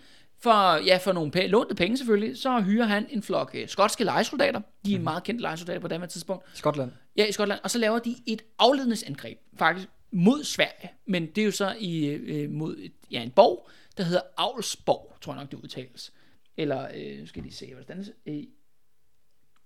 [0.45, 4.03] For, ja, for nogle pæ- lånte penge selvfølgelig, så hyrer han en flok øh, skotske
[4.03, 4.61] lejesoldater.
[4.85, 5.03] De er mm.
[5.03, 6.45] meget kendte lejesoldater på det tidspunkt.
[6.53, 6.91] Skotland.
[7.17, 7.59] Ja, i Skotland.
[7.63, 10.91] Og så laver de et afledningsangreb, faktisk mod Sverige.
[11.05, 15.17] Men det er jo så i, øh, mod et, ja, en borg, der hedder Avlsborg,
[15.21, 16.13] tror jeg nok, det udtales.
[16.57, 18.43] Eller, øh, skal lige se, hvordan det øh,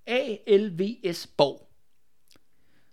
[0.08, 1.70] A-L-V-S Borg.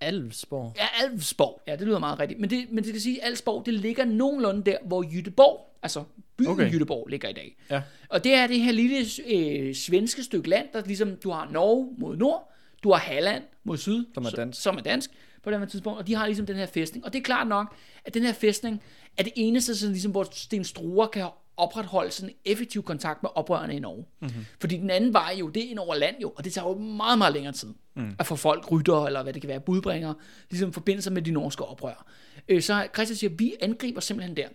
[0.01, 0.75] Alvsborg.
[0.77, 1.63] Ja, Alvsborg.
[1.67, 2.41] Ja, det lyder meget rigtigt.
[2.41, 6.05] Men det, men det skal sige, at Alvsborg, det ligger nogenlunde der, hvor Jytteborg, altså
[6.39, 6.73] byen okay.
[6.73, 7.57] Jytteborg, ligger i dag.
[7.71, 7.83] Ja.
[8.09, 11.95] Og det er det her lille øh, svenske stykke land, der ligesom, du har Norge
[11.99, 14.63] mod nord, du har Halland mod syd, Som er dansk.
[14.63, 15.11] som er dansk
[15.43, 17.05] på det her tidspunkt, og de har ligesom den her fæstning.
[17.05, 17.75] Og det er klart nok,
[18.05, 18.83] at den her fæstning
[19.17, 21.27] er det eneste, sådan ligesom, hvor Sten Struer kan
[21.57, 24.05] opretholde sådan en effektiv kontakt med oprørerne i Norge.
[24.21, 24.47] Mm-hmm.
[24.61, 26.79] Fordi den anden vej jo, det er ind over land jo, og det tager jo
[26.79, 28.15] meget, meget længere tid mm.
[28.19, 30.15] at få folk rytter, eller hvad det kan være, budbringere,
[30.51, 32.07] ligesom forbinde sig med de norske oprør.
[32.49, 34.49] Øh, så Christian siger, vi angriber simpelthen der.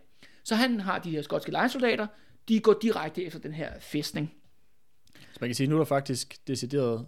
[0.44, 2.08] Så han har de her skotske lejesoldater,
[2.50, 4.34] de går direkte efter den her fæstning.
[5.16, 7.06] Så man kan sige, nu er der faktisk decideret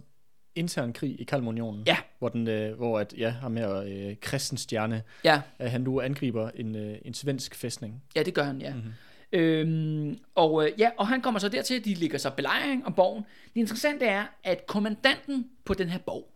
[0.54, 1.82] intern krig i Kalmarunionen.
[1.86, 1.96] Ja.
[2.18, 6.50] Hvor, den, øh, hvor at, ja, ham her, øh, Christenstjerne, Ja, at han nu angriber
[6.50, 8.02] en, øh, en svensk fæstning.
[8.16, 8.74] ja det gør han, ja.
[8.74, 8.92] Mm-hmm.
[9.32, 12.94] Øhm, og, øh, ja, og han kommer så dertil, at de ligger så belejring om
[12.94, 13.24] borgen.
[13.54, 16.34] Det interessante er, at kommandanten på den her borg,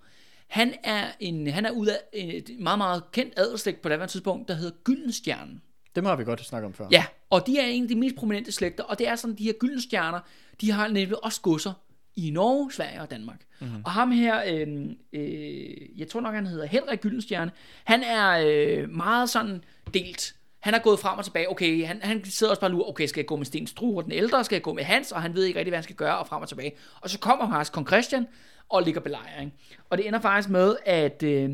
[0.49, 4.49] han er, en, han er ud af et meget, meget kendt adelslægt på det tidspunkt,
[4.49, 5.63] der hedder Gyldenstjernen.
[5.99, 6.87] Dem har vi godt snakket om før.
[6.91, 9.45] Ja, og de er en af de mest prominente slægter, og det er sådan, de
[9.45, 10.21] her Gyldenstjerner,
[10.61, 11.73] de har nemlig også godser
[12.17, 13.41] i Norge, Sverige og Danmark.
[13.61, 13.83] Mm-hmm.
[13.85, 14.69] Og ham her, øh,
[15.13, 17.51] øh, jeg tror nok, han hedder Henrik Gyldenstjerne,
[17.85, 20.35] han er øh, meget sådan delt.
[20.59, 21.51] Han er gået frem og tilbage.
[21.51, 24.13] Okay, han, han sidder også bare lurer, okay, skal jeg gå med Sten Struer, den
[24.13, 26.19] ældre, skal jeg gå med Hans, og han ved ikke rigtig, hvad han skal gøre,
[26.19, 26.73] og frem og tilbage.
[27.01, 28.27] Og så kommer faktisk kong Christian
[28.69, 29.55] og ligger belejring.
[29.91, 31.51] Og det ender faktisk med, at, øh,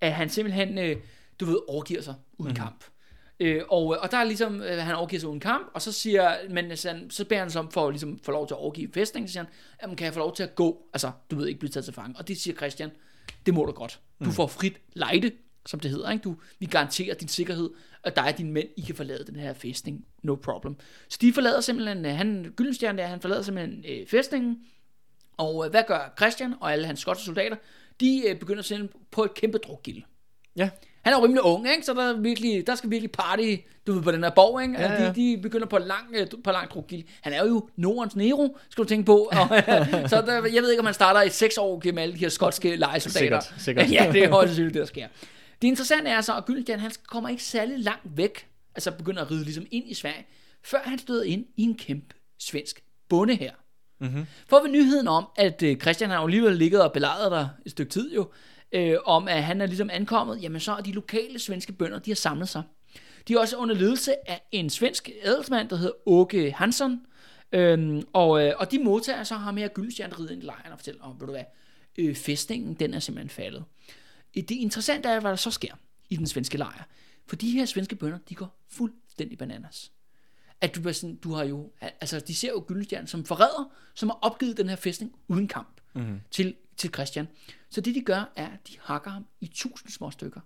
[0.00, 0.96] at han simpelthen, øh,
[1.40, 2.64] du ved, overgiver sig uden mm-hmm.
[2.64, 2.84] kamp.
[3.40, 6.36] Øh, og, og der er ligesom, øh, han overgiver sig uden kamp, og så siger,
[6.50, 8.92] men så, så beder han sig om for at ligesom, få lov til at overgive
[8.92, 11.46] fæstningen, så siger han, jamen kan jeg få lov til at gå, altså du ved
[11.46, 12.90] ikke blive taget til fange, og det siger Christian,
[13.46, 14.00] det må du godt.
[14.24, 15.30] Du får frit lejde,
[15.66, 16.22] som det hedder, ikke?
[16.22, 17.70] Du, vi garanterer din sikkerhed,
[18.02, 20.76] og dig og dine mænd, I kan forlade den her fæstning, no problem.
[21.08, 24.58] Så de forlader simpelthen, øh, han, Gyldenstjerne der, han forlader simpelthen øh, fæstningen,
[25.36, 27.56] og øh, hvad gør Christian og alle hans skotske soldater?
[28.00, 30.02] De øh, begynder simpelthen på et kæmpe drukgilde.
[30.56, 30.70] Ja.
[31.06, 31.86] Han er jo rimelig ung, ikke?
[31.86, 34.62] så der, er virkelig, der skal virkelig party du ved, på den her borg.
[34.62, 34.74] Ikke?
[34.74, 35.08] Ja, Ja, ja.
[35.08, 37.04] De, de begynder på lang, øh, på lang drukgild.
[37.20, 39.30] Han er jo Nordens Nero, skal du tænke på.
[39.32, 39.48] Og,
[40.10, 42.28] så der, jeg ved ikke, om han starter i seks år gennem alle de her
[42.28, 43.40] skotske lejesoldater.
[43.40, 43.92] Sikkert, sikkert.
[44.06, 45.08] ja, det er højst sandsynligt, det der sker.
[45.62, 49.30] Det interessante er så, at Gyldenstjerne, han kommer ikke særlig langt væk, altså begynder at
[49.30, 50.26] ride ligesom ind i Sverige,
[50.64, 53.50] før han støder ind i en kæmpe svensk bonde her.
[54.00, 54.26] Mm-hmm.
[54.48, 57.90] Får vi nyheden om, at øh, Christian har alligevel ligget og belejret der et stykke
[57.90, 58.28] tid jo,
[58.72, 62.10] øh, om at han er ligesom ankommet, jamen så er de lokale svenske bønder, de
[62.10, 62.62] har samlet sig.
[63.28, 67.00] De er også under ledelse af en svensk adelsmand, der hedder Åke Hansson,
[67.52, 70.78] øhm, og, øh, og de modtager så ham her Gyldenstjerne ride ind i lejren og
[70.78, 71.44] fortæller, om, ved du hvad,
[71.98, 73.64] øh, fæstningen, den er simpelthen faldet.
[74.36, 75.74] Øh, Det interessante er, hvad der så sker
[76.10, 76.88] i den svenske lejr.
[77.26, 79.92] For de her svenske bønder, de går fuldstændig bananas.
[80.60, 84.18] At du, sådan, du har jo, altså de ser jo Gyldenstjerne som forræder, som har
[84.22, 86.20] opgivet den her fæstning uden kamp Mm-hmm.
[86.30, 87.28] til, til Christian.
[87.76, 90.40] Så det de gør, er, at de hakker ham i tusind små stykker.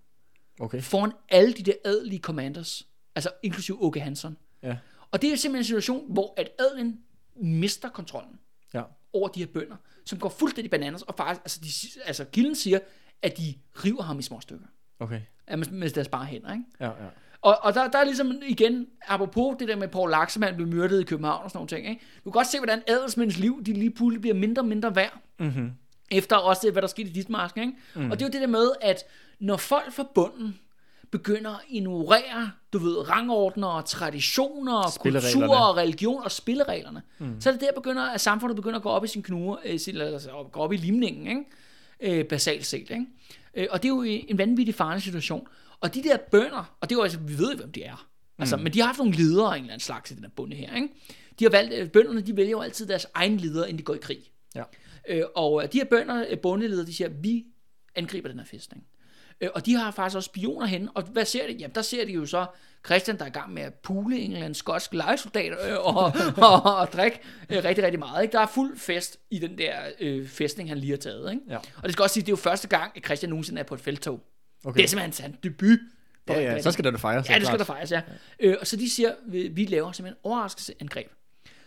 [0.60, 0.82] Okay.
[0.82, 2.88] Foran alle de der adelige commanders.
[3.14, 4.36] Altså inklusiv Åke Hansson.
[4.62, 4.76] Ja.
[5.10, 7.00] Og det er simpelthen en situation, hvor at adelen
[7.36, 8.38] mister kontrollen
[8.74, 8.82] Ja.
[9.12, 12.78] over de her bønder, som går fuldstændig bananas, og faktisk, altså, de, altså kilden siger,
[13.22, 13.54] at de
[13.84, 14.66] river ham i små stykker.
[14.98, 15.20] Okay.
[15.50, 16.64] Ja, med, med deres bare hænder, ikke?
[16.80, 17.08] Ja, ja.
[17.40, 21.00] Og, og der, der er ligesom igen, apropos det der med Paul Laxemann blev myrdet
[21.00, 22.02] i København og sådan nogle ting, ikke?
[22.24, 25.18] Du kan godt se, hvordan adelsmænds liv, de lige pludselig bliver mindre og mindre værd,
[25.38, 25.72] Mm-hmm.
[26.10, 27.74] Efter også hvad der skete i Ditmarsken, ikke?
[27.94, 28.10] Mm.
[28.10, 29.04] Og det er jo det der med, at
[29.40, 30.58] når folk fra bunden
[31.10, 37.40] begynder at ignorere, du ved, rangordner og traditioner og kultur og religion og spillereglerne, mm.
[37.40, 39.72] så er det der, begynder, at samfundet begynder at gå op i sin knure, øh,
[39.72, 42.18] altså, gå op i limningen, ikke?
[42.18, 43.06] Øh, basalt set, ikke?
[43.54, 45.46] Øh, og det er jo en vanvittig farlig situation.
[45.80, 48.06] Og de der bønder, og det er jo altså, vi ved hvem de er.
[48.38, 48.62] Altså, mm.
[48.62, 50.56] men de har haft nogle ledere af en eller anden slags i den her bunde
[50.56, 50.88] her, ikke?
[51.38, 53.94] De har valgt, øh, bønderne, de vælger jo altid deres egen ledere, inden de går
[53.94, 54.18] i krig.
[54.54, 54.62] Ja.
[55.08, 57.44] Øh, og øh, de her bønder, øh, bondeledere, de siger, vi
[57.94, 58.84] angriber den her fæstning.
[59.40, 61.52] Øh, og de har faktisk også spioner hen, og hvad ser de?
[61.52, 62.46] Jamen, der ser de jo så
[62.86, 66.12] Christian, der er i gang med at pule en eller anden skotsk lejesoldat øh, og,
[66.36, 67.20] og, og, drikke
[67.50, 68.22] øh, rigtig, rigtig meget.
[68.22, 68.32] Ikke?
[68.32, 71.32] Der er fuld fest i den der øh, fæstning, han lige har taget.
[71.32, 71.42] Ikke?
[71.48, 71.56] Ja.
[71.56, 73.74] Og det skal også sige, det er jo første gang, at Christian nogensinde er på
[73.74, 74.20] et feltog.
[74.64, 74.76] Okay.
[74.76, 75.78] Det er simpelthen hans debut.
[76.28, 77.30] Ja, ja, så skal der fejres.
[77.30, 78.00] Ja, det skal der fejres, ja.
[78.40, 81.10] Øh, og så de siger, vi, vi laver simpelthen overraskelsesangreb.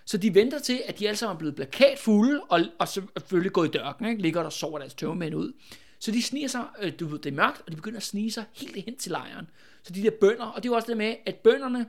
[0.06, 3.68] Så de venter til, at de alle sammen er blevet plakatfulde, og, og selvfølgelig gået
[3.68, 4.22] i dørken, ikke?
[4.22, 5.54] ligger der og sover deres tømmermænd ud.
[6.00, 8.32] Så de sniger sig, øh, du ved, det er mørkt, og de begynder at snige
[8.32, 9.48] sig helt hen til lejren.
[9.84, 11.86] Så de der bønder, og det er jo også det med, at bønderne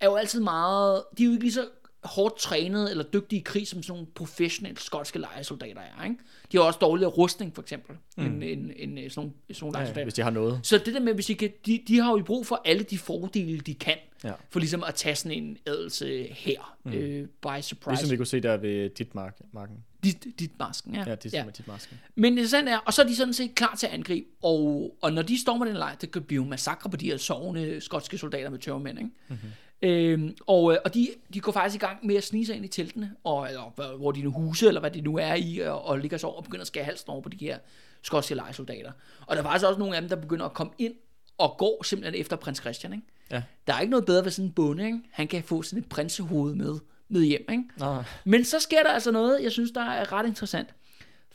[0.00, 1.68] er jo altid meget, de er jo ikke lige så
[2.04, 6.04] hårdt trænet eller dygtige i krig, som sådan nogle professionelle skotske lejesoldater er.
[6.04, 6.16] Ikke?
[6.52, 8.24] De har også dårligere rustning, for eksempel, mm.
[8.24, 10.00] end, end, end øh, sådan nogle, sådan nogle Ja, lejesoldater.
[10.00, 10.60] ja, hvis de har noget.
[10.62, 12.98] Så det der med, hvis de, kan, de, de har jo brug for alle de
[12.98, 14.32] fordele, de kan, Ja.
[14.50, 16.92] for ligesom at tage sådan en adelse her, mm.
[16.92, 17.90] øh, by surprise.
[17.90, 19.76] Ligesom vi kunne se der ved dit mark, marken.
[20.04, 21.04] dit, dit masken, ja.
[21.06, 21.50] Ja, det er ja.
[21.58, 22.00] dit masken.
[22.14, 24.96] Men det interessante er, og så er de sådan set klar til at angribe, og,
[25.02, 28.18] og når de stormer den lejr, det kan blive massakre på de her sovende skotske
[28.18, 29.10] soldater med tørmænd, ikke?
[29.28, 29.50] Mm-hmm.
[29.82, 32.64] Øhm, og, øh, og de, de går faktisk i gang med at snige sig ind
[32.64, 35.84] i teltene, og, eller hvor- de nu huse, eller hvad de nu er i, og,
[35.84, 37.58] og ligger så over og begynder at skære halsen over på de her
[38.02, 38.92] skotske lejesoldater.
[39.26, 40.94] Og der er faktisk også nogle af dem, der begynder at komme ind
[41.38, 43.04] og går simpelthen efter prins Christian, ikke?
[43.30, 43.42] Ja.
[43.66, 44.98] Der er ikke noget bedre ved sådan en bonde, ikke?
[45.10, 46.78] Han kan få sådan et prinsehoved med,
[47.08, 47.64] med hjem, ikke?
[47.76, 50.68] Nå, Men så sker der altså noget, jeg synes, der er ret interessant.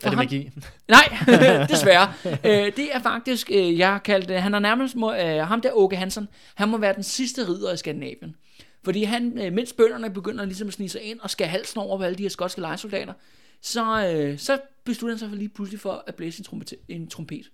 [0.01, 0.49] For er det ham- magi?
[0.87, 1.17] Nej,
[1.71, 2.13] desværre.
[2.25, 5.61] øh, det er faktisk, øh, jeg har kaldt det, han er nærmest, må, øh, ham
[5.61, 8.35] der Åke Hansen, han må være den sidste ridder i Skandinavien.
[8.83, 11.97] Fordi han, øh, mens bønderne begynder ligesom at snige sig ind og skal halsen over
[11.97, 13.13] på alle de her skotske lejesoldater,
[13.61, 16.73] så, øh, så beslutter han sig for lige pludselig for at blæse en trompet.
[16.87, 17.51] En trompet.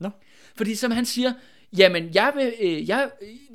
[0.00, 0.10] Nå.
[0.56, 1.32] Fordi som han siger,
[1.76, 3.10] jamen jeg, vil, øh, jeg,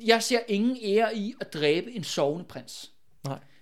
[0.06, 2.91] jeg ser ingen ære i at dræbe en sovende prins.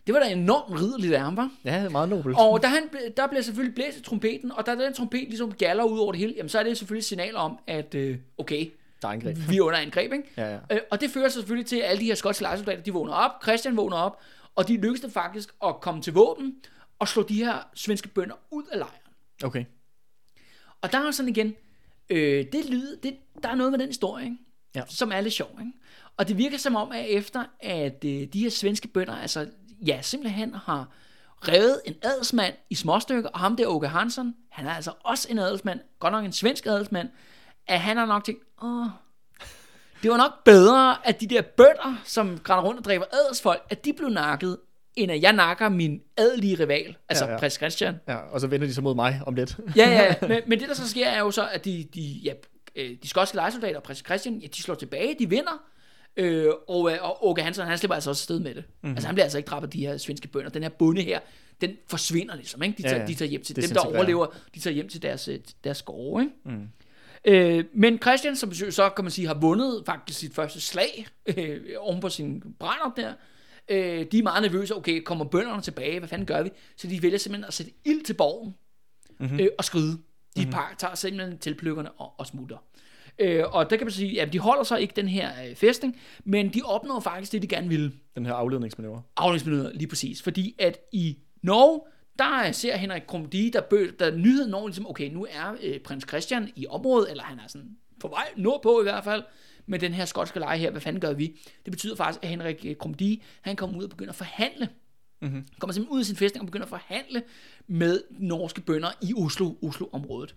[0.06, 1.50] Det var da enormt ridderligt af ham, var?
[1.64, 2.36] Ja, det er meget nobelt.
[2.38, 2.82] Og der, han,
[3.16, 6.18] der bliver selvfølgelig blæst i trompeten, og da den trompet ligesom galler ud over det
[6.18, 8.70] hele, jamen så er det selvfølgelig et signal om, at øh, okay,
[9.02, 9.36] Der er angreb.
[9.50, 10.24] vi er under angreb, ikke?
[10.36, 10.58] Ja, ja.
[10.72, 13.12] Øh, og det fører sig selvfølgelig til, at alle de her skotske lejesoldater, de vågner
[13.12, 14.20] op, Christian vågner op,
[14.54, 16.54] og de lykkes det faktisk at komme til våben
[16.98, 18.94] og slå de her svenske bønder ud af lejren.
[19.44, 19.64] Okay.
[20.82, 21.54] Og der er sådan igen,
[22.10, 24.36] øh, det lyd, det, der er noget med den historie, ikke?
[24.74, 24.82] Ja.
[24.88, 25.50] som er lidt sjov.
[25.60, 25.72] Ikke?
[26.16, 29.46] Og det virker som om, at efter at øh, de her svenske bønder, altså
[29.86, 30.88] ja, simpelthen har
[31.48, 35.38] revet en adelsmand i småstykker, og ham der Åke Hansson, han er altså også en
[35.38, 37.08] adelsmand, godt nok en svensk adelsmand,
[37.66, 38.86] at han har nok tænkt, åh,
[40.02, 43.84] det var nok bedre, at de der bønder, som grænder rundt og dræber adelsfolk, at
[43.84, 44.56] de blev nakket,
[44.96, 47.38] end at jeg nakker min adelige rival, altså Ja, ja.
[47.38, 48.00] prins Christian.
[48.08, 49.56] Ja, og så vender de sig mod mig om lidt.
[49.76, 52.32] Ja, ja, men, men det der så sker er jo så, at de, de, ja,
[52.76, 55.62] øh, de skotske lejesoldater og prins Christian, ja, de slår tilbage, de vinder,
[56.16, 58.64] øh, og, og Åke Hansen, han slipper altså også afsted med det.
[58.66, 58.74] Mhm.
[58.82, 58.96] Mm-hmm.
[58.96, 60.50] Altså han bliver altså ikke dræbt af de her svenske bønder.
[60.50, 61.20] Den her bunde her,
[61.60, 62.76] den forsvinder ligesom, ikke?
[62.76, 63.06] De tager, Ja, ja.
[63.06, 65.76] de tager hjem til Det dem, der overlever, de tager hjem til deres, øh, deres
[65.76, 66.34] skove, ikke?
[66.44, 66.68] Mm.
[67.24, 71.60] Øh, men Christian, som så kan man sige, har vundet faktisk sit første slag øh,
[71.78, 73.14] oven på sin brænder der,
[73.68, 74.76] øh, de er meget nervøse.
[74.76, 75.98] Okay, kommer bønderne tilbage?
[75.98, 76.50] Hvad fanden gør vi?
[76.76, 78.54] Så de vælger simpelthen at sætte ild til borgen
[79.20, 79.40] mm-hmm.
[79.40, 79.98] øh, og skride.
[80.36, 80.54] De mm-hmm.
[80.78, 82.56] tager simpelthen tilplykkerne og, og smutter.
[83.20, 86.00] Øh, og der kan man sige, at de holder så ikke den her øh, fæstning,
[86.24, 87.92] men de opnår faktisk det, de gerne ville.
[88.16, 89.02] Den her afledningsmanøvre.
[89.16, 90.22] Afledningsminutter, lige præcis.
[90.22, 91.80] Fordi at i Norge,
[92.18, 96.04] der ser Henrik Krumdi, der, bø, der nyheden når ligesom, okay, nu er øh, prins
[96.08, 99.22] Christian i området, eller han er sådan på vej nordpå i hvert fald,
[99.66, 101.36] med den her skotske leje her, hvad fanden gør vi?
[101.64, 104.68] Det betyder faktisk, at Henrik øh, Krumdi, han kommer ud og begynder at forhandle.
[105.22, 105.46] Mm-hmm.
[105.58, 107.22] Kommer simpelthen ud af sin fæstning og begynder at forhandle
[107.66, 110.34] med norske bønder i Oslo, Oslo-området.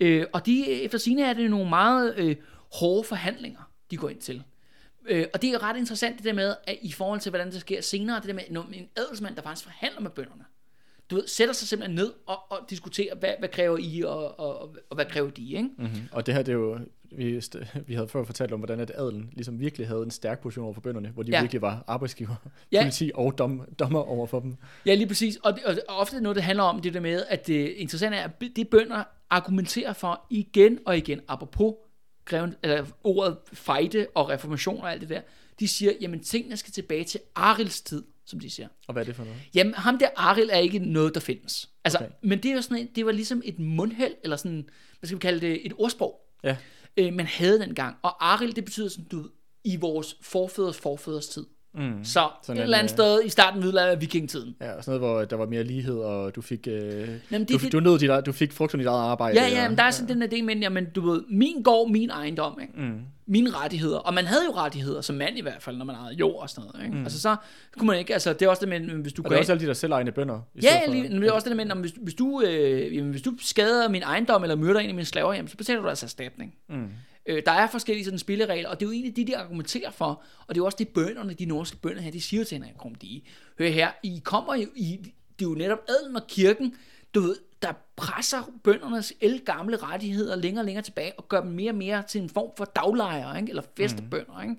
[0.00, 2.36] Øh, og de, efter sine er det nogle meget øh,
[2.72, 4.42] hårde forhandlinger, de går ind til.
[5.06, 7.60] Øh, og det er ret interessant det der med, at i forhold til, hvordan det
[7.60, 10.44] sker senere, det der med når en adelsmand, der faktisk forhandler med bønderne,
[11.10, 14.76] du ved, sætter sig simpelthen ned og, og diskuterer, hvad, hvad kræver I, og, og,
[14.90, 15.68] og hvad kræver de, ikke?
[15.78, 16.00] Mm-hmm.
[16.12, 16.78] Og det her, det er jo,
[17.12, 17.42] vi,
[17.86, 20.74] vi havde før fortalt om, hvordan at adelen ligesom virkelig havde en stærk position over
[20.74, 21.40] for bønderne, hvor de Ja.
[21.40, 22.34] virkelig var arbejdsgiver,
[22.72, 22.82] Ja.
[22.82, 24.56] politi og dom, dommer over for dem.
[24.86, 25.36] Ja, lige præcis.
[25.36, 28.18] Og, det, og ofte er noget, det handler om det der med, at det interessante
[28.18, 31.74] er, at de bønder argumenterer for igen og igen, apropos
[32.24, 35.20] greven, eller ordet fejde og reformation og alt det der,
[35.60, 38.68] de siger, jamen tingene skal tilbage til Arils tid, som de siger.
[38.88, 39.38] Og hvad er det for noget?
[39.54, 41.68] Jamen, ham der Aril er ikke noget, der findes.
[41.84, 42.08] Altså, okay.
[42.22, 44.68] Men det er jo sådan, en- det var ligesom et mundheld, eller sådan,
[44.98, 46.56] hvad skal vi kalde det, et ordsprog, Ja,
[46.96, 47.96] øh, man havde dengang.
[48.02, 49.28] Og Aril, det betyder sådan, du
[49.64, 51.46] i vores forfædres forfædres tid.
[51.74, 52.04] Mm.
[52.04, 54.56] Så Sådan et eller andet øh, sted i starten af vikingetiden.
[54.60, 57.62] ja sådan noget, hvor der var mere lighed, og du fik, øh, Jamen, du, det,
[57.62, 59.40] det, du, nød dit, du fik frugt af dit eget arbejde.
[59.40, 61.90] Ja, ja, men der er sådan den der idé med, jamen, du ved, min gård,
[61.90, 62.72] min ejendom, ikke?
[62.76, 63.00] Mm.
[63.26, 63.98] mine rettigheder.
[63.98, 66.50] Og man havde jo rettigheder, som mand i hvert fald, når man ejede jord og
[66.50, 66.84] sådan noget.
[66.86, 66.96] Ikke?
[66.96, 67.02] Mm.
[67.04, 67.36] Altså så
[67.78, 69.40] kunne man ikke, altså det er også det med, hvis du Og går det er
[69.40, 70.40] også alle de der selvejende bønder.
[70.54, 72.42] i Ja, ja for- lige, men det er også det der med, hvis, hvis, du,
[72.46, 75.56] øh, jamen, hvis du skader min ejendom, eller myrder en af mine slaver, jamen, så
[75.56, 76.54] betaler du altså erstatning.
[76.68, 76.88] Mm.
[77.26, 80.22] Øh, der er forskellige sådan spilleregler, og det er jo egentlig de, de argumenterer for,
[80.46, 82.74] og det er jo også det bønderne, de norske bønder her, de siger til Henrik
[82.78, 83.22] Krumdige.
[83.58, 84.96] Hør her, I kommer jo i,
[85.38, 86.74] det er jo netop adelen og kirken,
[87.14, 89.12] du ved, der presser bøndernes
[89.44, 92.50] gamle rettigheder længere og længere tilbage, og gør dem mere og mere til en form
[92.56, 93.50] for daglejere, ikke?
[93.50, 94.56] eller festebønder, ikke?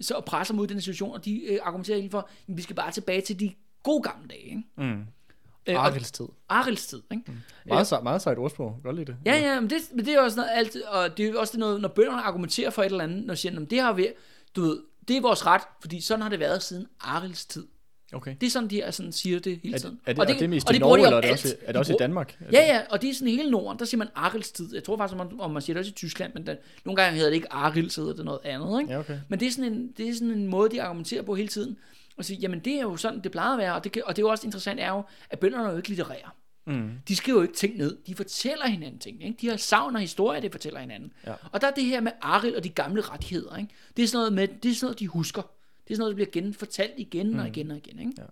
[0.00, 2.76] Så og presser mod den situation, og de øh, argumenterer egentlig for, at vi skal
[2.76, 3.52] bare tilbage til de
[3.82, 4.44] gode gamle dage.
[4.44, 4.62] Ikke?
[4.76, 5.04] Mm.
[5.66, 6.24] Øh, og- Arils tid.
[6.48, 7.22] Arils tid, ikke?
[7.26, 7.34] Mm.
[7.66, 8.76] Meget, sej, meget sejt ordsprog.
[8.82, 9.16] Godt lide det.
[9.26, 11.60] Ja, ja, men det, men det er også noget altid, og det er også det
[11.60, 13.92] noget, når bønderne argumenterer for et eller andet, når de siger, "Nå, men det har
[13.92, 14.08] vi,
[14.56, 17.66] du ved, det er vores ret, fordi sådan har det været siden Arils tid.
[18.12, 18.34] Okay.
[18.40, 20.00] Det er sådan, de er sådan, siger det hele Er, tiden.
[20.06, 21.30] er, det, og det, er det mest og i de Norge, om eller er det,
[21.30, 22.38] også, er De det også i Danmark?
[22.52, 24.74] Ja, ja, og det er sådan hele Norden, der siger man Arils tid.
[24.74, 27.02] Jeg tror faktisk, om man, om man siger det også i Tyskland, men der, nogle
[27.02, 28.92] gange hedder det ikke Arils, hedder det noget andet, ikke?
[28.92, 29.18] Ja, okay.
[29.28, 31.76] Men det er, sådan en, det er sådan en måde, de argumenterer på hele tiden.
[32.16, 34.16] Og sige, jamen det er jo sådan, det plejer at være, og det, kan, og
[34.16, 36.30] det er jo også interessant, er jo, at bønderne er jo ikke litterære.
[36.66, 36.90] Mm.
[37.08, 39.24] De skriver jo ikke ting ned, de fortæller hinanden ting.
[39.24, 39.36] Ikke?
[39.40, 41.12] De har savn og historie, de fortæller hinanden.
[41.26, 41.34] Ja.
[41.52, 43.56] Og der er det her med Aril og de gamle rettigheder.
[43.56, 43.68] Ikke?
[43.96, 45.42] Det, er sådan noget med, det er sådan noget, de husker.
[45.42, 47.38] Det er sådan noget, der bliver genfortalt igen Mm.
[47.38, 47.98] og igen og igen.
[47.98, 48.12] Ikke?
[48.18, 48.22] Ja.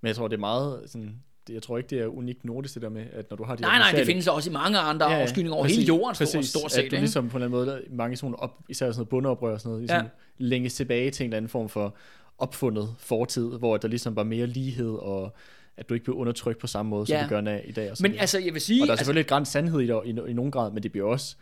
[0.00, 1.22] Men jeg tror, det er meget sådan...
[1.46, 3.56] Det, jeg tror ikke, det er unikt nordisk, det der med, at når du har
[3.56, 6.14] de Nej, nej, det findes også i mange andre ja, afskyninger over præcis, hele jorden,
[6.14, 6.78] stort, præcis, stort set.
[6.78, 6.96] at du ikke?
[6.98, 9.68] ligesom på en eller anden måde, mange sådan op, især sådan noget bundeoprør og sådan
[9.70, 10.02] noget, ligesom Ja.
[10.02, 10.08] ja.
[10.38, 11.94] længes tilbage til en eller anden form for
[12.38, 15.34] opfundet fortid, hvor der ligesom var mere lighed, og
[15.76, 17.22] at du ikke blev undertrykt på samme måde, som Ja.
[17.22, 17.90] du gør i dag.
[17.90, 18.82] Og, Men altså, jeg vil sige...
[18.82, 20.82] og der er altså, selvfølgelig et græns sandhed i, det, i, i nogen grad, men
[20.82, 21.36] det bliver også,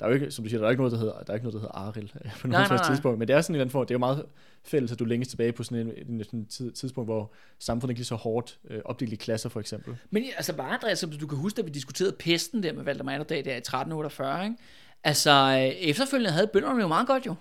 [0.00, 1.34] der er jo ikke, som du siger, der er ikke noget, der hedder, der er
[1.34, 3.52] ikke noget, der hedder Aril øh, på Nej, noget nej, tidspunkt, men det er sådan
[3.52, 4.26] en eller anden form, det er jo meget
[4.64, 7.98] fælles, at du længes tilbage på sådan en, en, en tid, tidspunkt, hvor samfundet ikke
[7.98, 9.96] lige så hårdt øh, opdelt i klasser, for eksempel.
[10.10, 13.12] Men altså bare, Andreas, som du kan huske, da vi diskuterede pesten der med Valdemar
[13.12, 14.56] Atterdag der i 1348, ikke?
[15.04, 17.34] Altså, øh, efterfølgende havde bønderne jo meget godt jo.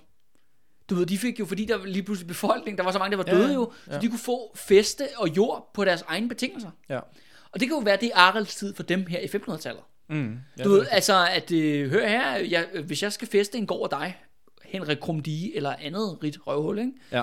[0.89, 3.24] Du ved, de fik jo, fordi der lige pludselig befolkning, der var så mange, der
[3.24, 3.99] var Ja, døde jo, så ja.
[3.99, 6.72] de kunne få feste og jord på deres egne betingelser.
[6.89, 6.99] Ja.
[7.51, 9.84] Og det kan jo være, det er Arels tid for dem her i 1500-tallet.
[10.10, 10.38] Mm.
[10.57, 13.93] Ja, Du ved, altså, at øh, hør her, jeg, hvis jeg skal feste en gård
[13.93, 14.18] af dig,
[14.66, 16.91] Henrik Krumdige eller andet rigt røvhul, ikke?
[17.12, 17.22] ja.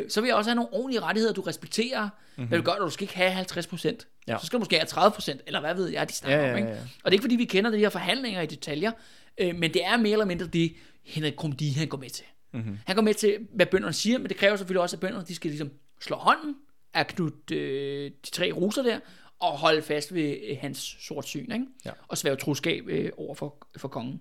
[0.00, 2.08] Øh, så vil jeg også have nogle ordentlige rettigheder, du respekterer.
[2.36, 2.48] Mm-hmm.
[2.48, 4.06] Hvad du gør, du skal ikke have 50 procent.
[4.28, 4.36] Ja.
[4.40, 6.52] Så skal du måske have 30 procent, eller hvad ved jeg, de snakker Ja, ja,
[6.52, 6.58] om.
[6.58, 6.68] Ikke?
[6.68, 6.80] ja, ja.
[6.82, 8.92] Og det er ikke fordi, vi kender de her forhandlinger i detaljer,
[9.38, 10.72] øh, men det er mere eller mindre det,
[11.06, 12.24] Henrik Krumdige han går med til.
[12.52, 12.78] Mm-hmm.
[12.86, 15.34] Han går med til, hvad bønderne siger, men det kræver selvfølgelig også, at bønderne de
[15.34, 15.70] skal ligesom
[16.00, 16.54] slå hånden
[16.94, 18.98] af Knud øh, de tre ruser der,
[19.42, 21.66] og holde fast ved øh, hans sort syn, ikke?
[21.84, 21.90] Ja.
[22.08, 24.20] og svære troskab øh, over for, for kongen.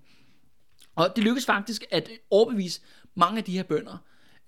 [0.96, 2.82] Og det lykkedes faktisk at overbevise
[3.16, 3.98] mange af de her bønder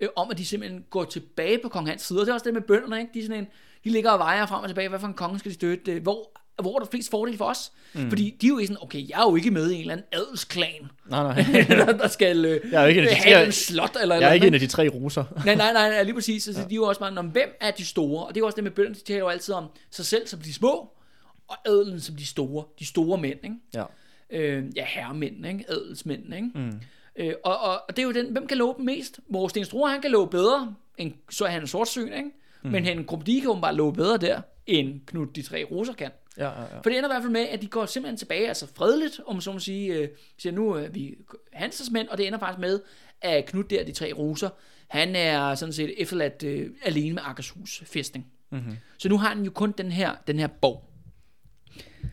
[0.00, 2.20] øh, om, at de simpelthen går tilbage på kong Hans side.
[2.20, 3.10] Og det er også det med bønderne, ikke?
[3.14, 3.48] De, er sådan en,
[3.84, 6.02] de ligger og vejer frem og tilbage, hvad for en konge skal de støtte, øh,
[6.02, 7.72] hvor, hvor er der flest fordele for os?
[7.94, 8.08] Mm.
[8.08, 9.92] Fordi de er jo ikke sådan, okay, jeg er jo ikke med i en eller
[9.92, 10.70] anden adelsklan,
[11.10, 11.64] Nej, nej.
[11.68, 14.14] der, der skal øh, Jeg er ikke en af de- have jeg- en slot eller
[14.14, 15.24] Jeg er eller ikke en af de tre ruser.
[15.46, 16.42] Nej, nej, nej, nej, lige præcis.
[16.44, 16.58] Så, ja.
[16.58, 18.24] de er jo også bare, om hvem er de store?
[18.26, 20.26] Og det er jo også det med bønderne, de taler jo altid om sig selv
[20.26, 20.90] som de små,
[21.48, 22.64] og adelen som de store.
[22.78, 23.56] De store mænd, ikke?
[23.74, 23.84] ja.
[24.30, 25.64] øh, ja, herremænd, ikke?
[25.68, 26.48] adelsmænd, ikke?
[26.54, 26.72] Mm.
[27.18, 29.20] Øh, og, og, og det er jo den, hvem kan love dem mest?
[29.28, 32.30] Hvor Sten Struer, han kan love bedre, end så er han en sortsyn, ikke?
[32.64, 32.70] Mm.
[32.70, 36.10] Men han Krumdi kan bare love bedre der, end Knud de tre roser kan.
[36.38, 36.76] Ja, ja, ja.
[36.76, 39.40] For det ender i hvert fald med, at de går simpelthen tilbage, altså fredeligt, om
[39.40, 40.08] så må sige, øh,
[40.38, 41.14] siger nu er vi
[41.52, 42.80] Hansens mænd, og det ender faktisk med,
[43.20, 44.48] at Knud der, de tre roser,
[44.88, 48.26] han er sådan set efterladt øh, alene med Akershus fæstning.
[48.50, 48.76] Mm-hmm.
[48.98, 50.84] Så nu har han jo kun den her, den her borg.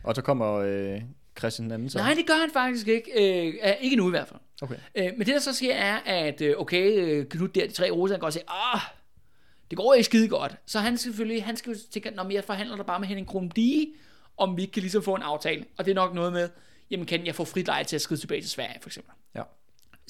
[0.04, 1.02] Og så kommer øh,
[1.38, 1.98] Christian den anden så.
[1.98, 3.10] Nej, det gør han faktisk ikke.
[3.46, 4.40] Øh, ikke nu i hvert fald.
[4.62, 4.76] Okay.
[4.94, 7.90] Øh, men det der så sker er, at øh, okay, øh, Knud der, de tre
[7.90, 8.80] roser, han går og siger, ah,
[9.70, 10.56] det går ikke skide godt.
[10.66, 13.28] Så han skal selvfølgelig, han skal jo tænke, men jeg forhandler der bare med Henning
[13.28, 13.86] Krumdige,
[14.42, 15.64] om vi ikke kan ligesom få en aftale.
[15.78, 16.48] Og det er nok noget med,
[16.90, 19.12] jamen kan jeg få frit leje til at skride tilbage til Sverige, for eksempel.
[19.36, 19.42] Ja.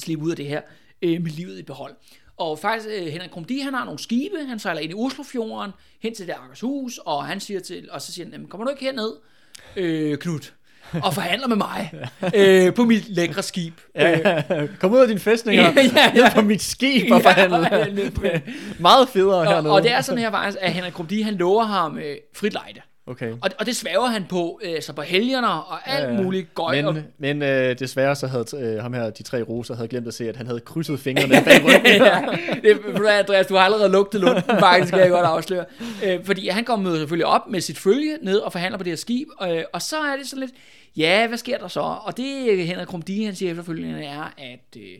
[0.02, 0.60] Slippe ud af det her
[1.02, 1.94] øh, med livet i behold.
[2.36, 5.72] Og faktisk, øh, Henrik Krumdige, han har nogle skibe, han sejler ind i Oslofjorden,
[6.02, 8.70] hen til det Akershus, og han siger til, og så siger han, "Jamen, kommer du
[8.70, 9.12] ikke herned,
[9.76, 10.52] øh, Knud,
[11.02, 11.92] og forhandler med mig
[12.36, 13.74] øh, på mit lækre skib.
[13.96, 14.42] Øh, Ja,
[14.80, 16.34] kom ud af din fæstninger, Ja, ja, ja.
[16.34, 17.76] på mit skib og forhandle.
[17.76, 18.22] Ja, på-
[18.80, 19.74] Meget federe og, hernede.
[19.74, 22.80] og det er sådan her faktisk, at Henrik Krumdige, han lover ham øh, frit lejde.
[23.06, 23.32] Okay.
[23.32, 26.22] Og, og det svæver han på, øh, så på helgerne og alt Ja, ja.
[26.22, 26.82] muligt gøj.
[26.84, 30.08] og, Men, men øh, desværre så havde øh, ham her, de tre roser, havde glemt
[30.08, 32.02] at se, at han havde krydset fingrene bag ryggen.
[32.02, 32.22] ja,
[32.62, 35.64] det, Andreas, du har allerede lugtet lunden, faktisk skal jeg godt afsløre.
[36.04, 38.96] Øh, fordi han kommer selvfølgelig op med sit følge ned og forhandler på det her
[38.96, 40.52] skib, øh, og så er det sådan lidt,
[40.96, 41.80] ja, hvad sker der så?
[41.80, 44.98] Og det Henrik Krumdige, han siger efterfølgende, er, at, øh,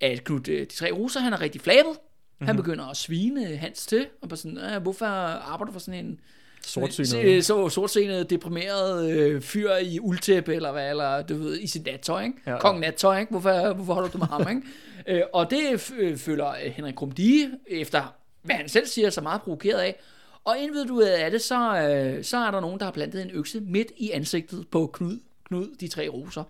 [0.00, 1.92] at Knud, øh, de tre roser, han er rigtig flabet.
[2.40, 2.46] Mhm.
[2.46, 6.04] Han begynder at svine Hans til, og bare sådan, "Øh, hvorfor arbejder du for sådan
[6.04, 6.20] en
[6.66, 7.24] Sortsynet.
[7.24, 11.84] Øh, Så sortsenet, deprimeret øh, fyr i uldtæppe, eller hvad, eller du ved, i sit
[11.86, 12.34] nattøj, ikke?
[12.46, 12.58] Ja, Ja.
[12.58, 13.30] Kong nattøj, ikke?
[13.30, 14.62] Hvorfor, hvorfor holder du med ham, ikke?
[15.18, 19.42] øh, og det øh, føler øh, Henrik Krumdige, efter hvad han selv siger, så meget
[19.42, 20.00] provokeret af.
[20.44, 23.22] Og inden ved du af det, så, øh, så er der nogen, der har plantet
[23.22, 26.44] en økse midt i ansigtet på Knud, Knud de tre roser.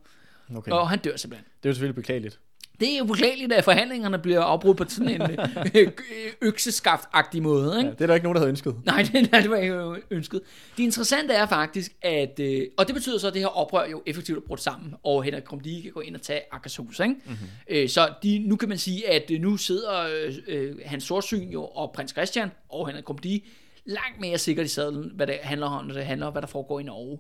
[0.57, 0.73] Okay.
[0.73, 1.45] Og han dør simpelthen.
[1.63, 2.39] Det er jo selvfølgelig beklageligt.
[2.81, 5.23] Det er jo beklageligt, at forhandlingerne bliver afbrudt på sådan en
[5.75, 5.93] øh,
[6.41, 7.89] økseskaft-agtig måde, ikke?
[7.89, 8.77] Ja, det er der ikke nogen, der havde ønsket.
[8.85, 10.41] Nej, det, nej, det var ikke ønsket.
[10.77, 12.41] Det interessante er faktisk, at...
[12.41, 15.23] Øh, og det betyder så, at det her oprør jo effektivt er brudt sammen, og
[15.23, 17.15] Henrik Krumdige kan gå ind og tage Akershus, ikke?
[17.25, 17.37] Mm-hmm.
[17.71, 21.49] Øh, så de, nu kan man sige, at øh, nu sidder øh, øh, hans sortsyn
[21.49, 23.45] jo, og prins Christian og Henrik Krumdige
[23.85, 26.49] langt mere sikkert i sadlen, hvad det handler om, når det handler om, hvad der
[26.49, 27.19] foregår i Norge.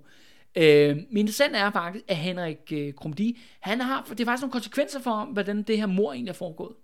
[0.57, 4.53] Øh, men interessant er faktisk, at Henrik øh, Krumdige, han har, det er faktisk nogle
[4.53, 6.75] konsekvenser for, hvordan det her mor egentlig er foregået.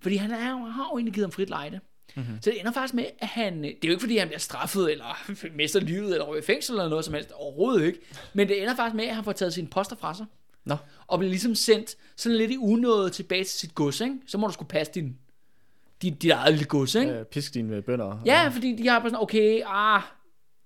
[0.00, 1.80] Fordi han er, har jo egentlig givet ham frit lejde.
[2.16, 2.38] Mm-hmm.
[2.40, 3.62] Så det ender faktisk med, at han...
[3.62, 6.72] Det er jo ikke, fordi han bliver straffet, eller mister livet, eller ryger i fængsel,
[6.72, 7.32] eller noget som helst.
[7.32, 7.98] Overhovedet ikke.
[8.34, 10.26] Men det ender faktisk med, at han får taget sine poster fra sig.
[10.64, 10.76] Nå.
[11.06, 14.14] Og bliver ligesom sendt sådan lidt i unåde tilbage til sit gods, ikke?
[14.26, 15.16] Så må du skulle passe din,
[16.02, 17.12] din, dit eget lille gods, ikke?
[17.12, 18.22] Øh, pisk dine bønder.
[18.26, 20.02] Ja, fordi de har bare sådan, okay, ah,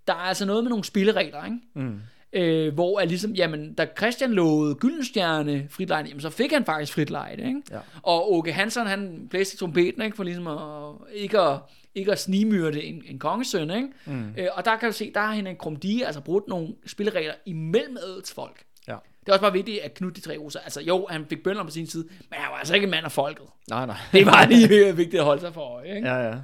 [0.07, 1.59] der er altså noget med nogle spilleregler, ikke?
[1.75, 2.01] Mm.
[2.33, 6.93] Øh, hvor er ligesom, jamen, da Christian lovede Gyldenstjerne fritlejde, jamen, så fik han faktisk
[6.93, 7.63] fritlejde, ikke?
[7.71, 7.79] Ja.
[8.03, 10.17] Og Åke Hansen, han blæste trompeten, ikke?
[10.17, 11.59] For ligesom at, ikke at,
[11.95, 13.89] ikke at snigmyrde en, en kongesøn, ikke?
[14.07, 14.35] Mm.
[14.39, 17.97] Øh, og der kan du se, der har Henrik Krumdige altså brudt nogle spilleregler imellem
[17.97, 18.65] adelsfolk.
[18.89, 18.97] Ja.
[19.21, 21.65] Det er også bare vigtigt, at Knud de tre roser, altså jo, han fik bønder
[21.65, 23.47] på sin side, men han var altså ikke en mand af folket.
[23.69, 23.97] Nej, nej.
[24.13, 26.09] Det var lige vigtigt at holde sig for øje, ikke?
[26.09, 26.35] Ja, ja.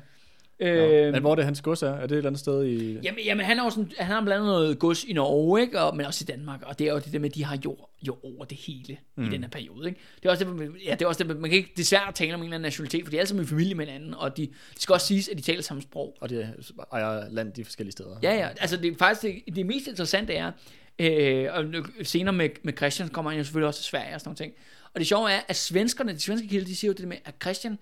[0.60, 1.88] Øh, Men hvor er det hans gods er?
[1.90, 2.98] Er det et eller andet sted i...
[3.02, 5.80] Jamen, jamen han har jo sådan, han har blandt andet noget gods i Norge, ikke?
[5.80, 7.58] Og, men også i Danmark, og det er jo det der med, at de har
[7.64, 9.24] jord, jord over det hele mm.
[9.24, 10.00] i den her periode, ikke?
[10.22, 12.40] Det er også det, ja, det er også det, man kan ikke, at tale om
[12.40, 14.42] en eller anden nationalitet, for de er alle sammen i familie med hinanden, og de,
[14.46, 16.16] det skal også siges, at de taler samme sprog.
[16.20, 16.54] Og det
[16.92, 18.18] ejer land de forskellige steder.
[18.22, 20.52] Ja, ja, altså det faktisk, det, det mest interessante er,
[20.98, 21.64] øh, og
[22.02, 24.52] senere med, med Christian kommer han jo selvfølgelig også til Sverige og sådan nogle ting,
[24.94, 27.34] og det sjove er, at svenskerne, de svenske kilder, de siger jo det med, at
[27.42, 27.78] Christian,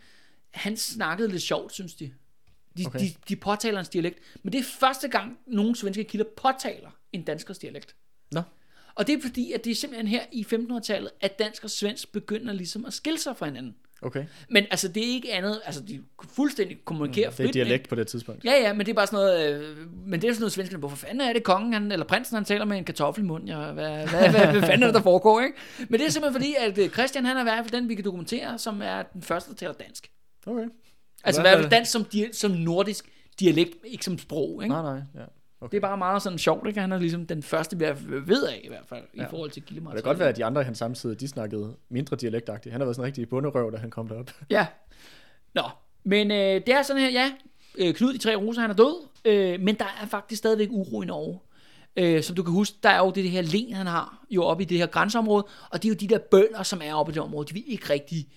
[0.51, 2.11] han snakkede lidt sjovt, synes de.
[2.79, 2.99] De, Okay.
[2.99, 7.22] de, de påtaler hans dialekt, men det er første gang, nogle svenske kilder påtaler en
[7.22, 7.95] danskers dialekt.
[8.33, 8.42] Nå.
[8.95, 12.13] Og det er fordi, at det er simpelthen her i 1500-tallet, at dansk og svensk
[12.13, 13.75] begynder ligesom at skille sig fra hinanden.
[14.03, 14.25] Okay.
[14.51, 16.03] Men altså, det er ikke andet, altså de
[16.33, 18.45] fuldstændig kommunikerer Det er frit dialekt på det tidspunkt.
[18.45, 20.79] Ja, ja, men det er bare sådan noget, øh, men det er sådan noget svenskerne,
[20.79, 23.49] hvorfor fanden er det kongen, han, eller prinsen, han taler med en kartoffel i munden,
[23.49, 25.57] ja, hvad, hvad, hvad, hvad, hvad fanden er det, der foregår, ikke?
[25.79, 27.95] Men det er simpelthen fordi, at øh, Christian, han er i hvert fald den, vi
[27.95, 30.11] kan dokumentere, som er den første, der taler dansk.
[30.46, 30.64] Okay.
[31.25, 33.11] Altså i hvert fald dansk som, di- som nordisk
[33.41, 34.75] dialekt, ikke som sprog, ikke?
[34.75, 35.03] Nej, nej.
[35.14, 35.25] Ja.
[35.61, 35.71] Okay.
[35.71, 36.80] Det er bare meget sådan sjovt, ikke?
[36.80, 37.84] Han er ligesom den første, vi
[38.26, 39.22] ved af i hvert fald, ja.
[39.22, 39.96] I forhold til kildemateriale.
[39.96, 42.72] det kan godt være, at de andre i hans samtid, de snakkede mindre dialektagtigt.
[42.72, 44.30] Han har været sådan en rigtig bunderøv, da han kom derop.
[44.51, 44.67] Ja.
[45.55, 45.63] Nå,
[46.05, 47.33] men øh, det er sådan her, ja,
[47.79, 51.03] øh, Knud de tre roser, han er død, øh, men der er faktisk stadigvæk uro
[51.03, 51.38] i Norge.
[51.96, 54.63] Øh, som du kan huske, der er jo det her len, han har jo oppe
[54.63, 57.14] i det her grænseområde, og det er jo de der bønder, som er oppe i
[57.14, 58.29] det område, de vil ikke rigtig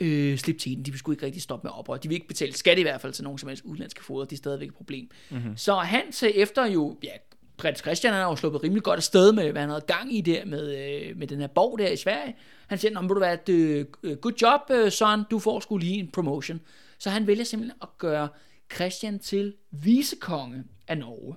[0.00, 2.28] øh, slippe til den, de vil sgu ikke rigtig stoppe med oprør, de vil ikke
[2.28, 4.74] betale skat i hvert fald til nogen som helst udlandske foder, det er stadigvæk et
[4.74, 5.10] problem.
[5.30, 5.56] Mm-hmm.
[5.56, 7.10] Så han til efter jo, ja,
[7.56, 10.20] prins Christian han har jo sluppet rimelig godt afsted med, hvad han havde gang i
[10.20, 12.36] der med, øh, med den her borg der i Sverige.
[12.66, 15.60] Han siger, "Nå, men ved du hvad, det, øh, good job, øh, son, du får
[15.60, 16.60] sgu lige en promotion.
[16.98, 18.28] Så han vælger simpelthen at gøre
[18.74, 21.36] Christian til vicekonge af Norge.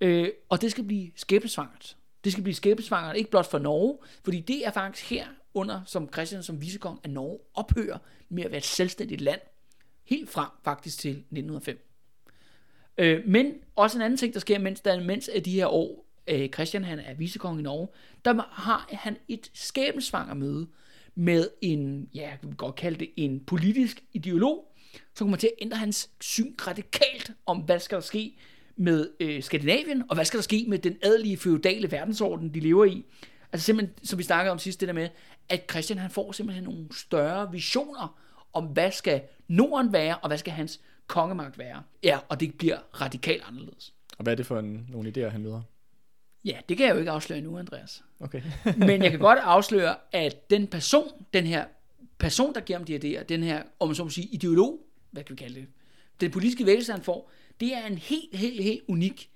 [0.00, 1.96] Øh, og det skal blive skæbnesvangert.
[2.24, 6.08] Det skal blive skæbnesvangert, ikke blot for Norge, fordi det er faktisk her under, som
[6.12, 7.98] Christian som visekong af Norge ophører
[8.28, 9.40] med at være et selvstændigt land,
[10.04, 11.86] helt frem faktisk til 1905.
[12.98, 16.06] Øh, men også en anden ting, der sker, mens, der, mens af de her år
[16.26, 17.88] øh, Christian han er visekong i Norge,
[18.24, 20.68] der har han et skæbensvanger møde
[21.14, 24.74] med en, ja, jeg kan godt kalde det en politisk ideolog,
[25.14, 28.36] som kommer til at ændre hans syn radikalt om, hvad skal der ske
[28.76, 32.84] med øh, Skandinavien, og hvad skal der ske med den adelige feudale verdensorden, de lever
[32.84, 33.04] i.
[33.52, 35.08] Altså simpelthen, som vi snakkede om sidst, det der med,
[35.50, 38.20] at Christian han får simpelthen nogle større visioner
[38.52, 41.82] om, hvad skal Norden være, og hvad skal hans kongemagt være.
[42.02, 43.94] Ja, og det bliver radikalt anderledes.
[44.18, 45.62] Og hvad er det for en, nogle idéer, han møder?
[46.44, 48.04] Ja, det kan jeg jo ikke afsløre nu, Andreas.
[48.20, 48.42] Okay.
[48.86, 51.64] Men jeg kan godt afsløre, at den person, den her
[52.18, 54.78] person, der giver ham de idéer, den her, om man så må sige, ideolog,
[55.10, 55.66] hvad kan vi kalde det,
[56.20, 59.30] den politiske vækkelse, han får, det er en helt, helt, helt unik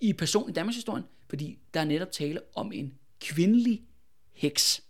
[0.00, 3.82] i person i Danmarks historien, fordi der er netop tale om en kvindelig
[4.32, 4.82] heks.